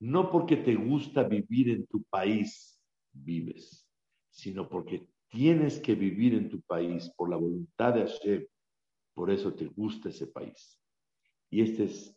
No 0.00 0.30
porque 0.30 0.56
te 0.56 0.74
gusta 0.74 1.22
vivir 1.24 1.70
en 1.70 1.86
tu 1.86 2.02
país, 2.04 2.80
vives, 3.12 3.88
sino 4.30 4.68
porque 4.68 5.08
tienes 5.28 5.78
que 5.78 5.94
vivir 5.94 6.34
en 6.34 6.48
tu 6.48 6.60
país 6.62 7.10
por 7.16 7.30
la 7.30 7.36
voluntad 7.36 7.94
de 7.94 8.06
Hashem, 8.06 8.46
por 9.14 9.30
eso 9.30 9.54
te 9.54 9.66
gusta 9.66 10.08
ese 10.08 10.26
país. 10.26 10.78
Y 11.50 11.60
este 11.60 11.84
es 11.84 12.16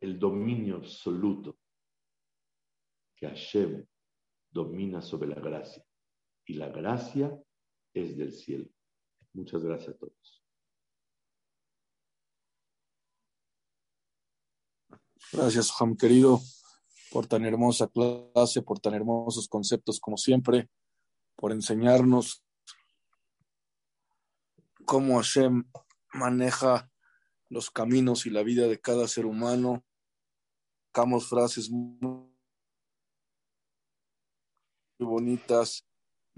el 0.00 0.18
dominio 0.18 0.76
absoluto 0.76 1.58
que 3.16 3.26
Hashem 3.26 3.84
domina 4.50 5.02
sobre 5.02 5.28
la 5.28 5.40
gracia. 5.40 5.84
Y 6.48 6.54
la 6.54 6.68
gracia 6.68 7.30
es 7.92 8.16
del 8.16 8.32
cielo. 8.32 8.70
Muchas 9.34 9.62
gracias 9.62 9.94
a 9.94 9.98
todos. 9.98 10.42
Gracias, 15.30 15.70
Juan 15.70 15.94
querido, 15.94 16.40
por 17.12 17.26
tan 17.26 17.44
hermosa 17.44 17.86
clase, 17.88 18.62
por 18.62 18.80
tan 18.80 18.94
hermosos 18.94 19.46
conceptos 19.46 20.00
como 20.00 20.16
siempre, 20.16 20.70
por 21.36 21.52
enseñarnos 21.52 22.42
cómo 24.86 25.18
Hashem 25.18 25.70
maneja 26.14 26.90
los 27.50 27.70
caminos 27.70 28.24
y 28.24 28.30
la 28.30 28.42
vida 28.42 28.68
de 28.68 28.80
cada 28.80 29.06
ser 29.06 29.26
humano. 29.26 29.84
Sacamos 30.86 31.28
frases 31.28 31.70
muy 31.70 32.32
bonitas 34.98 35.87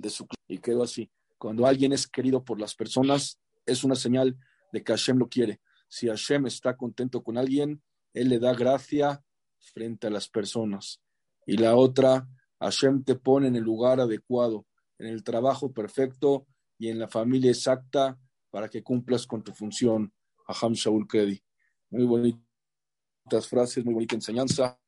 de 0.01 0.11
su 0.11 0.27
y 0.49 0.59
quedó 0.59 0.83
así. 0.83 1.11
Cuando 1.39 1.67
alguien 1.67 1.93
es 1.93 2.07
querido 2.07 2.45
por 2.45 2.61
las 2.61 2.75
personas, 2.75 3.39
es 3.67 3.85
una 3.85 3.95
señal 3.95 4.37
de 4.73 4.83
que 4.83 4.93
Hashem 4.93 5.19
lo 5.19 5.29
quiere. 5.29 5.61
Si 5.89 6.09
Hashem 6.09 6.47
está 6.47 6.77
contento 6.77 7.23
con 7.23 7.39
alguien, 7.39 7.83
Él 8.13 8.29
le 8.29 8.39
da 8.39 8.55
gracia 8.55 9.23
frente 9.59 10.07
a 10.07 10.11
las 10.11 10.29
personas. 10.29 11.01
Y 11.47 11.57
la 11.57 11.77
otra, 11.77 12.29
Hashem 12.61 13.05
te 13.05 13.15
pone 13.15 13.49
en 13.49 13.57
el 13.57 13.63
lugar 13.63 14.01
adecuado, 14.01 14.67
en 14.99 15.07
el 15.07 15.25
trabajo 15.25 15.73
perfecto 15.73 16.47
y 16.79 16.89
en 16.89 16.99
la 16.99 17.09
familia 17.09 17.51
exacta 17.51 18.19
para 18.51 18.69
que 18.69 18.83
cumplas 18.83 19.27
con 19.27 19.43
tu 19.43 19.53
función. 19.53 20.13
Aham 20.47 20.73
Shaul 20.73 21.07
Kedi. 21.07 21.43
Muy 21.91 22.05
bonitas 22.05 23.49
frases, 23.49 23.85
muy 23.85 23.95
bonita 23.95 24.15
enseñanza. 24.15 24.79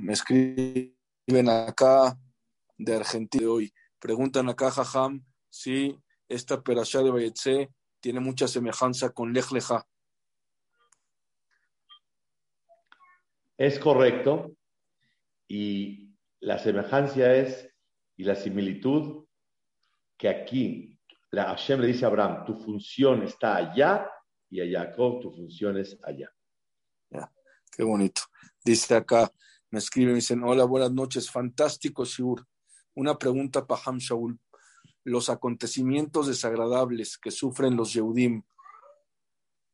Me 0.00 0.12
escriben 0.12 1.48
acá 1.48 2.18
de 2.78 2.96
Argentina 2.96 3.48
hoy. 3.48 3.72
Preguntan 3.98 4.48
acá, 4.48 4.70
Jajam, 4.70 5.24
si 5.48 5.98
esta 6.28 6.62
perashá 6.62 7.02
de 7.02 7.10
Bayetse 7.10 7.70
tiene 8.00 8.20
mucha 8.20 8.46
semejanza 8.46 9.10
con 9.10 9.32
Lech 9.32 9.50
Lecha. 9.50 9.86
Es 13.56 13.78
correcto. 13.78 14.56
Y 15.48 16.14
la 16.40 16.58
semejanza 16.58 17.34
es, 17.34 17.68
y 18.16 18.24
la 18.24 18.34
similitud, 18.34 19.26
que 20.16 20.28
aquí 20.28 20.98
la 21.30 21.44
Hashem 21.44 21.80
le 21.80 21.88
dice 21.88 22.04
a 22.04 22.08
Abraham, 22.08 22.44
tu 22.44 22.54
función 22.54 23.22
está 23.22 23.56
allá, 23.56 24.10
y 24.50 24.60
a 24.60 24.80
Jacob, 24.80 25.20
tu 25.20 25.32
función 25.32 25.76
es 25.76 25.98
allá. 26.02 26.32
Qué 27.76 27.84
bonito. 27.84 28.22
Dice 28.64 28.94
acá, 28.94 29.30
me 29.70 29.78
escriben, 29.78 30.12
me 30.12 30.16
dicen, 30.16 30.42
hola, 30.42 30.64
buenas 30.64 30.92
noches, 30.92 31.30
fantástico, 31.30 32.04
Shiur. 32.04 32.46
Una 32.94 33.18
pregunta 33.18 33.66
para 33.66 33.82
Ham 33.84 33.98
Shaul. 33.98 34.38
Los 35.04 35.28
acontecimientos 35.28 36.26
desagradables 36.26 37.18
que 37.18 37.30
sufren 37.30 37.76
los 37.76 37.92
Yehudim 37.92 38.42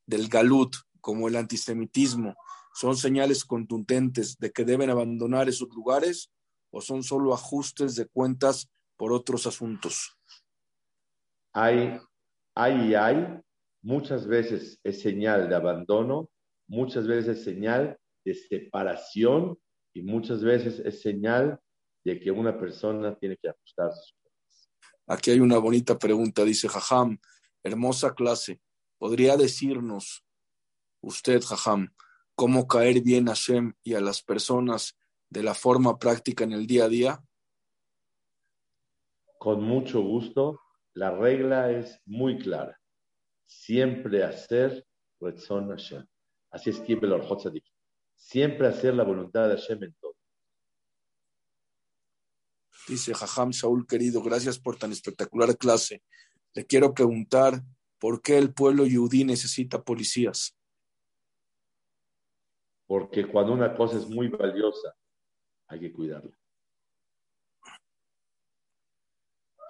del 0.07 0.28
Galut, 0.28 0.76
como 1.00 1.28
el 1.28 1.36
antisemitismo, 1.36 2.34
¿son 2.74 2.96
señales 2.96 3.44
contundentes 3.44 4.38
de 4.38 4.50
que 4.50 4.64
deben 4.64 4.90
abandonar 4.90 5.48
esos 5.48 5.68
lugares 5.70 6.30
o 6.70 6.80
son 6.80 7.03
solo 7.03 7.34
ajustes 7.34 7.94
de 7.96 8.07
cuentas 8.07 8.68
por 8.96 9.12
otros 9.12 9.46
asuntos? 9.46 10.16
Hay, 11.53 11.98
hay 12.55 12.90
y 12.90 12.94
hay, 12.94 13.40
muchas 13.82 14.26
veces 14.26 14.80
es 14.82 15.00
señal 15.03 15.48
de 15.48 15.55
abandono, 15.55 16.30
muchas 16.72 17.06
veces 17.06 17.36
es 17.36 17.44
señal 17.44 17.98
de 18.24 18.34
separación 18.34 19.58
y 19.92 20.00
muchas 20.00 20.42
veces 20.42 20.80
es 20.80 21.02
señal 21.02 21.60
de 22.02 22.18
que 22.18 22.30
una 22.30 22.58
persona 22.58 23.14
tiene 23.14 23.36
que 23.36 23.50
ajustar 23.50 23.92
sus 23.92 24.14
cuentas. 24.22 24.70
Aquí 25.06 25.30
hay 25.30 25.40
una 25.40 25.58
bonita 25.58 25.98
pregunta, 25.98 26.44
dice 26.44 26.70
Jajam, 26.70 27.18
hermosa 27.62 28.14
clase. 28.14 28.62
¿Podría 28.96 29.36
decirnos 29.36 30.24
usted, 31.02 31.42
Jajam, 31.42 31.94
cómo 32.34 32.66
caer 32.66 33.02
bien 33.02 33.28
a 33.28 33.32
Hashem 33.32 33.74
y 33.82 33.92
a 33.92 34.00
las 34.00 34.22
personas 34.22 34.98
de 35.28 35.42
la 35.42 35.52
forma 35.52 35.98
práctica 35.98 36.44
en 36.44 36.52
el 36.52 36.66
día 36.66 36.84
a 36.84 36.88
día? 36.88 37.22
Con 39.38 39.62
mucho 39.62 40.00
gusto. 40.00 40.58
La 40.94 41.10
regla 41.10 41.70
es 41.70 42.00
muy 42.06 42.38
clara. 42.38 42.80
Siempre 43.46 44.24
hacer 44.24 44.86
Retzon 45.20 45.68
Hashem. 45.68 46.06
Así 46.53 46.70
escribe 46.70 47.07
el 47.07 47.14
Orjot 47.14 47.42
Siempre 48.14 48.68
hacer 48.68 48.94
la 48.94 49.03
voluntad 49.03 49.48
de 49.48 49.57
Hashem 49.57 49.82
en 49.82 49.94
todo. 49.94 50.14
Dice 52.86 53.14
Jajam 53.14 53.53
Saúl, 53.53 53.86
querido, 53.86 54.22
gracias 54.22 54.59
por 54.59 54.76
tan 54.76 54.92
espectacular 54.92 55.57
clase. 55.57 56.03
Le 56.55 56.64
quiero 56.64 56.94
preguntar 56.94 57.62
por 57.98 58.22
qué 58.22 58.38
el 58.38 58.53
pueblo 58.53 58.86
yudí 58.86 59.24
necesita 59.24 59.82
policías 59.82 60.55
porque 62.92 63.26
cuando 63.26 63.55
una 63.55 63.74
cosa 63.74 63.96
es 63.96 64.07
muy 64.07 64.28
valiosa, 64.28 64.94
hay 65.66 65.80
que 65.80 65.94
cuidarla. 65.94 66.36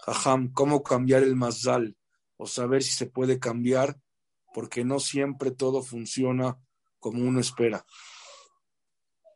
Jajam, 0.00 0.52
¿cómo 0.52 0.82
cambiar 0.82 1.22
el 1.22 1.36
mazal? 1.36 1.96
O 2.36 2.46
saber 2.46 2.82
si 2.82 2.90
se 2.90 3.06
puede 3.06 3.38
cambiar, 3.38 3.96
porque 4.52 4.84
no 4.84 4.98
siempre 4.98 5.52
todo 5.52 5.84
funciona 5.84 6.58
como 7.02 7.22
uno 7.22 7.40
espera. 7.40 7.84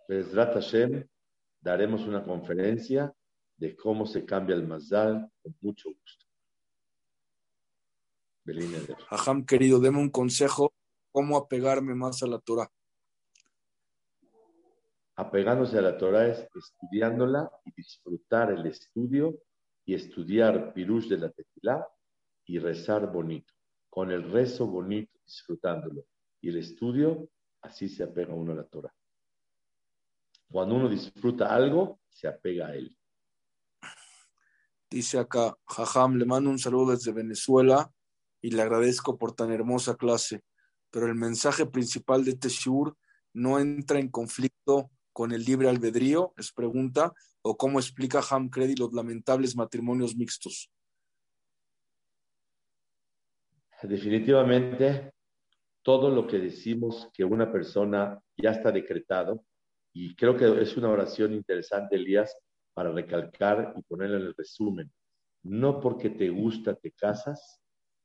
Bezrat 0.08 0.54
Hashem, 0.54 1.06
daremos 1.60 2.06
una 2.06 2.24
conferencia 2.24 3.12
de 3.58 3.76
cómo 3.76 4.06
se 4.06 4.24
cambia 4.24 4.56
el 4.56 4.66
mazal 4.66 5.30
con 5.42 5.54
mucho 5.60 5.90
gusto. 5.90 6.24
Jajam, 9.10 9.44
querido, 9.44 9.80
deme 9.80 9.98
un 9.98 10.10
consejo, 10.10 10.72
cómo 11.10 11.36
apegarme 11.36 11.94
más 11.94 12.22
a 12.22 12.26
la 12.26 12.38
Torah 12.38 12.70
apegándose 15.16 15.78
a 15.78 15.82
la 15.82 15.96
Torah 15.96 16.28
es 16.28 16.46
estudiándola 16.54 17.50
y 17.64 17.72
disfrutar 17.74 18.52
el 18.52 18.66
estudio 18.66 19.34
y 19.84 19.94
estudiar 19.94 20.74
Pirush 20.74 21.08
de 21.08 21.18
la 21.18 21.30
Tequila 21.30 21.88
y 22.44 22.58
rezar 22.58 23.10
bonito. 23.10 23.52
Con 23.88 24.10
el 24.10 24.30
rezo 24.30 24.66
bonito, 24.66 25.18
disfrutándolo. 25.24 26.04
Y 26.42 26.50
el 26.50 26.58
estudio, 26.58 27.30
así 27.66 27.88
se 27.88 28.04
apega 28.04 28.34
uno 28.34 28.52
a 28.52 28.56
la 28.56 28.64
Torah. 28.64 28.92
Cuando 30.50 30.76
uno 30.76 30.88
disfruta 30.88 31.54
algo, 31.54 32.00
se 32.08 32.28
apega 32.28 32.68
a 32.68 32.74
él. 32.74 32.96
Dice 34.88 35.18
acá, 35.18 35.56
Jajam, 35.66 36.16
le 36.16 36.24
mando 36.24 36.48
un 36.48 36.58
saludo 36.58 36.92
desde 36.92 37.12
Venezuela 37.12 37.90
y 38.40 38.50
le 38.50 38.62
agradezco 38.62 39.18
por 39.18 39.34
tan 39.34 39.52
hermosa 39.52 39.96
clase. 39.96 40.42
Pero 40.90 41.06
el 41.06 41.16
mensaje 41.16 41.66
principal 41.66 42.24
de 42.24 42.36
Teshur 42.36 42.96
no 43.32 43.58
entra 43.58 43.98
en 43.98 44.08
conflicto 44.08 44.90
con 45.12 45.32
el 45.32 45.44
libre 45.44 45.68
albedrío? 45.68 46.32
Es 46.36 46.52
pregunta. 46.52 47.12
¿O 47.42 47.56
cómo 47.56 47.78
explica 47.80 48.20
Ham 48.30 48.48
Credi 48.48 48.76
los 48.76 48.92
lamentables 48.92 49.56
matrimonios 49.56 50.16
mixtos? 50.16 50.70
Definitivamente, 53.82 55.12
todo 55.86 56.10
lo 56.10 56.26
que 56.26 56.40
decimos 56.40 57.08
que 57.14 57.24
una 57.24 57.52
persona 57.52 58.20
ya 58.36 58.50
está 58.50 58.72
decretado, 58.72 59.44
y 59.92 60.16
creo 60.16 60.36
que 60.36 60.60
es 60.60 60.76
una 60.76 60.88
oración 60.88 61.32
interesante, 61.32 61.94
Elías, 61.94 62.36
para 62.74 62.90
recalcar 62.90 63.72
y 63.76 63.82
ponerla 63.82 64.16
en 64.16 64.24
el 64.24 64.34
resumen. 64.34 64.90
No 65.44 65.78
porque 65.78 66.10
te 66.10 66.28
gusta 66.28 66.74
te 66.74 66.90
casas, 66.90 67.60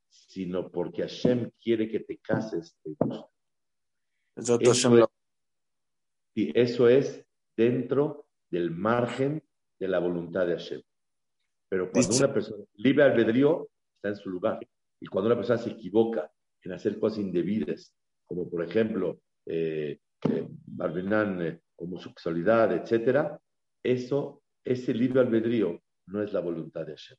sino 0.10 0.70
porque 0.70 1.02
Hashem 1.02 1.50
quiere 1.60 1.90
que 1.90 2.02
te 2.02 2.20
cases, 2.20 2.78
te 2.84 2.92
gusta. 3.00 3.28
Y 6.36 6.58
eso 6.58 6.88
es 6.88 7.26
dentro 7.58 8.28
del 8.52 8.70
margen 8.70 9.44
de 9.80 9.88
la 9.88 9.98
voluntad 9.98 10.46
de 10.46 10.54
Hashem. 10.54 10.84
Pero 11.68 11.92
cuando 11.92 12.16
una 12.16 12.32
persona 12.32 12.64
libre 12.76 13.06
albedrío 13.06 13.70
está 13.96 14.10
en 14.10 14.18
su 14.18 14.30
lugar. 14.30 14.60
Y 15.00 15.08
cuando 15.08 15.30
una 15.30 15.36
persona 15.36 15.58
se 15.58 15.72
equivoca 15.72 16.32
en 16.64 16.74
hacer 16.74 17.00
cosas 17.00 17.20
indebidas, 17.20 17.94
como 18.26 18.50
por 18.50 18.64
ejemplo, 18.64 19.20
eh, 19.46 20.00
eh, 20.30 20.48
eh 20.48 21.60
homosexualidad, 21.78 22.74
etcétera, 22.74 23.40
eso, 23.84 24.44
ese 24.64 24.94
libre 24.94 25.22
albedrío 25.22 25.82
no 26.08 26.22
es 26.22 26.32
la 26.32 26.40
voluntad 26.40 26.86
de 26.86 26.94
Hashem. 26.94 27.18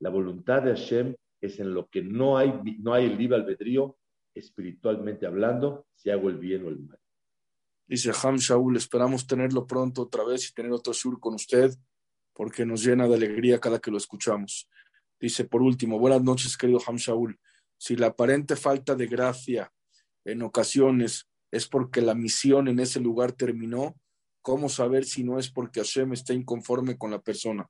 La 0.00 0.10
voluntad 0.10 0.62
de 0.62 0.70
Hashem 0.70 1.14
es 1.40 1.60
en 1.60 1.74
lo 1.74 1.88
que 1.88 2.02
no 2.02 2.38
hay, 2.38 2.52
no 2.80 2.94
hay 2.94 3.14
libre 3.14 3.36
albedrío 3.36 3.98
espiritualmente 4.34 5.26
hablando, 5.26 5.86
si 5.94 6.10
hago 6.10 6.28
el 6.28 6.38
bien 6.38 6.64
o 6.64 6.68
el 6.68 6.78
mal. 6.78 6.98
Dice 7.86 8.12
Ham 8.22 8.36
Shaul, 8.36 8.76
esperamos 8.76 9.26
tenerlo 9.26 9.66
pronto 9.66 10.02
otra 10.02 10.24
vez 10.24 10.48
y 10.48 10.54
tener 10.54 10.72
otro 10.72 10.92
sur 10.92 11.18
con 11.18 11.34
usted, 11.34 11.70
porque 12.32 12.64
nos 12.64 12.84
llena 12.84 13.08
de 13.08 13.14
alegría 13.14 13.58
cada 13.58 13.78
que 13.78 13.90
lo 13.90 13.96
escuchamos. 13.96 14.68
Dice, 15.18 15.44
por 15.44 15.62
último, 15.62 15.98
buenas 15.98 16.22
noches, 16.22 16.56
querido 16.56 16.80
Ham 16.86 16.96
Shaul. 16.96 17.38
Si 17.78 17.96
la 17.96 18.08
aparente 18.08 18.56
falta 18.56 18.94
de 18.94 19.06
gracia 19.06 19.72
en 20.24 20.42
ocasiones 20.42 21.28
es 21.50 21.66
porque 21.66 22.02
la 22.02 22.14
misión 22.14 22.68
en 22.68 22.80
ese 22.80 23.00
lugar 23.00 23.32
terminó, 23.32 23.96
¿cómo 24.42 24.68
saber 24.68 25.04
si 25.04 25.24
no 25.24 25.38
es 25.38 25.50
porque 25.50 25.80
Hashem 25.80 26.12
está 26.12 26.34
inconforme 26.34 26.98
con 26.98 27.10
la 27.12 27.20
persona? 27.20 27.66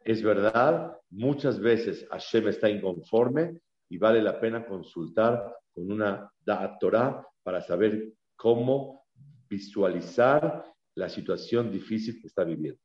Es 0.00 0.22
verdad, 0.22 0.98
muchas 1.10 1.60
veces 1.60 2.06
Hashem 2.10 2.48
está 2.48 2.68
inconforme 2.68 3.60
y 3.88 3.98
vale 3.98 4.20
la 4.22 4.40
pena 4.40 4.66
consultar 4.66 5.54
con 5.72 5.90
una 5.90 6.30
Da'at 6.44 6.78
Torah 6.78 7.26
para 7.42 7.60
saber 7.60 8.12
cómo 8.34 9.06
visualizar 9.48 10.64
la 10.94 11.08
situación 11.08 11.70
difícil 11.70 12.20
que 12.20 12.26
está 12.26 12.44
viviendo. 12.44 12.80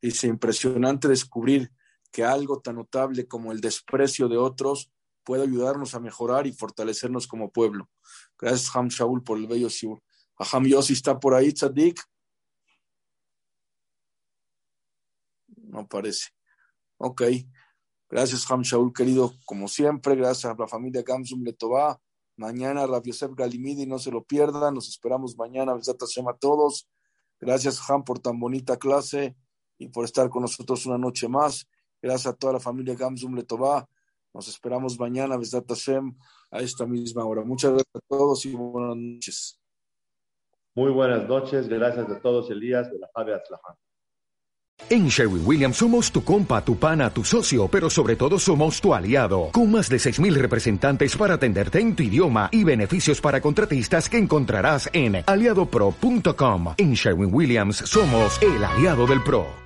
Es 0.00 0.24
impresionante 0.24 1.08
descubrir 1.08 1.70
que 2.10 2.24
algo 2.24 2.60
tan 2.60 2.76
notable 2.76 3.26
como 3.26 3.52
el 3.52 3.60
desprecio 3.60 4.28
de 4.28 4.36
otros 4.36 4.90
puede 5.24 5.42
ayudarnos 5.42 5.94
a 5.94 6.00
mejorar 6.00 6.46
y 6.46 6.52
fortalecernos 6.52 7.26
como 7.26 7.50
pueblo. 7.50 7.88
Gracias, 8.38 8.74
Ham 8.74 8.88
Shaul, 8.88 9.22
por 9.22 9.38
el 9.38 9.46
bello 9.46 9.68
Shiur. 9.68 10.02
Ham 10.52 10.64
Yossi 10.64 10.94
está 10.94 11.18
por 11.18 11.34
ahí, 11.34 11.52
Tzadik. 11.52 12.00
No 15.46 15.86
parece. 15.86 16.30
Ok. 16.96 17.22
Gracias, 18.08 18.50
Ham 18.50 18.62
Shaul, 18.62 18.92
querido, 18.92 19.34
como 19.44 19.68
siempre. 19.68 20.16
Gracias 20.16 20.46
a 20.46 20.56
la 20.58 20.66
familia 20.66 21.02
Gamsum 21.02 21.42
Letová 21.44 22.00
Mañana 22.40 22.86
Rav 22.86 23.02
Yosef 23.04 23.34
Galimidi, 23.34 23.84
no 23.84 23.98
se 23.98 24.10
lo 24.10 24.24
pierdan. 24.24 24.72
Nos 24.72 24.88
esperamos 24.88 25.36
mañana. 25.36 25.74
Besat 25.74 26.02
a 26.02 26.32
todos. 26.38 26.88
Gracias, 27.38 27.78
Han, 27.90 28.02
por 28.02 28.18
tan 28.18 28.40
bonita 28.40 28.78
clase 28.78 29.36
y 29.76 29.88
por 29.88 30.06
estar 30.06 30.30
con 30.30 30.40
nosotros 30.40 30.86
una 30.86 30.96
noche 30.96 31.28
más. 31.28 31.68
Gracias 32.02 32.32
a 32.32 32.36
toda 32.36 32.54
la 32.54 32.60
familia 32.60 32.94
Gamzum 32.94 33.34
Letová. 33.34 33.88
Nos 34.32 34.48
esperamos 34.48 34.98
mañana, 34.98 35.36
Besdat 35.36 35.68
Hashem, 35.68 36.16
a 36.50 36.60
esta 36.60 36.86
misma 36.86 37.24
hora. 37.24 37.42
Muchas 37.42 37.72
gracias 37.72 37.94
a 37.94 38.00
todos 38.08 38.44
y 38.46 38.54
buenas 38.54 38.96
noches. 38.96 39.60
Muy 40.74 40.92
buenas 40.92 41.28
noches. 41.28 41.68
Gracias 41.68 42.08
a 42.08 42.20
todos, 42.20 42.50
Elías, 42.50 42.90
de 42.90 42.98
la 42.98 43.10
Javi 43.14 43.32
Atzlahan. 43.32 43.76
En 44.88 45.08
Sherwin 45.08 45.42
Williams 45.44 45.76
somos 45.76 46.10
tu 46.10 46.24
compa, 46.24 46.64
tu 46.64 46.76
pana, 46.76 47.10
tu 47.10 47.22
socio, 47.22 47.68
pero 47.68 47.90
sobre 47.90 48.16
todo 48.16 48.38
somos 48.38 48.80
tu 48.80 48.94
aliado, 48.94 49.50
con 49.52 49.70
más 49.70 49.88
de 49.88 49.98
6.000 49.98 50.34
representantes 50.34 51.16
para 51.16 51.34
atenderte 51.34 51.80
en 51.80 51.94
tu 51.94 52.02
idioma 52.02 52.48
y 52.50 52.64
beneficios 52.64 53.20
para 53.20 53.40
contratistas 53.40 54.08
que 54.08 54.16
encontrarás 54.16 54.88
en 54.92 55.22
aliadopro.com. 55.26 56.74
En 56.78 56.94
Sherwin 56.94 57.32
Williams 57.32 57.76
somos 57.76 58.40
el 58.42 58.64
aliado 58.64 59.06
del 59.06 59.22
PRO. 59.22 59.46